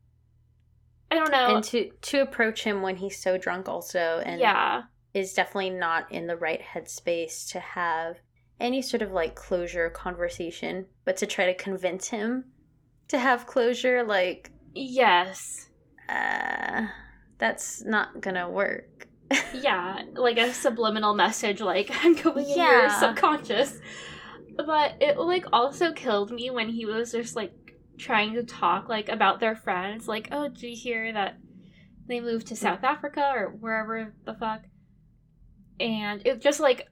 I 1.10 1.16
don't 1.16 1.32
know. 1.32 1.56
And 1.56 1.64
to 1.64 1.90
to 2.02 2.22
approach 2.22 2.62
him 2.64 2.82
when 2.82 2.96
he's 2.96 3.20
so 3.20 3.36
drunk 3.36 3.68
also 3.68 4.20
and 4.24 4.40
yeah. 4.40 4.82
is 5.14 5.34
definitely 5.34 5.70
not 5.70 6.10
in 6.10 6.26
the 6.26 6.36
right 6.36 6.60
headspace 6.60 7.48
to 7.50 7.60
have 7.60 8.16
any 8.58 8.82
sort 8.82 9.02
of 9.02 9.12
like 9.12 9.36
closure 9.36 9.88
conversation, 9.90 10.86
but 11.04 11.16
to 11.18 11.26
try 11.26 11.46
to 11.46 11.54
convince 11.54 12.08
him 12.08 12.46
to 13.08 13.18
have 13.18 13.46
closure, 13.46 14.02
like, 14.04 14.50
Yes. 14.74 15.68
uh, 16.08 16.86
that's 17.38 17.84
not 17.84 18.20
gonna 18.20 18.48
work. 18.50 19.06
Yeah. 19.54 20.02
Like 20.14 20.38
a 20.38 20.52
subliminal 20.52 21.14
message, 21.14 21.60
like, 21.60 21.90
I'm 22.04 22.14
going 22.14 22.48
in 22.48 22.56
your 22.58 22.90
subconscious. 22.90 23.78
But 24.56 24.96
it, 25.00 25.18
like, 25.18 25.44
also 25.52 25.92
killed 25.92 26.30
me 26.30 26.50
when 26.50 26.68
he 26.68 26.86
was 26.86 27.12
just, 27.12 27.36
like, 27.36 27.52
trying 27.98 28.34
to 28.34 28.42
talk, 28.42 28.88
like, 28.88 29.08
about 29.08 29.40
their 29.40 29.54
friends. 29.56 30.08
Like, 30.08 30.28
oh, 30.32 30.48
did 30.48 30.62
you 30.62 30.76
hear 30.76 31.12
that 31.12 31.36
they 32.08 32.20
moved 32.20 32.46
to 32.48 32.56
South 32.56 32.82
Africa 32.84 33.32
or 33.34 33.48
wherever 33.50 34.14
the 34.24 34.34
fuck? 34.34 34.62
And 35.78 36.26
it 36.26 36.40
just, 36.40 36.60
like, 36.60 36.88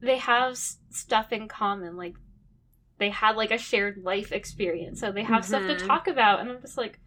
they 0.00 0.16
have 0.18 0.56
stuff 0.56 1.32
in 1.32 1.48
common. 1.48 1.96
Like, 1.96 2.14
they 3.02 3.10
had, 3.10 3.36
like, 3.36 3.50
a 3.50 3.58
shared 3.58 3.98
life 4.02 4.32
experience. 4.32 5.00
So 5.00 5.10
they 5.12 5.24
have 5.24 5.44
stuff 5.44 5.66
to 5.66 5.74
Mhm. 5.74 5.86
talk 5.86 6.06
about. 6.08 6.40
And 6.40 6.50
I'm 6.50 6.60
just 6.60 6.78
like, 6.78 6.98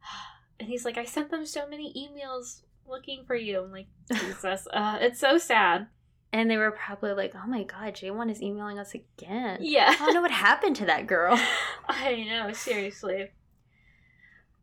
and 0.60 0.68
he's 0.68 0.84
like, 0.84 0.96
I 0.96 1.04
sent 1.04 1.30
them 1.30 1.44
so 1.46 1.68
many 1.68 1.92
emails 1.92 2.62
looking 2.86 3.24
for 3.26 3.34
you. 3.34 3.62
I'm 3.64 3.72
like, 3.72 3.88
Jesus, 4.12 4.66
uh, 4.72 4.98
it's 5.00 5.18
so 5.20 5.38
sad. 5.38 5.88
And 6.32 6.50
they 6.50 6.56
were 6.56 6.72
probably 6.72 7.12
like, 7.12 7.34
oh 7.36 7.46
my 7.46 7.62
god, 7.62 7.94
Jaewon 7.94 8.30
is 8.30 8.42
emailing 8.42 8.78
us 8.78 8.92
again. 8.94 9.58
Yeah. 9.60 9.88
I 9.88 9.96
don't 9.96 10.14
know 10.14 10.22
what 10.22 10.30
happened 10.48 10.76
to 10.76 10.86
that 10.86 11.06
girl. 11.06 11.38
I 11.88 12.24
know, 12.24 12.52
seriously. 12.52 13.30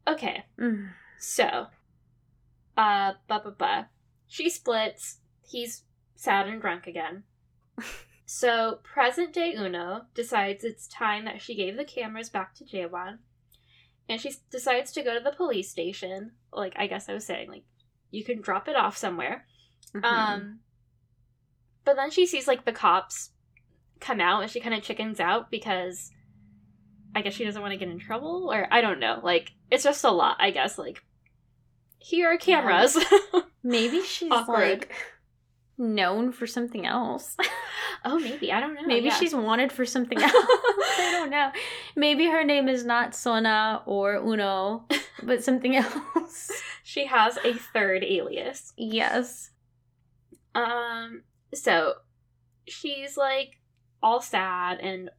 Okay, 0.08 0.44
Mm. 0.60 0.90
so, 1.20 1.68
uh, 2.76 3.14
ba 3.28 3.40
ba 3.44 3.52
ba. 3.58 3.90
She 4.28 4.50
splits. 4.50 5.20
He's 5.48 5.84
sad 6.16 6.48
and 6.48 6.60
drunk 6.62 6.88
again. 6.88 7.24
So, 8.34 8.80
present 8.84 9.34
day 9.34 9.56
Uno 9.58 10.04
decides 10.14 10.64
it's 10.64 10.88
time 10.88 11.26
that 11.26 11.42
she 11.42 11.54
gave 11.54 11.76
the 11.76 11.84
cameras 11.84 12.30
back 12.30 12.56
to 12.56 12.64
Jaewon. 12.64 13.18
And 14.08 14.22
she 14.22 14.32
decides 14.50 14.94
to 14.94 15.04
go 15.04 15.14
to 15.14 15.20
the 15.20 15.36
police 15.36 15.70
station. 15.70 16.32
Like, 16.54 16.72
I 16.78 16.88
guess 16.88 17.10
I 17.10 17.14
was 17.14 17.26
saying, 17.26 17.50
like, 17.50 17.66
you 18.10 18.24
can 18.24 18.40
drop 18.40 18.70
it 18.70 18.78
off 18.78 18.96
somewhere. 18.96 19.46
Mhm. 19.94 20.06
Um, 20.06 20.60
but 21.84 21.98
then 21.98 22.10
she 22.10 22.26
sees 22.26 22.48
like 22.48 22.64
the 22.64 22.72
cops 22.72 23.32
come 24.00 24.22
out, 24.22 24.44
and 24.44 24.50
she 24.50 24.62
kind 24.62 24.76
of 24.76 24.82
chickens 24.82 25.20
out 25.20 25.52
because 25.52 26.10
I 27.14 27.24
guess 27.24 27.34
she 27.34 27.44
doesn't 27.44 27.62
want 27.62 27.74
to 27.74 27.78
get 27.78 27.90
in 27.90 28.00
trouble, 28.00 28.50
or 28.50 28.66
I 28.72 28.80
don't 28.80 29.02
know. 29.02 29.20
Like 29.22 29.52
it's 29.70 29.84
just 29.84 30.06
a 30.06 30.10
lot, 30.10 30.38
I 30.40 30.52
guess. 30.52 30.78
Like 30.78 31.04
here 32.00 32.32
are 32.32 32.38
cameras. 32.38 32.98
maybe 33.62 34.02
she's 34.04 34.30
like 34.30 34.90
known 35.82 36.32
for 36.32 36.48
something 36.48 36.86
else. 36.86 37.36
oh, 38.06 38.20
maybe 38.20 38.52
I 38.52 38.60
don't 38.60 38.76
know. 38.76 38.86
Maybe 38.86 39.08
yeah. 39.08 39.16
she's 39.16 39.36
wanted 39.36 39.72
for 39.72 39.86
something 39.86 40.18
else. 40.22 40.34
I 40.34 41.10
don't 41.12 41.30
know. 41.30 41.52
Maybe 41.96 42.28
her 42.28 42.44
name 42.44 42.70
is 42.70 42.86
not 42.86 43.16
Sona 43.16 43.82
or 43.86 44.16
Uno, 44.16 44.86
but 45.24 45.44
something 45.44 45.76
else. 45.76 46.52
she 46.84 47.06
has 47.08 47.38
a 47.44 47.54
third 47.54 48.04
alias. 48.04 48.74
yes. 48.78 49.50
Um, 50.54 51.24
so 51.54 51.96
she's 52.68 53.16
like 53.18 53.60
all 54.04 54.22
sad 54.22 54.80
and 54.80 55.10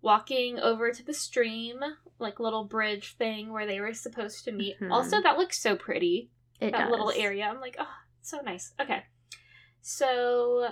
walking 0.00 0.58
over 0.58 0.92
to 0.92 1.04
the 1.04 1.14
stream, 1.14 1.80
like 2.18 2.38
little 2.40 2.64
bridge 2.64 3.16
thing 3.16 3.52
where 3.52 3.66
they 3.66 3.80
were 3.80 3.94
supposed 3.94 4.44
to 4.44 4.52
meet. 4.52 4.78
Mhm. 4.80 4.90
Also, 4.92 5.20
that 5.20 5.38
looks 5.38 5.60
so 5.60 5.76
pretty. 5.76 6.30
It 6.60 6.72
that 6.72 6.90
little 6.90 7.10
area. 7.10 7.46
I'm 7.46 7.60
like, 7.60 7.76
oh, 7.78 7.88
so 8.20 8.40
nice. 8.40 8.72
Okay. 8.80 9.02
So, 9.82 10.70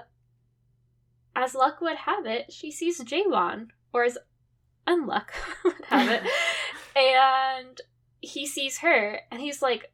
as 1.34 1.54
luck 1.54 1.80
would 1.80 1.96
have 1.96 2.26
it, 2.26 2.52
she 2.52 2.70
sees 2.70 3.00
Jaewon, 3.02 3.68
or 3.92 4.04
as 4.04 4.16
unluck 4.86 5.30
would 5.64 5.84
have 5.88 6.08
it, 6.08 6.22
and 6.96 7.80
he 8.20 8.46
sees 8.46 8.78
her, 8.78 9.20
and 9.30 9.40
he's 9.40 9.60
like, 9.60 9.92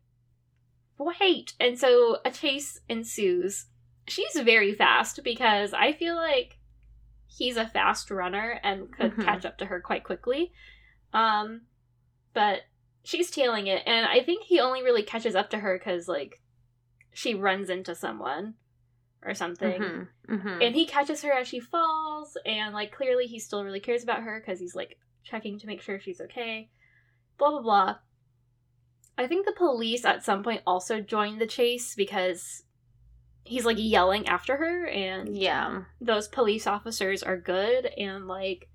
wait. 0.98 1.54
And 1.58 1.78
so 1.78 2.18
a 2.24 2.30
chase 2.30 2.80
ensues. 2.88 3.66
She's 4.08 4.38
very 4.40 4.72
fast 4.72 5.20
because 5.24 5.72
I 5.72 5.92
feel 5.92 6.14
like 6.14 6.58
he's 7.26 7.56
a 7.56 7.66
fast 7.66 8.10
runner 8.10 8.60
and 8.62 8.90
could 8.92 9.12
Mhm. 9.12 9.24
catch 9.24 9.44
up 9.44 9.58
to 9.58 9.66
her 9.66 9.80
quite 9.80 10.04
quickly. 10.04 10.52
Um, 11.12 11.62
but 12.34 12.60
she's 13.02 13.30
tailing 13.30 13.66
it, 13.66 13.82
and 13.86 14.06
I 14.06 14.22
think 14.22 14.44
he 14.44 14.60
only 14.60 14.82
really 14.82 15.02
catches 15.02 15.34
up 15.34 15.50
to 15.50 15.58
her 15.58 15.78
because 15.78 16.06
like 16.08 16.40
she 17.14 17.34
runs 17.34 17.70
into 17.70 17.94
someone 17.94 18.54
or 19.26 19.34
something. 19.34 19.82
Mhm, 19.82 20.08
mhm. 20.28 20.66
And 20.66 20.74
he 20.74 20.86
catches 20.86 21.22
her 21.22 21.32
as 21.32 21.48
she 21.48 21.60
falls, 21.60 22.36
and 22.46 22.72
like 22.72 22.92
clearly 22.92 23.26
he 23.26 23.38
still 23.38 23.64
really 23.64 23.80
cares 23.80 24.02
about 24.02 24.22
her 24.22 24.40
because 24.40 24.60
he's 24.60 24.76
like 24.76 24.98
checking 25.24 25.58
to 25.58 25.66
make 25.66 25.82
sure 25.82 25.98
she's 25.98 26.20
okay. 26.20 26.70
Blah 27.36 27.50
blah 27.50 27.60
blah. 27.60 27.96
I 29.18 29.26
think 29.26 29.44
the 29.44 29.52
police 29.52 30.04
at 30.04 30.24
some 30.24 30.42
point 30.42 30.62
also 30.66 31.00
joined 31.00 31.40
the 31.40 31.46
chase 31.46 31.94
because 31.94 32.62
he's 33.44 33.64
like 33.64 33.78
yelling 33.78 34.28
after 34.28 34.56
her, 34.56 34.86
and 34.86 35.36
yeah. 35.36 35.82
those 36.00 36.28
police 36.28 36.66
officers 36.66 37.22
are 37.22 37.36
good 37.36 37.86
and 37.86 38.28
like 38.28 38.68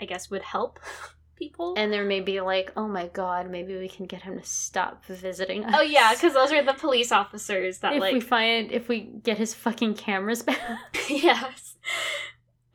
I 0.00 0.04
guess 0.04 0.30
would 0.30 0.42
help 0.42 0.78
people. 1.42 1.74
And 1.76 1.92
there 1.92 2.04
may 2.04 2.20
be 2.20 2.40
like, 2.40 2.72
oh 2.76 2.86
my 2.86 3.08
god, 3.08 3.50
maybe 3.50 3.76
we 3.76 3.88
can 3.88 4.06
get 4.06 4.22
him 4.22 4.38
to 4.38 4.44
stop 4.44 5.04
visiting 5.06 5.64
us. 5.64 5.74
oh 5.76 5.82
yeah, 5.82 6.14
because 6.14 6.34
those 6.34 6.52
are 6.52 6.62
the 6.62 6.74
police 6.74 7.10
officers 7.10 7.78
that 7.78 7.94
if 7.94 8.00
like 8.00 8.14
we 8.14 8.20
find 8.20 8.70
if 8.70 8.88
we 8.88 9.00
get 9.00 9.38
his 9.38 9.54
fucking 9.54 9.94
cameras 9.94 10.42
back. 10.42 10.58
yes. 11.08 11.76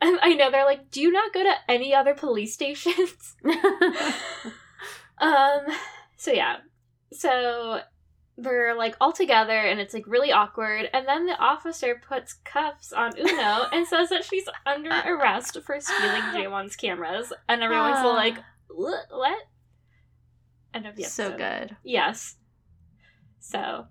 And 0.00 0.18
I 0.22 0.34
know 0.34 0.50
they're 0.50 0.64
like, 0.64 0.90
do 0.90 1.00
you 1.00 1.10
not 1.10 1.32
go 1.32 1.42
to 1.42 1.54
any 1.68 1.94
other 1.94 2.14
police 2.14 2.54
stations? 2.54 3.36
um. 5.18 5.60
So 6.16 6.32
yeah. 6.32 6.58
So 7.12 7.80
they're 8.36 8.76
like 8.76 8.96
all 9.00 9.12
together, 9.12 9.58
and 9.58 9.80
it's 9.80 9.92
like 9.92 10.06
really 10.06 10.30
awkward. 10.30 10.88
And 10.92 11.06
then 11.06 11.26
the 11.26 11.36
officer 11.38 12.00
puts 12.06 12.34
cuffs 12.44 12.92
on 12.92 13.18
Uno 13.18 13.66
and 13.72 13.86
says 13.86 14.10
that 14.10 14.24
she's 14.24 14.48
under 14.64 14.90
arrest 14.90 15.58
for 15.64 15.80
stealing 15.80 16.22
Jaewon's 16.32 16.76
cameras, 16.76 17.32
and 17.48 17.62
everyone's 17.62 18.04
like, 18.04 18.36
"What? 18.68 19.06
What?" 19.10 19.38
End 20.74 20.86
of 20.86 20.96
the 20.96 21.04
so 21.04 21.36
good. 21.36 21.76
Yes. 21.82 22.36
So. 23.40 23.86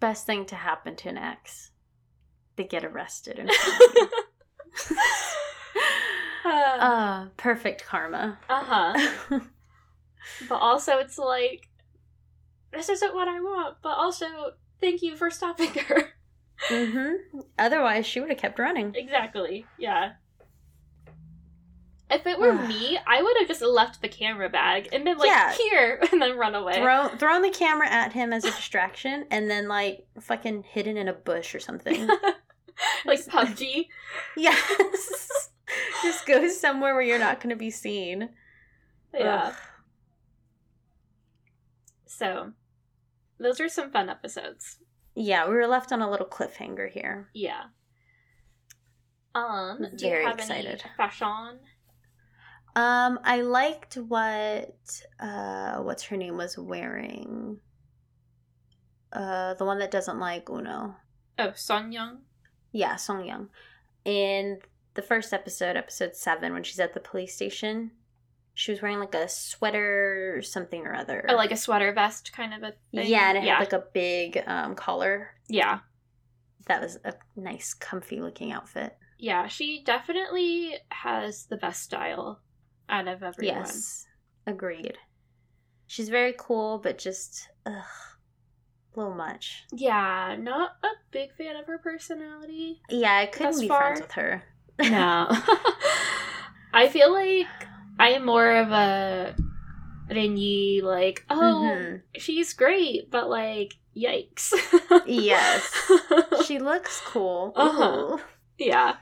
Best 0.00 0.26
thing 0.26 0.46
to 0.46 0.54
happen 0.56 0.96
to 0.96 1.08
an 1.08 1.18
ex. 1.18 1.70
They 2.56 2.64
get 2.64 2.84
arrested. 2.84 3.38
And 3.38 3.50
uh 6.44 6.48
uh, 6.48 7.26
perfect 7.36 7.84
karma. 7.84 8.38
Uh 8.48 8.64
huh. 8.64 9.40
But 10.48 10.56
also, 10.56 10.98
it's 10.98 11.18
like, 11.18 11.68
this 12.72 12.88
isn't 12.88 13.14
what 13.14 13.28
I 13.28 13.40
want, 13.40 13.76
but 13.82 13.96
also, 13.96 14.26
thank 14.80 15.02
you 15.02 15.16
for 15.16 15.30
stopping 15.30 15.70
her. 15.70 16.10
mm-hmm. 16.68 17.40
Otherwise, 17.58 18.06
she 18.06 18.20
would 18.20 18.30
have 18.30 18.38
kept 18.38 18.58
running. 18.58 18.94
exactly, 18.94 19.66
yeah. 19.78 20.12
If 22.10 22.26
it 22.26 22.38
were 22.38 22.52
me, 22.54 22.98
I 23.06 23.22
would 23.22 23.36
have 23.38 23.48
just 23.48 23.62
left 23.62 24.02
the 24.02 24.08
camera 24.08 24.48
bag 24.48 24.88
and 24.92 25.04
been 25.04 25.18
like, 25.18 25.28
Yeah. 25.28 25.52
here, 25.52 26.02
and 26.12 26.20
then 26.20 26.36
run 26.36 26.54
away. 26.54 26.74
Throw 26.74 27.08
thrown 27.16 27.42
the 27.42 27.50
camera 27.50 27.88
at 27.88 28.12
him 28.12 28.32
as 28.32 28.44
a 28.44 28.50
distraction, 28.50 29.26
and 29.30 29.50
then 29.50 29.68
like 29.68 30.06
fucking 30.20 30.64
hidden 30.64 30.96
in 30.96 31.08
a 31.08 31.12
bush 31.12 31.54
or 31.54 31.60
something. 31.60 32.06
like 33.04 33.24
PUBG. 33.26 33.86
yes. 34.36 35.50
Just 36.02 36.26
go 36.26 36.48
somewhere 36.48 36.94
where 36.94 37.02
you're 37.02 37.18
not 37.18 37.40
going 37.40 37.50
to 37.50 37.56
be 37.56 37.70
seen. 37.70 38.30
Yeah. 39.14 39.48
Ugh. 39.48 39.54
So, 42.06 42.52
those 43.38 43.60
are 43.60 43.68
some 43.68 43.90
fun 43.90 44.08
episodes. 44.08 44.78
Yeah, 45.14 45.48
we 45.48 45.54
were 45.54 45.66
left 45.66 45.92
on 45.92 46.02
a 46.02 46.10
little 46.10 46.26
cliffhanger 46.26 46.90
here. 46.90 47.28
Yeah. 47.34 47.64
Um, 49.34 49.86
do 49.96 50.08
Very 50.08 50.22
you 50.22 50.28
have 50.28 50.38
excited. 50.38 50.82
any 50.84 50.94
fashion? 50.96 51.60
Um, 52.76 53.18
I 53.24 53.40
liked 53.42 53.96
what 53.96 55.02
uh 55.18 55.76
what's 55.78 56.04
her 56.04 56.16
name 56.16 56.36
was 56.36 56.56
wearing. 56.56 57.58
Uh 59.12 59.54
the 59.54 59.64
one 59.64 59.78
that 59.80 59.90
doesn't 59.90 60.20
like 60.20 60.48
Uno. 60.48 60.96
Oh, 61.38 61.52
Son 61.54 61.90
Young? 61.90 62.18
Yeah, 62.72 62.96
Song 62.96 63.24
Young. 63.24 63.48
In 64.04 64.60
the 64.94 65.02
first 65.02 65.32
episode, 65.32 65.76
episode 65.76 66.14
seven, 66.14 66.52
when 66.52 66.62
she's 66.62 66.80
at 66.80 66.94
the 66.94 67.00
police 67.00 67.34
station, 67.34 67.90
she 68.54 68.70
was 68.70 68.82
wearing 68.82 69.00
like 69.00 69.14
a 69.14 69.28
sweater 69.28 70.34
or 70.36 70.42
something 70.42 70.86
or 70.86 70.94
other. 70.94 71.24
Or 71.28 71.34
like 71.34 71.50
a 71.50 71.56
sweater 71.56 71.92
vest 71.92 72.32
kind 72.32 72.54
of 72.54 72.62
a 72.62 72.72
thing? 72.94 73.08
yeah, 73.08 73.30
and 73.30 73.38
it 73.38 73.44
yeah. 73.44 73.54
had 73.54 73.60
like 73.60 73.72
a 73.72 73.84
big 73.92 74.42
um 74.46 74.74
collar. 74.74 75.30
yeah. 75.48 75.80
That 76.66 76.82
was 76.82 76.98
a 77.04 77.14
nice, 77.34 77.74
comfy 77.74 78.20
looking 78.20 78.52
outfit. 78.52 78.96
Yeah, 79.18 79.48
she 79.48 79.82
definitely 79.82 80.74
has 80.90 81.46
the 81.46 81.56
best 81.56 81.82
style 81.82 82.38
out 82.90 83.08
of 83.08 83.22
everyone. 83.22 83.56
Yes. 83.58 84.06
Agreed. 84.46 84.96
She's 85.86 86.08
very 86.08 86.34
cool, 86.38 86.78
but 86.78 86.98
just 86.98 87.48
ugh, 87.66 87.72
a 87.74 88.98
little 88.98 89.14
much. 89.14 89.64
Yeah, 89.72 90.36
not 90.38 90.72
a 90.84 90.88
big 91.10 91.32
fan 91.34 91.56
of 91.56 91.66
her 91.66 91.78
personality. 91.78 92.80
Yeah, 92.88 93.16
I 93.16 93.26
couldn't 93.26 93.60
be 93.60 93.68
far? 93.68 93.78
friends 93.96 94.00
with 94.02 94.12
her. 94.12 94.42
No. 94.80 95.26
I 96.72 96.88
feel 96.88 97.12
like 97.12 97.46
I 97.98 98.10
am 98.10 98.24
more 98.24 98.50
of 98.56 98.70
a 98.70 99.34
Renyi, 100.10 100.82
like, 100.82 101.24
oh, 101.28 101.34
Mhm. 101.36 102.02
she's 102.16 102.52
great, 102.52 103.10
but 103.10 103.28
like, 103.28 103.74
yikes. 103.96 104.52
Yes. 105.06 105.90
She 106.46 106.58
looks 106.58 107.00
cool. 107.04 107.52
Uh-huh. 107.54 108.16
Yeah. 108.58 108.96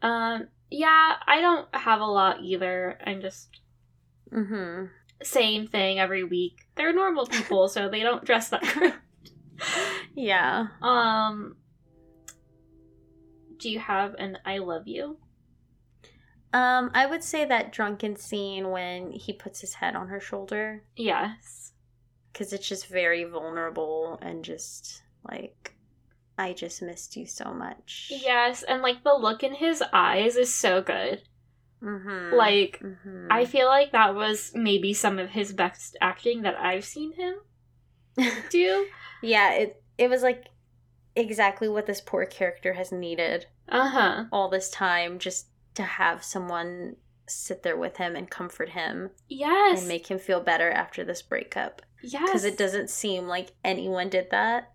Um, 0.00 0.48
yeah, 0.72 1.14
I 1.26 1.40
don't 1.40 1.68
have 1.74 2.00
a 2.00 2.06
lot 2.06 2.42
either. 2.42 2.98
I'm 3.04 3.20
just 3.20 3.48
mm-hmm. 4.32 4.86
same 5.22 5.66
thing 5.66 5.98
every 5.98 6.24
week. 6.24 6.66
They're 6.74 6.92
normal 6.92 7.26
people, 7.26 7.68
so 7.68 7.88
they 7.88 8.00
don't 8.00 8.24
dress 8.24 8.48
that. 8.48 8.96
Yeah. 10.14 10.66
Um, 10.80 11.56
do 13.58 13.70
you 13.70 13.78
have 13.78 14.14
an 14.14 14.38
I 14.44 14.58
love 14.58 14.86
you? 14.86 15.18
Um, 16.52 16.90
I 16.92 17.06
would 17.06 17.24
say 17.24 17.44
that 17.46 17.72
drunken 17.72 18.16
scene 18.16 18.70
when 18.70 19.10
he 19.12 19.32
puts 19.32 19.60
his 19.60 19.74
head 19.74 19.96
on 19.96 20.08
her 20.08 20.20
shoulder 20.20 20.82
Yes. 20.96 21.72
because 22.32 22.52
it's 22.52 22.68
just 22.68 22.88
very 22.88 23.24
vulnerable 23.24 24.18
and 24.20 24.44
just 24.44 25.02
like, 25.30 25.71
I 26.38 26.52
just 26.54 26.82
missed 26.82 27.16
you 27.16 27.26
so 27.26 27.52
much. 27.52 28.10
Yes, 28.10 28.62
and 28.62 28.82
like 28.82 29.04
the 29.04 29.14
look 29.14 29.42
in 29.42 29.54
his 29.54 29.82
eyes 29.92 30.36
is 30.36 30.52
so 30.54 30.80
good. 30.82 31.22
Mm-hmm. 31.82 32.34
Like, 32.36 32.80
Mhm. 32.82 33.26
I 33.30 33.44
feel 33.44 33.66
like 33.66 33.92
that 33.92 34.14
was 34.14 34.52
maybe 34.54 34.94
some 34.94 35.18
of 35.18 35.30
his 35.30 35.52
best 35.52 35.96
acting 36.00 36.42
that 36.42 36.56
I've 36.58 36.84
seen 36.84 37.12
him 37.12 37.34
do. 38.50 38.86
yeah, 39.22 39.52
it 39.54 39.82
it 39.98 40.08
was 40.08 40.22
like 40.22 40.46
exactly 41.16 41.68
what 41.68 41.86
this 41.86 42.00
poor 42.00 42.24
character 42.24 42.72
has 42.74 42.90
needed 42.92 43.46
Uh 43.68 43.88
huh. 43.88 44.24
all 44.32 44.48
this 44.48 44.70
time, 44.70 45.18
just 45.18 45.48
to 45.74 45.82
have 45.82 46.22
someone 46.24 46.96
sit 47.28 47.62
there 47.62 47.76
with 47.76 47.96
him 47.96 48.14
and 48.16 48.30
comfort 48.30 48.70
him 48.70 49.10
Yes. 49.28 49.80
and 49.80 49.88
make 49.88 50.08
him 50.08 50.18
feel 50.18 50.40
better 50.40 50.70
after 50.70 51.04
this 51.04 51.22
breakup. 51.22 51.82
yes. 52.02 52.22
Because 52.26 52.44
it 52.44 52.58
doesn't 52.58 52.90
seem 52.90 53.26
like 53.26 53.52
anyone 53.64 54.08
did 54.08 54.30
that. 54.30 54.71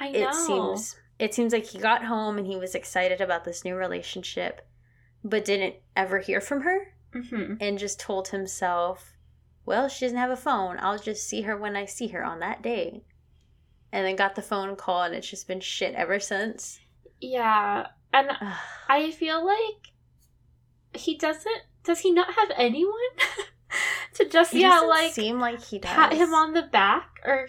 I 0.00 0.10
know. 0.10 0.18
it 0.28 0.34
seems 0.34 0.96
it 1.18 1.34
seems 1.34 1.52
like 1.52 1.66
he 1.66 1.78
got 1.78 2.04
home 2.06 2.38
and 2.38 2.46
he 2.46 2.56
was 2.56 2.74
excited 2.74 3.20
about 3.20 3.44
this 3.44 3.64
new 3.64 3.76
relationship 3.76 4.66
but 5.22 5.44
didn't 5.44 5.74
ever 5.94 6.18
hear 6.20 6.40
from 6.40 6.62
her 6.62 6.94
hmm 7.12 7.54
and 7.60 7.78
just 7.78 8.00
told 8.00 8.28
himself 8.28 9.12
well 9.66 9.88
she 9.88 10.04
doesn't 10.06 10.16
have 10.18 10.30
a 10.30 10.36
phone 10.36 10.76
i'll 10.80 10.98
just 10.98 11.28
see 11.28 11.42
her 11.42 11.56
when 11.56 11.76
i 11.76 11.84
see 11.84 12.08
her 12.08 12.24
on 12.24 12.38
that 12.40 12.62
day 12.62 13.02
and 13.92 14.06
then 14.06 14.16
got 14.16 14.34
the 14.36 14.42
phone 14.42 14.74
call 14.76 15.02
and 15.02 15.14
it's 15.14 15.28
just 15.28 15.46
been 15.46 15.60
shit 15.60 15.94
ever 15.94 16.18
since 16.18 16.80
Yeah, 17.20 17.88
and 18.14 18.30
I 18.88 19.10
feel 19.10 19.44
like 19.44 19.92
he 20.94 21.16
doesn't. 21.18 21.62
Does 21.84 22.00
he 22.00 22.10
not 22.10 22.32
have 22.34 22.50
anyone 22.56 22.94
to 24.14 24.28
just 24.28 24.52
He 24.52 24.62
yeah 24.62 24.80
like 24.80 25.12
seem 25.12 25.38
like 25.38 25.62
he 25.62 25.78
does 25.78 25.90
pat 25.90 26.12
him 26.14 26.32
on 26.34 26.54
the 26.54 26.62
back 26.62 27.20
or 27.24 27.48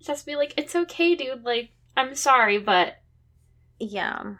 just 0.00 0.24
be 0.26 0.36
like, 0.36 0.54
"It's 0.56 0.74
okay, 0.74 1.14
dude. 1.14 1.44
Like, 1.44 1.70
I'm 2.00 2.14
sorry, 2.14 2.58
but 2.58 2.96
yeah 3.78 4.34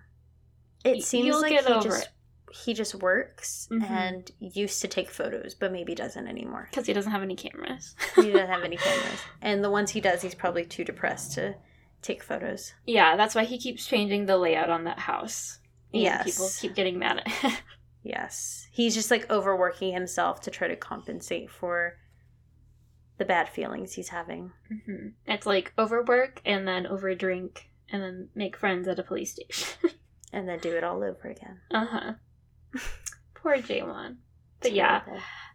it 0.84 1.02
seems 1.02 1.40
like 1.40 1.52
he 1.52 1.80
just 1.80 2.08
he 2.52 2.74
just 2.74 2.94
works 2.96 3.68
Mhm. 3.70 3.90
and 3.90 4.30
used 4.40 4.80
to 4.82 4.88
take 4.88 5.08
photos 5.10 5.54
but 5.54 5.70
maybe 5.72 5.94
doesn't 5.94 6.26
anymore 6.26 6.68
because 6.70 6.86
he 6.86 6.92
doesn't 6.92 7.12
have 7.12 7.22
any 7.22 7.36
cameras." 7.36 7.94
he 8.16 8.30
doesn't 8.30 8.48
have 8.48 8.64
any 8.64 8.76
cameras 8.86 9.20
and 9.40 9.62
the 9.64 9.70
ones 9.70 9.90
he 9.92 10.00
does 10.00 10.22
he's 10.22 10.34
probably 10.34 10.64
too 10.64 10.84
depressed 10.84 11.32
to 11.32 11.54
take 12.02 12.22
photos 12.22 12.72
yeah, 12.86 13.14
that's 13.16 13.34
why 13.34 13.44
he 13.44 13.58
keeps 13.58 13.86
changing 13.86 14.26
the 14.26 14.36
layout 14.38 14.70
on 14.70 14.84
that 14.84 14.98
house. 15.00 15.58
And 15.92 16.02
Yes. 16.02 16.24
people 16.24 16.48
keep 16.60 16.74
getting 16.74 16.98
mad 16.98 17.18
at 17.18 17.28
him. 17.28 17.52
yes 18.02 18.66
he's 18.72 18.94
just 18.94 19.10
like 19.10 19.30
overworking 19.30 19.92
himself 19.92 20.40
to 20.42 20.50
try 20.50 20.66
to 20.68 20.76
compensate 20.76 21.50
for 21.50 21.98
the 23.20 23.24
bad 23.26 23.48
feelings 23.48 23.92
he's 23.92 24.08
having 24.08 24.50
hmm 24.86 25.08
It's 25.26 25.46
like 25.46 25.72
overwork 25.78 26.40
and 26.44 26.66
then 26.66 26.86
overdrink 26.86 27.58
and 27.92 28.02
then 28.02 28.28
make 28.34 28.56
friends 28.56 28.88
at 28.88 28.98
a 28.98 29.02
police 29.02 29.32
station. 29.32 29.90
and 30.32 30.48
then 30.48 30.58
do 30.58 30.74
it 30.76 30.82
all 30.84 31.04
over 31.04 31.28
again 31.28 31.60
uh 31.70 31.86
huh. 31.86 32.12
Poor 33.34 33.56
Jaewon. 33.58 34.16
But 34.60 34.72
yeah, 34.72 35.02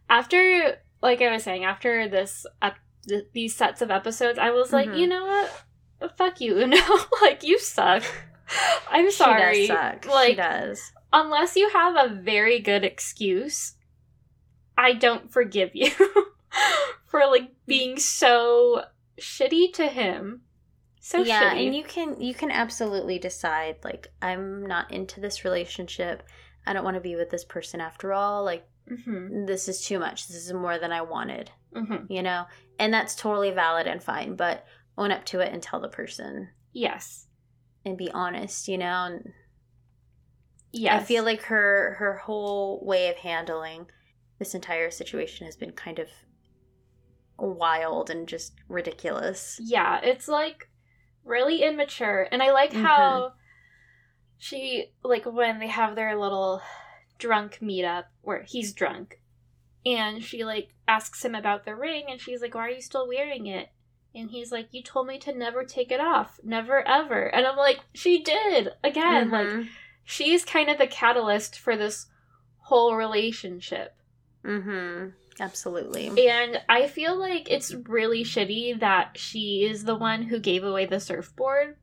after 0.10 0.78
like 1.02 1.22
I 1.22 1.32
was 1.32 1.44
saying, 1.44 1.64
after 1.66 2.08
this 2.10 2.46
ep- 2.62 2.78
th- 3.08 3.26
these 3.34 3.56
sets 3.56 3.82
of 3.82 3.92
episodes, 3.92 4.40
I 4.40 4.50
was 4.52 4.74
like, 4.74 4.90
Mhm. 4.90 5.00
you 5.00 5.08
know 5.08 5.26
what? 5.26 6.18
fuck 6.18 6.42
you, 6.42 6.58
Uno. 6.62 6.78
like 7.22 7.44
you 7.44 7.58
suck. 7.60 8.04
I'm 8.92 9.10
sorry. 9.12 9.68
She 9.68 9.68
does. 9.68 10.06
Like 10.06 10.30
she 10.30 10.36
does. 10.36 10.92
unless 11.14 11.56
you 11.56 11.70
have 11.70 11.96
a 11.96 12.14
very 12.16 12.60
good 12.60 12.84
excuse, 12.84 13.76
I 14.78 14.94
don't 14.94 15.32
forgive 15.32 15.72
you 15.74 15.92
for 17.06 17.22
like 17.28 17.52
being 17.66 17.98
so 17.98 18.84
shitty 19.20 19.74
to 19.74 19.88
him. 19.88 20.42
So 21.00 21.24
yeah, 21.24 21.54
shitty. 21.54 21.66
and 21.68 21.76
you 21.76 21.84
can 21.84 22.20
you 22.20 22.34
can 22.34 22.52
absolutely 22.52 23.20
decide 23.20 23.78
like 23.84 24.08
I'm 24.22 24.66
not 24.66 24.92
into 24.92 25.20
this 25.20 25.44
relationship. 25.46 26.24
I 26.66 26.74
don't 26.74 26.84
want 26.84 26.96
to 26.96 27.02
be 27.02 27.16
with 27.16 27.30
this 27.30 27.46
person 27.46 27.80
after 27.80 28.12
all. 28.14 28.44
Like 28.44 28.68
hmm 28.88 29.46
this 29.46 29.68
is 29.68 29.82
too 29.86 30.00
much. 30.00 30.28
This 30.28 30.38
is 30.38 30.54
more 30.54 30.78
than 30.80 30.92
I 30.92 31.02
wanted. 31.02 31.52
hmm 31.74 32.06
You 32.10 32.24
know, 32.24 32.46
and 32.80 32.94
that's 32.94 33.16
totally 33.16 33.52
valid 33.52 33.86
and 33.88 34.02
fine. 34.02 34.36
But 34.36 34.66
own 34.98 35.12
up 35.12 35.26
to 35.26 35.40
it 35.42 35.54
and 35.54 35.62
tell 35.62 35.80
the 35.80 35.90
person 35.90 36.50
Yes. 36.74 37.28
and 37.86 37.98
be 37.98 38.10
honest. 38.12 38.68
You 38.68 38.78
know, 38.80 39.06
and 39.06 39.32
Yes. 40.72 41.02
I 41.02 41.06
feel 41.06 41.24
like 41.24 41.44
her 41.44 41.96
her 42.00 42.18
whole 42.18 42.84
way 42.86 43.10
of 43.10 43.16
handling 43.18 43.86
this 44.40 44.54
entire 44.56 44.92
situation 44.92 45.46
has 45.46 45.56
been 45.56 45.72
kind 45.72 46.00
of 46.00 46.10
wild 47.38 48.10
and 48.10 48.28
just 48.28 48.54
ridiculous. 48.68 49.60
Yeah, 49.64 50.00
it's 50.04 50.28
like 50.28 50.70
really 51.24 51.64
immature. 51.64 52.28
And 52.32 52.42
I 52.42 52.52
like 52.52 52.72
Mhm. 52.72 52.84
how 52.84 53.34
she 54.38 54.92
like 55.04 55.26
when 55.26 55.60
they 55.60 55.68
have 55.68 55.96
their 55.96 56.16
little 56.20 56.62
drunk 57.18 57.60
meetup 57.62 58.06
where 58.22 58.44
he's 58.44 58.74
drunk 58.74 59.22
and 59.86 60.24
she 60.24 60.44
like 60.44 60.74
asks 60.88 61.24
him 61.24 61.34
about 61.36 61.66
the 61.66 61.76
ring 61.76 62.06
and 62.10 62.20
she's 62.20 62.42
like, 62.42 62.54
Why 62.56 62.68
are 62.68 62.72
you 62.72 62.82
still 62.82 63.08
wearing 63.08 63.48
it? 63.48 63.70
And 64.14 64.30
he's 64.30 64.52
like, 64.52 64.68
You 64.72 64.84
told 64.84 65.08
me 65.08 65.18
to 65.20 65.34
never 65.38 65.64
take 65.64 65.92
it 65.92 66.00
off. 66.00 66.40
Never 66.44 66.86
ever. 66.88 67.24
And 67.34 67.46
I'm 67.46 67.58
like, 67.58 67.80
She 67.94 68.22
did 68.24 68.70
again. 68.84 69.30
Like 69.32 69.48
Mhm. 69.48 69.68
she's 70.04 70.46
kind 70.46 70.70
of 70.70 70.78
the 70.78 70.88
catalyst 70.88 71.58
for 71.60 71.76
this 71.76 72.08
whole 72.58 72.96
relationship. 72.96 73.96
Mhm. 74.44 75.14
Absolutely. 75.40 76.28
And 76.28 76.62
I 76.70 76.88
feel 76.88 77.18
like 77.18 77.50
it's 77.52 77.74
really 77.88 78.24
shitty 78.24 78.80
that 78.80 79.18
she 79.18 79.68
is 79.70 79.84
the 79.84 79.96
one 79.96 80.24
who 80.24 80.40
gave 80.40 80.64
away 80.64 80.86
the 80.86 81.00
surfboard. 81.00 81.76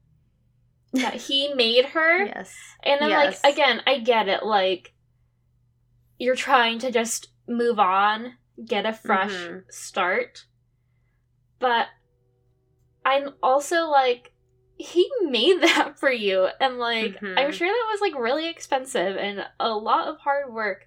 That 0.95 1.15
he 1.15 1.53
made 1.55 1.87
her. 1.87 2.25
Yes. 2.25 2.55
And 2.83 3.01
then, 3.01 3.11
Yes. 3.11 3.41
like, 3.45 3.53
again, 3.55 3.83
I 3.87 3.99
get 3.99 4.29
it. 4.29 4.43
Like, 4.43 4.95
you're 6.19 6.37
trying 6.37 6.79
to 6.81 6.91
just 6.91 7.29
move 7.49 7.79
on, 7.79 8.35
get 8.65 8.87
a 8.87 8.93
fresh 8.93 9.31
Mhm. 9.33 9.65
start. 9.71 10.47
But 11.59 11.89
I'm 13.05 13.35
also 13.43 13.87
like, 13.89 14.33
he 14.77 15.09
made 15.23 15.61
that 15.63 15.95
for 16.01 16.11
you. 16.11 16.49
And, 16.61 16.79
like, 16.79 17.21
Mhm. 17.21 17.39
I'm 17.39 17.53
sure 17.53 17.69
that 17.69 17.89
was, 17.93 18.01
like, 18.01 18.15
really 18.19 18.49
expensive 18.49 19.17
and 19.17 19.47
a 19.61 19.71
lot 19.75 20.09
of 20.09 20.19
hard 20.21 20.53
work 20.53 20.87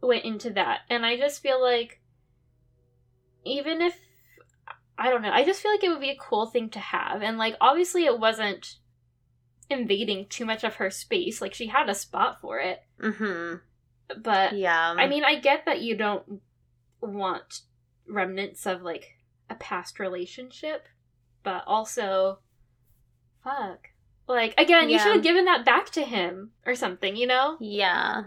went 0.00 0.24
into 0.24 0.50
that. 0.50 0.80
And 0.88 1.04
I 1.04 1.16
just 1.16 1.42
feel 1.42 1.60
like, 1.60 2.00
even 3.44 3.80
if, 3.80 3.98
I 4.96 5.10
don't 5.10 5.22
know, 5.22 5.30
I 5.30 5.44
just 5.44 5.62
feel 5.62 5.72
like 5.72 5.84
it 5.84 5.88
would 5.88 6.00
be 6.00 6.10
a 6.10 6.16
cool 6.16 6.46
thing 6.46 6.70
to 6.70 6.78
have. 6.78 7.22
And, 7.22 7.38
like, 7.38 7.56
obviously, 7.60 8.04
it 8.04 8.18
wasn't 8.18 8.76
invading 9.70 10.26
too 10.28 10.44
much 10.44 10.64
of 10.64 10.76
her 10.76 10.90
space. 10.90 11.40
Like, 11.40 11.54
she 11.54 11.66
had 11.66 11.88
a 11.88 11.94
spot 11.94 12.40
for 12.40 12.58
it. 12.58 12.82
Mhm. 13.00 13.60
But, 14.22 14.54
Yeah. 14.54 14.94
I 14.96 15.06
mean, 15.06 15.24
I 15.24 15.38
get 15.38 15.66
that 15.66 15.82
you 15.82 15.96
don't 15.96 16.42
want 17.00 17.60
remnants 18.06 18.66
of, 18.66 18.82
like, 18.82 19.18
a 19.50 19.54
past 19.54 19.98
relationship. 19.98 20.86
But 21.42 21.64
also, 21.66 22.40
fuck. 23.44 23.88
Like, 24.26 24.54
again, 24.58 24.90
you 24.90 24.98
should 24.98 25.14
have 25.14 25.22
given 25.22 25.46
that 25.46 25.64
back 25.64 25.90
to 25.90 26.02
him 26.04 26.52
or 26.66 26.74
something, 26.74 27.16
you 27.16 27.26
know? 27.26 27.56
yeah. 27.60 28.24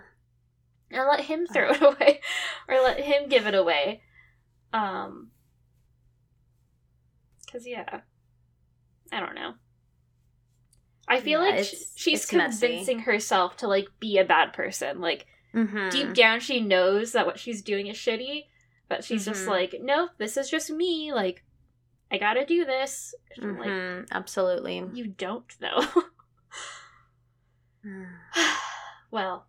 And 0.92 1.08
let 1.08 1.22
him 1.22 1.46
throw 1.48 1.72
it 1.72 1.82
away 1.82 2.22
or 2.68 2.76
let 2.82 3.00
him 3.00 3.30
give 3.30 3.48
it 3.48 3.56
away 3.56 4.02
um 4.74 5.30
because 7.46 7.68
yeah 7.68 8.02
i 9.12 9.20
don't 9.20 9.36
know 9.36 9.54
i 11.08 11.20
feel 11.20 11.40
Yeah, 11.42 11.46
like 11.50 11.60
it's- 11.60 11.92
she's 11.96 12.24
it's 12.24 12.34
messy. 12.34 12.68
convincing 12.68 13.00
herself 13.00 13.58
to 13.58 13.68
like 13.68 13.88
be 14.00 14.18
a 14.18 14.26
bad 14.26 14.54
person 14.54 15.02
like 15.02 15.26
Mhm. 15.54 15.92
deep 15.92 16.14
down 16.14 16.40
she 16.40 16.62
knows 16.62 17.12
that 17.12 17.26
what 17.26 17.38
she's 17.40 17.62
doing 17.62 17.88
is 17.88 17.98
shitty 17.98 18.46
but 18.88 19.04
she's 19.04 19.26
just 19.26 19.44
Mhm. 19.46 19.50
like 19.50 19.76
no 19.82 20.08
this 20.18 20.38
is 20.38 20.50
just 20.50 20.70
me 20.72 21.12
like 21.14 21.44
i 22.10 22.18
gotta 22.18 22.46
do 22.46 22.64
this 22.66 23.14
I'm 23.42 23.58
like. 23.60 24.06
Absolutely. 24.12 24.84
you 24.94 25.08
don't 25.08 25.46
though 25.60 25.84
well 29.12 29.48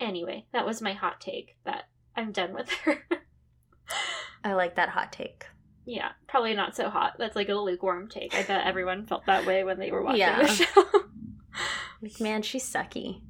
anyway 0.00 0.44
that 0.52 0.66
was 0.66 0.82
my 0.82 0.92
hot 0.92 1.20
take 1.20 1.56
that 1.64 1.84
i'm 2.16 2.32
done 2.32 2.52
with 2.54 2.70
her 2.70 2.98
I 4.42 4.52
like 4.54 4.76
that 4.76 4.88
hot 4.90 5.12
take. 5.12 5.44
Yeah, 5.86 6.12
probably 6.26 6.54
not 6.54 6.74
so 6.76 6.88
hot. 6.90 7.14
That's 7.18 7.36
like 7.36 7.48
a 7.48 7.54
lukewarm 7.54 8.08
take. 8.08 8.34
I 8.34 8.42
bet 8.42 8.66
everyone 8.66 9.06
felt 9.06 9.24
that 9.26 9.46
way 9.46 9.64
when 9.64 9.78
they 9.78 9.90
were 9.90 10.02
watching 10.02 10.20
Yeah. 10.20 10.42
the 10.42 10.48
show. 10.48 10.84
Like, 12.02 12.20
man, 12.20 12.42
she's 12.42 12.64
sucky. 12.70 13.20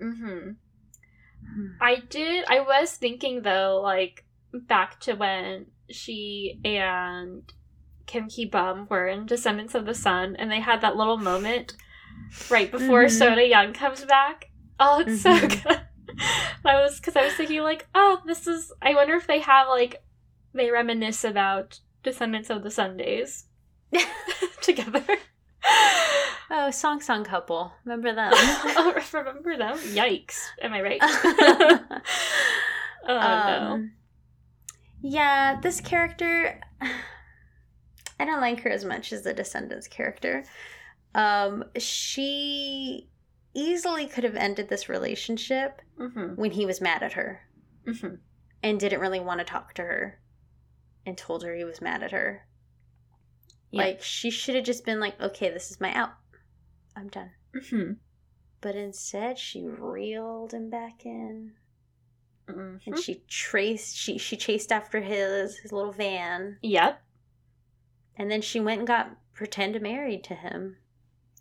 hmm 0.00 0.50
I 1.80 1.96
did. 2.08 2.44
I 2.48 2.60
was 2.60 2.92
thinking 2.92 3.42
though, 3.42 3.80
like 3.82 4.24
back 4.52 4.98
to 5.00 5.14
when 5.14 5.66
she 5.90 6.60
and 6.64 7.42
Kim 8.06 8.28
Ki 8.28 8.44
Bum 8.46 8.86
were 8.90 9.06
in 9.06 9.26
Descendants 9.26 9.74
of 9.74 9.86
the 9.86 9.94
Sun, 9.94 10.36
and 10.36 10.50
they 10.50 10.60
had 10.60 10.80
that 10.80 10.96
little 10.96 11.18
moment 11.18 11.74
right 12.50 12.70
before 12.70 13.04
Mhm. 13.04 13.20
Seo 13.20 13.34
Dae-young 13.36 13.72
comes 13.72 14.04
back. 14.04 14.50
Oh, 14.80 15.00
it's 15.06 15.22
so 15.22 15.30
Mhm. 15.32 15.64
good. 15.64 15.80
I 16.64 16.80
was 16.80 16.98
because 16.98 17.16
I 17.16 17.24
was 17.24 17.34
thinking 17.34 17.62
like, 17.62 17.86
oh, 17.94 18.20
this 18.26 18.46
is. 18.46 18.72
I 18.82 18.94
wonder 18.94 19.14
if 19.14 19.26
they 19.26 19.40
have 19.40 19.68
like 19.68 20.02
they 20.54 20.70
reminisce 20.70 21.24
about 21.24 21.80
Descendants 22.02 22.50
of 22.50 22.62
the 22.62 22.70
Sundays 22.70 23.46
together. 24.62 25.04
Oh, 26.48 26.70
song 26.70 27.00
song 27.00 27.24
couple. 27.24 27.72
Remember 27.84 28.14
them? 28.14 28.30
oh, 28.32 28.94
remember 29.12 29.56
them? 29.56 29.76
Yikes! 29.78 30.44
Am 30.62 30.72
I 30.72 30.80
right? 30.80 31.00
oh 31.02 31.88
no. 33.08 33.18
um, 33.18 33.92
yeah, 35.02 35.60
this 35.60 35.80
character, 35.80 36.60
I 36.80 38.24
don't 38.24 38.40
like 38.40 38.60
her 38.60 38.70
as 38.70 38.84
much 38.84 39.12
as 39.12 39.22
the 39.22 39.34
Descendants 39.34 39.88
character. 39.88 40.44
Um, 41.16 41.64
she 41.78 43.08
easily 43.56 44.06
could 44.06 44.24
have 44.24 44.36
ended 44.36 44.68
this 44.68 44.88
relationship 44.88 45.80
Mm-hmm. 45.98 46.34
when 46.34 46.50
he 46.50 46.66
was 46.66 46.80
mad 46.80 47.02
at 47.02 47.14
her 47.14 47.40
Mm-hmm. 47.86 48.16
and 48.62 48.78
didn't 48.80 49.00
really 49.00 49.20
want 49.20 49.38
to 49.40 49.44
talk 49.44 49.72
to 49.74 49.82
her 49.82 50.20
and 51.06 51.16
told 51.16 51.42
her 51.42 51.54
he 51.54 51.64
was 51.64 51.80
mad 51.80 52.02
at 52.02 52.12
her. 52.12 52.46
Yeah. 53.70 53.82
Like, 53.84 54.02
she 54.02 54.28
should 54.30 54.54
have 54.56 54.64
just 54.64 54.84
been 54.84 55.00
like, 55.00 55.20
okay, 55.20 55.50
this 55.50 55.70
is 55.70 55.80
my 55.80 55.92
out. 55.94 56.10
I'm 56.96 57.08
done. 57.08 57.30
Mm-hmm. 57.54 57.92
But 58.60 58.74
instead, 58.76 59.38
she 59.38 59.64
reeled 59.66 60.52
him 60.52 60.68
back 60.70 61.04
in. 61.06 61.52
Mm-hmm. 62.48 62.76
and 62.86 62.96
she 62.98 63.22
traced 63.28 63.96
she 63.96 64.18
she 64.18 64.36
chased 64.36 64.70
after 64.70 65.00
his 65.00 65.56
his 65.58 65.72
little 65.72 65.90
van 65.90 66.58
Yep. 66.62 67.02
and 68.16 68.30
then 68.30 68.40
she 68.40 68.60
went 68.60 68.78
and 68.78 68.86
got 68.86 69.16
pretend 69.34 69.80
married 69.80 70.22
to 70.24 70.34
him 70.36 70.76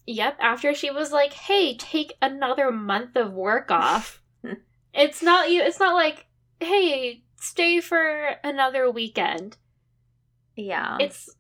Yep. 0.08 0.38
After 0.40 0.74
she 0.74 0.92
was 0.92 1.12
like, 1.12 1.34
"Hey, 1.34 1.76
take 1.76 2.14
another 2.22 2.72
month 2.72 3.16
of 3.16 3.34
work 3.34 3.72
off." 3.72 4.22
it's 4.94 5.24
not 5.24 5.50
you. 5.50 5.62
It's 5.62 5.80
not 5.80 5.96
like, 5.96 6.28
"Hey, 6.60 7.24
stay 7.38 7.82
for 7.82 8.36
another 8.44 8.90
weekend." 8.90 9.58
yeah 10.58 10.98
It's 11.02 11.36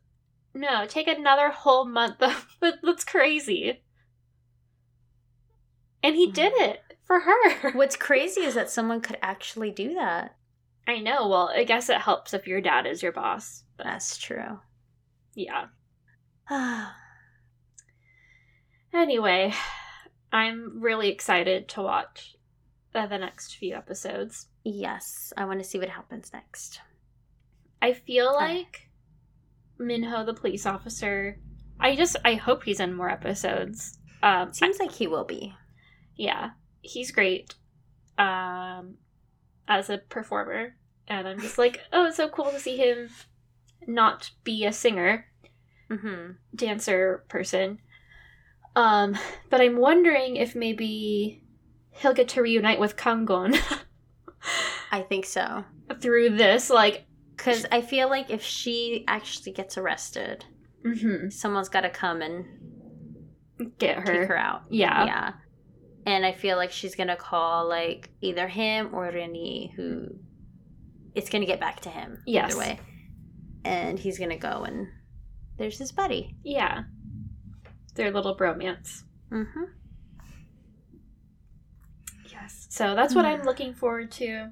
no, 0.53 0.85
take 0.85 1.07
another 1.07 1.49
whole 1.49 1.85
month 1.85 2.21
of. 2.21 2.47
But 2.59 2.75
that's 2.83 3.03
crazy. 3.03 3.83
And 6.01 6.15
he 6.15 6.31
did 6.31 6.53
mm. 6.53 6.69
it 6.69 6.81
for 7.03 7.19
her. 7.19 7.71
what's 7.73 7.95
crazy 7.95 8.41
is 8.41 8.55
that 8.55 8.69
someone 8.69 9.01
could 9.01 9.17
actually 9.21 9.71
do 9.71 9.93
that 9.95 10.35
I 10.87 10.99
know. 10.99 11.27
Well, 11.27 11.49
I 11.53 11.63
guess 11.63 11.89
it 11.89 12.01
helps 12.01 12.33
if 12.33 12.45
your 12.47 12.61
dad 12.61 12.85
is 12.85 13.01
your 13.01 13.11
boss. 13.11 13.63
But 13.77 13.85
that's 13.85 14.17
true 14.17 14.59
yeah. 15.35 15.65
Anyway, 18.95 19.53
I'm 20.31 20.81
really 20.81 21.09
excited 21.09 21.67
to 21.69 21.81
watch 21.81 22.35
uh, 22.93 23.05
the 23.07 23.17
next 23.17 23.55
few 23.57 23.75
episodes. 23.75 24.47
yes 24.63 25.33
i 25.37 25.43
want 25.45 25.59
to 25.61 25.67
see 25.67 25.77
what 25.77 25.89
happens 25.89 26.31
next 26.33 26.79
I 27.81 27.93
feel 27.93 28.29
Uh. 28.29 28.33
like 28.35 28.89
Minho, 29.77 30.25
the 30.25 30.33
police 30.33 30.65
officer. 30.65 31.37
I 31.79 31.95
just 31.97 32.15
I 32.23 32.35
hope 32.35 32.63
he's 32.63 32.79
in 32.79 32.95
more 32.95 33.09
episodes. 33.11 33.99
Um, 34.23 34.53
seems 34.53 34.79
like 34.79 34.93
he 34.93 35.07
will 35.07 35.25
be 35.25 35.53
yeah, 36.15 36.51
he's 36.81 37.11
great 37.11 37.53
um, 38.17 38.95
as 39.67 39.89
a 39.89 39.97
performer, 39.97 40.77
and 41.09 41.27
I'm 41.27 41.41
just 41.41 41.57
like, 41.57 41.81
oh, 41.91 42.05
it's 42.05 42.15
so 42.17 42.29
cool 42.29 42.49
to 42.51 42.59
see 42.59 42.77
him 42.77 43.09
not 43.85 44.31
be 44.45 44.63
a 44.65 44.71
singer. 44.71 45.25
Mm-hmm. 45.91 46.31
dancer 46.55 47.25
person. 47.27 47.79
Um, 48.75 49.17
but 49.49 49.61
I'm 49.61 49.77
wondering 49.77 50.35
if 50.35 50.55
maybe 50.55 51.41
he'll 51.91 52.13
get 52.13 52.27
to 52.29 52.41
reunite 52.41 52.79
with 52.79 52.97
Kangon 52.97 53.57
I 54.91 55.01
think 55.01 55.25
so. 55.25 55.63
through 56.01 56.31
this. 56.37 56.69
Like, 56.69 57.05
Because 57.35 57.65
I 57.71 57.81
feel 57.81 58.09
like 58.09 58.29
if 58.29 58.43
she 58.43 59.03
actually 59.07 59.53
gets 59.53 59.77
arrested, 59.77 60.45
mhm, 60.85 61.31
someone's 61.31 61.69
got 61.69 61.81
to 61.81 61.89
come 61.89 62.21
and 62.21 62.45
get 63.77 63.97
her. 63.99 64.03
kick 64.05 64.27
her 64.27 64.37
out. 64.37 64.63
Yeah. 64.69 65.05
Yeah. 65.05 65.33
And 66.05 66.25
I 66.25 66.33
feel 66.33 66.57
like 66.57 66.71
she's 66.71 66.95
going 66.95 67.07
to 67.07 67.15
call 67.15 67.67
like 67.67 68.09
either 68.21 68.47
him 68.47 68.89
or 68.93 69.05
Reni, 69.05 69.73
who 69.75 70.07
it's 71.15 71.29
going 71.29 71.41
to 71.41 71.47
get 71.47 71.59
back 71.59 71.79
to 71.81 71.89
him. 71.89 72.21
Yes. 72.27 72.51
Either 72.51 72.59
way. 72.59 72.79
And 73.63 73.97
he's 73.97 74.19
going 74.19 74.29
to 74.29 74.37
go 74.37 74.63
and 74.63 74.87
there's 75.57 75.79
his 75.79 75.91
buddy. 75.91 76.35
Yeah. 76.43 76.83
Their 77.95 78.11
little 78.11 78.35
bromance. 78.37 79.03
Mm-hmm. 79.31 79.63
Yes. 82.31 82.67
So 82.69 82.95
that's 82.95 83.15
what 83.15 83.25
I'm 83.25 83.41
Mm. 83.41 83.45
looking 83.45 83.73
forward 83.73 84.11
to. 84.13 84.51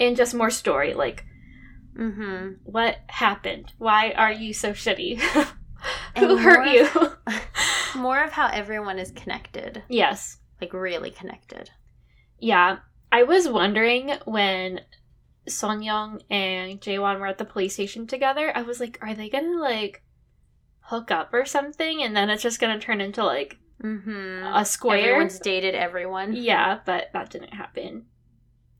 And 0.00 0.16
just 0.16 0.34
more 0.34 0.50
story. 0.50 0.94
Like, 0.94 1.24
Mm-hmm. 1.98 2.54
what 2.64 2.96
happened? 3.08 3.72
Why 3.78 4.12
are 4.12 4.32
you 4.32 4.54
so 4.54 4.70
shitty? 4.72 5.20
Who 6.18 6.36
hurt 6.38 6.66
you? 6.68 6.88
More 8.00 8.24
of 8.24 8.32
how 8.32 8.46
everyone 8.48 8.98
is 8.98 9.10
connected. 9.10 9.82
yes. 9.90 10.38
Like 10.60 10.72
really 10.72 11.10
connected. 11.10 11.68
Yeah. 12.38 12.78
I 13.10 13.24
was 13.24 13.46
wondering 13.48 14.12
when 14.24 14.80
Son 15.48 15.82
Young 15.82 16.22
and 16.30 16.80
Jaewon 16.80 17.18
were 17.20 17.26
at 17.26 17.36
the 17.38 17.44
police 17.44 17.74
station 17.74 18.06
together, 18.06 18.52
I 18.56 18.62
was 18.62 18.78
like, 18.80 18.96
are 19.02 19.12
they 19.12 19.28
gonna 19.28 19.58
like 19.60 20.02
hook 20.82 21.10
up 21.10 21.32
or 21.32 21.44
something? 21.44 22.02
And 22.02 22.14
then 22.16 22.30
it's 22.30 22.42
just 22.42 22.60
gonna 22.60 22.78
turn 22.80 23.00
into 23.00 23.24
like 23.24 23.58
Mm-hmm. 23.82 24.46
a 24.54 24.64
square. 24.64 24.98
Everyone's 24.98 25.40
dated 25.40 25.74
everyone. 25.74 26.34
Yeah, 26.36 26.78
but 26.86 27.10
that 27.12 27.30
didn't 27.30 27.54
happen. 27.54 28.06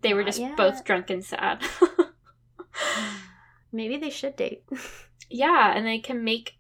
They 0.01 0.15
were 0.15 0.21
Not 0.21 0.27
just 0.27 0.39
yet. 0.41 0.57
both 0.57 0.85
drunk 0.85 1.11
and 1.11 1.25
sad. 1.25 1.61
Maybe 3.73 3.97
they 3.97 4.11
should 4.11 4.37
date. 4.37 4.65
yeah, 5.31 5.73
and 5.77 5.87
they 5.87 5.99
can 5.99 6.23
make 6.23 6.57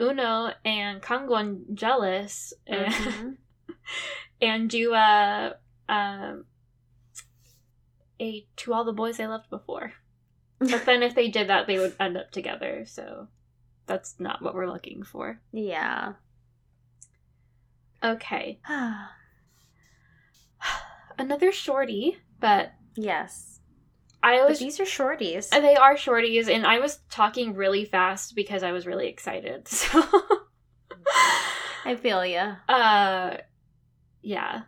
Uno 0.00 0.50
and 0.64 1.02
Kangwon 1.02 1.74
jealous 1.74 2.52
and, 2.66 2.92
Mhm. 2.92 3.36
and 4.42 4.70
do 4.70 4.94
a 4.94 5.54
um 5.88 6.46
a 8.20 8.46
to 8.56 8.72
all 8.72 8.84
the 8.84 8.92
boys 8.92 9.18
they 9.18 9.26
loved 9.26 9.50
before. 9.50 9.92
But 10.58 10.84
then 10.84 11.02
if 11.02 11.14
they 11.14 11.28
did 11.28 11.48
that 11.48 11.66
they 11.66 11.78
would 11.78 11.94
end 12.00 12.16
up 12.16 12.30
together, 12.30 12.84
so 12.86 13.28
that's 13.90 14.14
not 14.20 14.40
what 14.40 14.54
we're 14.54 14.70
looking 14.70 15.02
for. 15.02 15.40
yeah. 15.52 16.12
Okay. 18.02 18.58
Another 21.18 21.52
shorty, 21.52 22.16
but 22.38 22.72
yes. 22.96 23.60
I 24.22 24.38
But 24.38 24.48
was 24.50 24.58
these 24.58 24.80
are 24.80 24.84
shorties. 24.84 25.50
they 25.50 25.76
are 25.76 25.96
shorties 25.96 26.48
and 26.48 26.66
I 26.66 26.78
was 26.78 26.98
talking 27.10 27.54
really 27.54 27.84
fast 27.84 28.34
because 28.34 28.62
I 28.62 28.72
was 28.72 28.86
really 28.86 29.08
excited. 29.08 29.68
So 31.82 31.84
I 31.84 31.96
feel 31.96 32.24
ya. 32.24 32.56
Uh, 32.68 33.38
yeah. 34.22 34.62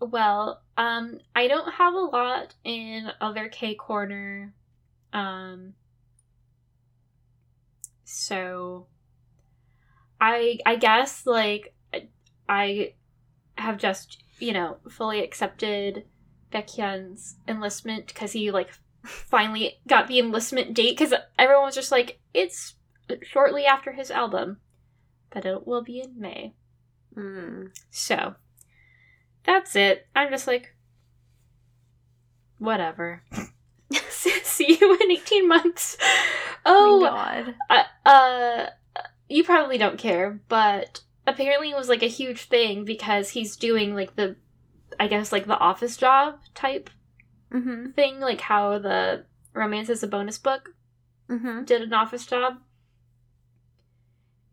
Well, 0.00 0.60
um, 0.76 1.18
I 1.34 1.48
don't 1.48 1.72
have 1.74 1.94
a 1.94 1.98
lot 1.98 2.54
in 2.62 3.10
other 3.22 3.48
K 3.48 3.74
corner. 3.74 4.52
Um, 5.14 5.72
so 8.04 8.86
I 10.20 10.58
I 10.64 10.76
guess 10.76 11.26
like 11.26 11.74
I 12.48 12.94
have 13.56 13.78
just 13.78 14.22
you 14.38 14.52
know 14.52 14.78
fully 14.90 15.22
accepted 15.22 16.04
Baekhyun's 16.52 17.36
enlistment 17.48 18.06
because 18.06 18.32
he 18.32 18.50
like 18.50 18.70
finally 19.04 19.78
got 19.86 20.08
the 20.08 20.18
enlistment 20.18 20.74
date 20.74 20.96
because 20.96 21.14
everyone 21.38 21.66
was 21.66 21.74
just 21.74 21.92
like 21.92 22.20
it's 22.32 22.74
shortly 23.22 23.66
after 23.66 23.92
his 23.92 24.10
album, 24.10 24.58
but 25.30 25.44
it 25.44 25.66
will 25.66 25.82
be 25.82 26.00
in 26.00 26.18
May. 26.18 26.54
Mm. 27.16 27.70
So 27.90 28.34
that's 29.44 29.76
it. 29.76 30.06
I'm 30.14 30.30
just 30.30 30.46
like, 30.46 30.74
whatever. 32.58 33.22
See 34.10 34.78
you 34.80 34.98
in 35.00 35.10
18 35.10 35.48
months. 35.48 35.96
Oh 36.66 37.00
god. 37.00 37.54
uh, 37.70 37.82
uh, 38.08 38.66
you 39.28 39.44
probably 39.44 39.78
don't 39.78 39.98
care, 39.98 40.40
but 40.48 41.02
apparently 41.26 41.70
it 41.70 41.76
was 41.76 41.88
like 41.88 42.02
a 42.02 42.06
huge 42.08 42.44
thing 42.48 42.84
because 42.84 43.30
he's 43.30 43.56
doing 43.56 43.94
like 43.94 44.16
the, 44.16 44.36
I 45.00 45.06
guess, 45.08 45.32
like 45.32 45.46
the 45.46 45.58
office 45.58 45.96
job 45.96 46.36
type 46.54 46.90
Mm-hmm. 47.52 47.92
thing, 47.92 48.18
like 48.20 48.40
how 48.40 48.78
the 48.78 49.26
Romance 49.52 49.88
is 49.88 50.02
a 50.02 50.08
bonus 50.08 50.38
book 50.38 50.70
Mm-hmm. 51.30 51.64
did 51.64 51.82
an 51.82 51.92
office 51.94 52.26
job. 52.26 52.54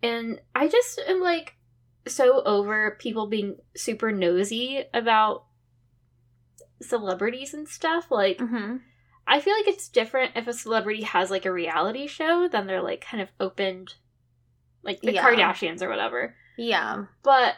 And 0.04 0.40
I 0.56 0.68
just 0.68 1.00
am 1.08 1.20
like 1.22 1.56
so 2.08 2.42
over 2.44 2.98
people 3.00 3.28
being 3.28 3.58
super 3.76 4.12
nosy 4.12 4.84
about 4.94 5.46
celebrities 6.82 7.54
and 7.54 7.68
stuff. 7.68 8.10
Like, 8.12 8.38
Mm-hmm. 8.38 8.78
I 9.32 9.40
feel 9.40 9.56
like 9.56 9.70
it's 9.70 9.88
different 9.88 10.34
if 10.36 10.46
a 10.46 10.54
celebrity 10.54 11.04
has 11.04 11.32
like 11.32 11.46
a 11.46 11.54
reality 11.54 12.06
show, 12.06 12.50
then 12.52 12.68
they're 12.68 12.82
like 12.82 13.00
kind 13.00 13.24
of 13.24 13.30
opened, 13.40 13.96
like 14.84 15.00
the 15.00 15.14
Yeah. 15.14 15.24
Kardashians 15.24 15.82
or 15.82 15.88
whatever. 15.88 16.36
Yeah. 16.58 17.06
But 17.24 17.56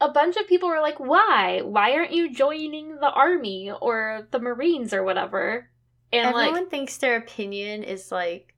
a 0.00 0.10
bunch 0.10 0.36
of 0.36 0.46
people 0.46 0.68
were 0.68 0.80
like, 0.80 1.00
why? 1.00 1.62
Why 1.64 1.94
aren't 1.94 2.12
you 2.12 2.32
joining 2.32 2.94
the 3.00 3.10
army 3.10 3.72
or 3.80 4.28
the 4.30 4.38
Marines 4.38 4.94
or 4.94 5.02
whatever? 5.02 5.68
And 6.12 6.26
like 6.26 6.46
Everyone 6.46 6.62
like, 6.62 6.70
thinks 6.70 6.98
their 6.98 7.16
opinion 7.16 7.82
is 7.82 8.12
like 8.12 8.54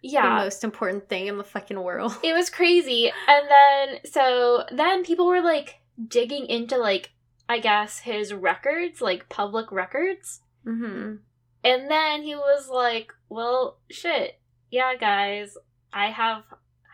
yeah. 0.00 0.38
the 0.38 0.44
most 0.44 0.64
important 0.64 1.06
thing 1.10 1.26
in 1.26 1.36
the 1.36 1.44
fucking 1.44 1.78
world. 1.78 2.16
It 2.24 2.32
was 2.32 2.48
crazy. 2.48 3.12
And 3.28 3.46
then 3.50 4.00
so 4.10 4.64
then 4.72 5.04
people 5.04 5.26
were 5.26 5.42
like 5.42 5.80
digging 6.08 6.46
into 6.46 6.78
like 6.78 7.10
I 7.46 7.58
guess 7.58 7.98
his 7.98 8.32
records, 8.32 9.02
like 9.02 9.28
public 9.28 9.70
records. 9.70 10.40
Mm-hmm. 10.66 11.16
And 11.64 11.90
then 11.90 12.22
he 12.22 12.34
was 12.34 12.68
like, 12.68 13.12
"Well, 13.28 13.78
shit. 13.90 14.38
Yeah, 14.70 14.94
guys, 14.96 15.56
I 15.92 16.10
have 16.10 16.42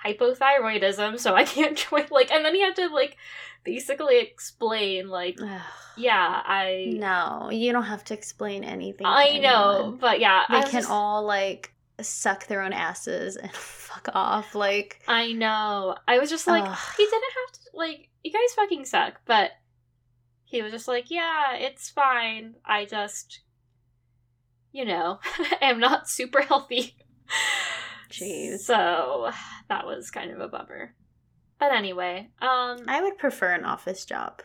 hypothyroidism, 0.04 1.18
so 1.18 1.34
I 1.34 1.44
can't 1.54 1.76
join 1.76 2.06
like 2.10 2.30
and 2.30 2.44
then 2.44 2.54
he 2.54 2.60
had 2.60 2.76
to 2.76 2.88
like 2.88 3.16
basically 3.64 4.18
explain 4.20 5.08
like, 5.08 5.38
yeah, 5.96 6.42
I 6.44 6.92
no, 6.96 7.50
you 7.50 7.72
don't 7.72 7.84
have 7.84 8.04
to 8.04 8.14
explain 8.14 8.64
anything. 8.64 9.04
to 9.04 9.10
I 9.10 9.38
know, 9.38 9.96
but 10.00 10.20
yeah, 10.20 10.44
I 10.48 10.52
They 10.52 10.60
was 10.60 10.70
can 10.70 10.80
just- 10.80 10.90
all 10.90 11.24
like 11.24 11.72
suck 12.00 12.46
their 12.46 12.62
own 12.62 12.72
asses 12.72 13.36
and 13.36 13.52
fuck 13.54 14.08
off. 14.14 14.54
Like 14.54 15.00
I 15.08 15.32
know. 15.32 15.96
I 16.06 16.18
was 16.18 16.30
just 16.30 16.46
like, 16.46 16.64
Ugh. 16.64 16.78
he 16.96 17.04
didn't 17.04 17.22
have 17.22 17.52
to, 17.54 17.60
like, 17.74 18.08
you 18.22 18.32
guys 18.32 18.54
fucking 18.54 18.84
suck, 18.84 19.20
but 19.26 19.50
he 20.44 20.62
was 20.62 20.72
just 20.72 20.88
like, 20.88 21.10
yeah, 21.10 21.54
it's 21.56 21.90
fine. 21.90 22.54
I 22.64 22.84
just, 22.86 23.40
you 24.72 24.84
know, 24.84 25.18
I 25.38 25.56
am 25.62 25.80
not 25.80 26.08
super 26.08 26.42
healthy. 26.42 26.96
Jeez. 28.10 28.58
So 28.60 29.30
that 29.68 29.86
was 29.86 30.10
kind 30.10 30.30
of 30.30 30.40
a 30.40 30.48
bummer. 30.48 30.94
But 31.58 31.72
anyway, 31.72 32.30
um, 32.40 32.78
I 32.86 33.00
would 33.02 33.18
prefer 33.18 33.52
an 33.52 33.64
office 33.64 34.04
job 34.04 34.42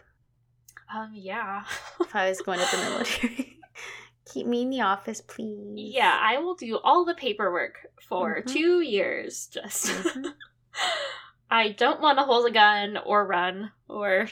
um, 0.94 1.12
yeah. 1.14 1.64
if 2.02 2.16
I 2.16 2.30
was 2.30 2.42
going 2.42 2.60
to 2.60 2.76
the 2.76 2.84
military. 2.90 3.58
Keep 4.34 4.48
me 4.48 4.64
in 4.64 4.70
the 4.72 4.82
office, 4.82 5.22
please. 5.22 5.92
yeah, 5.94 6.18
I 6.20 6.40
will 6.40 6.56
do 6.56 6.80
all 6.84 7.06
the 7.06 7.14
paperwork 7.14 7.76
for 8.08 8.42
Mhm. 8.42 8.52
two 8.52 8.82
years. 8.82 9.48
Just, 9.48 9.86
Mhm. 9.88 10.34
I 11.52 11.70
don't 11.70 12.02
want 12.02 12.18
to 12.18 12.24
hold 12.26 12.48
a 12.48 12.52
gun 12.52 12.98
or 13.06 13.28
run 13.28 13.72
or 13.88 14.28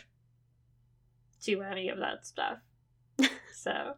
do 1.44 1.62
any 1.62 1.89
of 1.89 2.00
that 2.00 2.26
stuff. 2.26 2.58
so, 3.54 3.94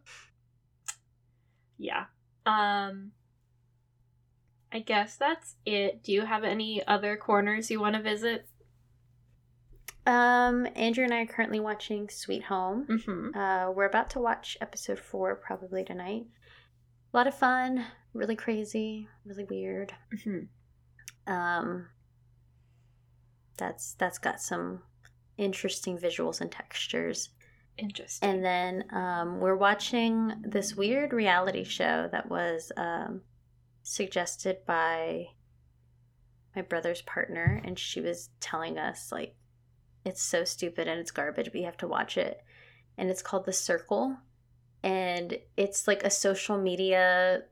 yeah. 1.78 2.04
Um, 2.46 3.12
I 4.72 4.80
guess 4.80 5.16
that's 5.16 5.54
it. 5.64 6.02
Do 6.02 6.12
you 6.12 6.22
have 6.22 6.44
any 6.44 6.84
other 6.86 7.16
corners 7.16 7.70
you 7.70 7.80
want 7.80 7.96
to 7.96 8.02
visit? 8.02 8.46
Um, 10.06 10.66
Andrew 10.74 11.04
and 11.04 11.14
I 11.14 11.22
are 11.22 11.26
currently 11.26 11.60
watching 11.60 12.08
Sweet 12.08 12.44
Home. 12.44 12.86
Mm-hmm. 12.88 13.38
Uh, 13.38 13.70
we're 13.70 13.86
about 13.86 14.10
to 14.10 14.20
watch 14.20 14.58
episode 14.60 14.98
four 14.98 15.34
probably 15.34 15.84
tonight. 15.84 16.26
A 17.12 17.16
lot 17.16 17.26
of 17.26 17.34
fun, 17.34 17.86
really 18.12 18.36
crazy, 18.36 19.08
really 19.24 19.44
weird. 19.44 19.94
mm-hmm. 20.14 21.32
Um, 21.32 21.86
that's 23.56 23.94
that's 23.94 24.18
got 24.18 24.40
some 24.40 24.82
interesting 25.38 25.96
visuals 25.96 26.40
and 26.40 26.50
textures. 26.50 27.30
Interesting. 27.76 28.28
And 28.28 28.44
then 28.44 28.84
um, 28.92 29.40
we're 29.40 29.56
watching 29.56 30.32
this 30.42 30.74
weird 30.74 31.12
reality 31.12 31.64
show 31.64 32.08
that 32.12 32.28
was 32.30 32.70
um, 32.76 33.22
suggested 33.82 34.58
by 34.66 35.28
my 36.54 36.62
brother's 36.62 37.02
partner, 37.02 37.60
and 37.64 37.78
she 37.78 38.00
was 38.00 38.30
telling 38.40 38.78
us, 38.78 39.10
like, 39.10 39.34
it's 40.04 40.22
so 40.22 40.44
stupid 40.44 40.86
and 40.86 41.00
it's 41.00 41.10
garbage, 41.10 41.46
but 41.46 41.56
you 41.56 41.64
have 41.64 41.78
to 41.78 41.88
watch 41.88 42.16
it. 42.16 42.42
And 42.96 43.10
it's 43.10 43.22
called 43.22 43.44
The 43.46 43.52
Circle. 43.52 44.16
And 44.82 45.38
it's 45.56 45.88
like 45.88 46.04
a 46.04 46.10
social 46.10 46.58
media 46.58 47.42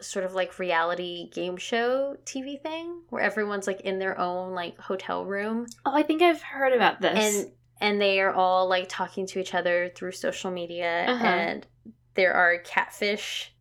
sort 0.00 0.24
of 0.24 0.34
like 0.34 0.58
reality 0.60 1.28
game 1.30 1.56
show 1.56 2.16
TV 2.24 2.60
thing 2.62 3.00
where 3.08 3.22
everyone's 3.22 3.66
like 3.66 3.80
in 3.80 3.98
their 3.98 4.16
own 4.16 4.52
like 4.54 4.78
hotel 4.78 5.24
room 5.24 5.66
Oh, 5.84 5.92
I 5.92 6.04
think 6.04 6.22
I've 6.22 6.40
heard 6.40 6.72
about 6.72 7.00
this. 7.00 7.18
and 7.18 7.52
and 7.80 8.00
they 8.00 8.20
are 8.20 8.32
all 8.32 8.68
like 8.68 8.86
talking 8.88 9.26
to 9.26 9.38
each 9.38 9.54
other 9.54 9.90
through 9.94 10.12
social 10.12 10.50
media 10.50 11.04
Uh-huh. 11.08 11.24
and 11.26 11.66
there 12.14 12.34
are 12.34 12.58
catfish 12.58 13.54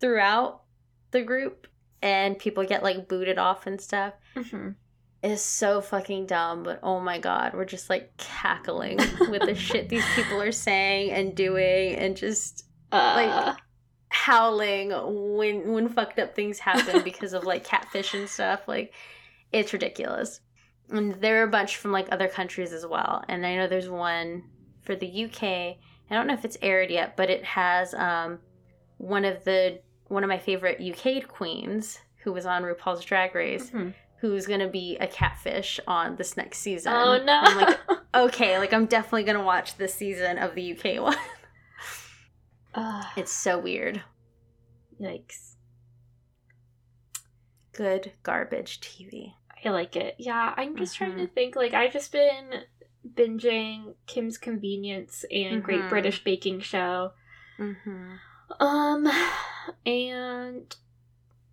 throughout 0.00 0.62
the 1.12 1.22
group 1.22 1.66
and 2.02 2.38
people 2.38 2.64
get 2.64 2.82
like 2.82 3.08
booted 3.08 3.38
off 3.38 3.66
and 3.66 3.80
stuff 3.80 4.14
Mhm. 4.34 4.74
it's 5.22 5.42
so 5.42 5.80
fucking 5.80 6.26
dumb 6.26 6.62
but 6.64 6.80
oh 6.82 7.00
my 7.00 7.18
god 7.18 7.54
we're 7.54 7.64
just 7.64 7.88
like 7.88 8.14
cackling 8.16 8.98
with 9.30 9.42
the 9.42 9.54
shit 9.54 9.88
these 9.88 10.04
people 10.14 10.40
are 10.42 10.52
saying 10.52 11.10
and 11.12 11.34
doing 11.34 11.94
and 11.94 12.16
just 12.16 12.66
Uh, 12.92 13.54
howling 14.08 14.90
when 15.36 15.72
when 15.72 15.88
fucked 15.88 16.18
up 16.18 16.34
things 16.34 16.58
happen 16.58 17.02
because 17.02 17.32
of 17.32 17.44
like 17.44 17.64
catfish 17.64 18.14
and 18.14 18.28
stuff 18.28 18.60
like 18.68 18.92
it's 19.52 19.72
ridiculous 19.72 20.40
and 20.90 21.14
there 21.14 21.40
are 21.40 21.44
a 21.44 21.50
bunch 21.50 21.76
from 21.76 21.92
like 21.92 22.08
other 22.12 22.28
countries 22.28 22.72
as 22.72 22.86
well. 22.86 23.24
And 23.28 23.46
i 23.46 23.56
know 23.56 23.66
there's 23.66 23.88
one 23.88 24.44
for 24.82 24.94
the 24.94 25.24
uk 25.24 25.42
i 25.42 25.76
don't 26.10 26.26
know 26.26 26.34
if 26.34 26.44
it's 26.44 26.58
aired 26.60 26.90
yet 26.90 27.16
but 27.16 27.30
it 27.30 27.42
has 27.44 27.94
um 27.94 28.38
one 28.98 29.24
of 29.24 29.42
the 29.44 29.80
one 30.08 30.22
of 30.22 30.28
my 30.28 30.38
favorite 30.38 30.80
uk 30.80 31.26
queens 31.28 31.98
who 32.22 32.32
was 32.32 32.46
on 32.46 32.62
rupaul's 32.62 33.04
drag 33.04 33.34
race 33.34 33.70
mhm. 33.70 33.94
who's 34.20 34.46
gonna 34.46 34.68
be 34.68 34.96
a 34.98 35.06
catfish 35.06 35.80
on 35.86 36.16
this 36.16 36.36
next 36.36 36.58
season. 36.58 36.92
Oh 36.94 37.22
no. 37.24 37.40
i'm 37.42 37.56
like 37.56 37.80
okay 38.14 38.58
like 38.58 38.72
i'm 38.72 38.86
definitely 38.86 39.24
gonna 39.24 39.42
watch 39.42 39.76
this 39.76 39.94
season 39.94 40.38
of 40.38 40.54
the 40.54 40.72
uk 40.76 40.84
one. 41.02 41.16
Ugh, 42.74 43.04
it's 43.16 43.32
so 43.32 43.58
weird. 43.58 44.02
Yikes. 45.00 45.54
good 47.72 48.12
garbage 48.22 48.80
tv 48.80 49.34
I 49.66 49.70
like 49.70 49.96
it. 49.96 50.16
Yeah, 50.18 50.54
I'm 50.56 50.76
just 50.76 50.96
trying 50.96 51.16
to 51.16 51.26
Mhm. 51.26 51.32
think. 51.34 51.56
Like, 51.56 51.74
I've 51.74 51.92
just 51.92 52.12
been 52.12 52.64
binging 53.06 53.94
Kim's 54.06 54.38
Convenience 54.38 55.24
and 55.30 55.62
Great 55.62 55.80
Mhm. 55.82 55.88
British 55.90 56.22
Baking 56.24 56.60
Show. 56.60 57.12
mm-hmm. 57.58 58.14
Um, 58.60 59.08
and 59.86 60.74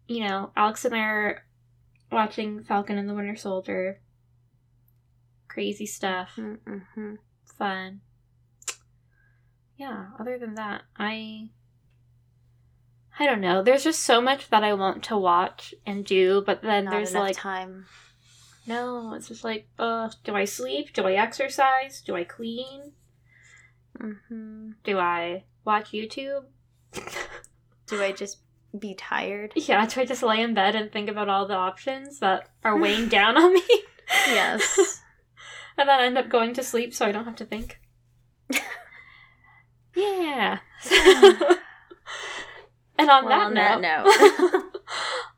you 0.08 0.28
know, 0.28 0.52
Alex 0.58 0.84
and 0.84 0.94
I 0.96 1.00
are 1.00 1.46
watching 2.12 2.64
Falcon 2.64 2.98
and 2.98 3.08
the 3.08 3.14
Winter 3.14 3.36
Soldier. 3.38 4.02
Crazy 5.48 5.86
stuff, 5.86 6.36
Mm-hmm. 6.36 7.16
fun. 7.58 8.02
Yeah. 9.78 10.12
Other 10.20 10.38
than 10.38 10.56
that, 10.56 10.84
I. 10.98 11.50
I 13.22 13.28
don't 13.28 13.40
know. 13.40 13.62
There's 13.62 13.84
just 13.84 14.00
so 14.00 14.20
much 14.20 14.50
that 14.50 14.64
I 14.64 14.74
want 14.74 15.04
to 15.04 15.18
watch 15.18 15.76
and 15.86 16.04
do, 16.04 16.42
but 16.44 16.64
then 16.64 16.86
Not 16.86 16.92
there's 16.92 17.14
like 17.14 17.36
time 17.38 17.86
no. 18.68 19.14
It's 19.14 19.28
just 19.28 19.44
like, 19.44 19.68
uh, 19.80 20.10
do 20.24 20.36
I 20.36 20.46
sleep? 20.46 20.94
Do 20.94 21.06
I 21.08 21.14
exercise? 21.14 22.02
Do 22.02 22.16
I 22.16 22.24
clean? 22.24 22.94
mm-hmm. 24.00 24.72
Do 24.84 24.98
I 24.98 25.44
watch 25.66 25.92
YouTube? 25.92 26.46
do 27.88 28.02
i 28.02 28.12
just 28.12 28.40
be 28.78 28.94
tired 28.96 29.54
Yeah, 29.56 29.86
do 29.86 30.02
I 30.02 30.06
just 30.06 30.24
lay 30.24 30.42
in 30.42 30.54
bed 30.54 30.76
and 30.76 30.92
think 30.92 31.10
about 31.10 31.30
all 31.30 31.48
the 31.48 31.56
options 31.56 32.20
that 32.20 32.50
are 32.66 32.78
weighing 32.82 33.08
down 33.08 33.38
on 33.38 33.54
me? 33.54 33.64
yes 34.28 35.02
and 35.78 35.88
then 35.88 36.00
I 36.00 36.06
end 36.06 36.18
up 36.18 36.28
going 36.30 36.54
to 36.56 36.64
sleep 36.64 36.94
so 36.94 37.06
I 37.06 37.12
don't 37.12 37.26
have 37.26 37.36
to 37.38 37.46
think. 37.46 37.80
yeah. 39.96 40.60
And 43.02 43.10
on 43.10 43.26
well, 43.26 43.38
that 43.38 43.48
on 43.48 43.54
note, 43.54 43.82
that 43.82 44.72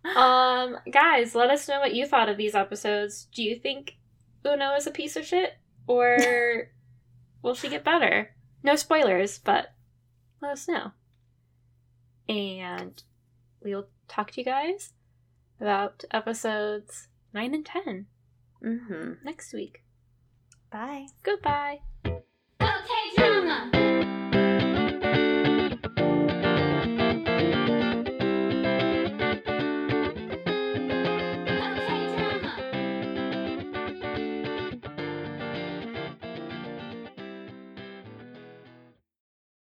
note 0.05 0.15
um, 0.15 0.77
guys, 0.91 1.35
let 1.35 1.49
us 1.49 1.67
know 1.67 1.79
what 1.79 1.95
you 1.95 2.05
thought 2.05 2.29
of 2.29 2.37
these 2.37 2.55
episodes. 2.55 3.27
Do 3.33 3.43
you 3.43 3.57
think 3.57 3.97
Uno 4.45 4.75
is 4.75 4.87
a 4.87 4.91
piece 4.91 5.15
of 5.15 5.25
shit, 5.25 5.53
or 5.87 6.17
will 7.41 7.55
she 7.55 7.69
get 7.69 7.83
better? 7.83 8.35
No 8.63 8.75
spoilers, 8.75 9.39
but 9.39 9.73
let 10.41 10.51
us 10.51 10.67
know. 10.67 10.91
And 12.29 13.01
we 13.61 13.75
will 13.75 13.87
talk 14.07 14.31
to 14.31 14.41
you 14.41 14.45
guys 14.45 14.93
about 15.59 16.03
episodes 16.11 17.07
nine 17.33 17.53
and 17.53 17.65
ten 17.65 18.05
mm-hmm. 18.63 19.13
next 19.23 19.53
week. 19.53 19.83
bye 20.71 21.07
Goodbye. 21.23 21.79
Okay, 22.05 23.15
drama. 23.17 23.71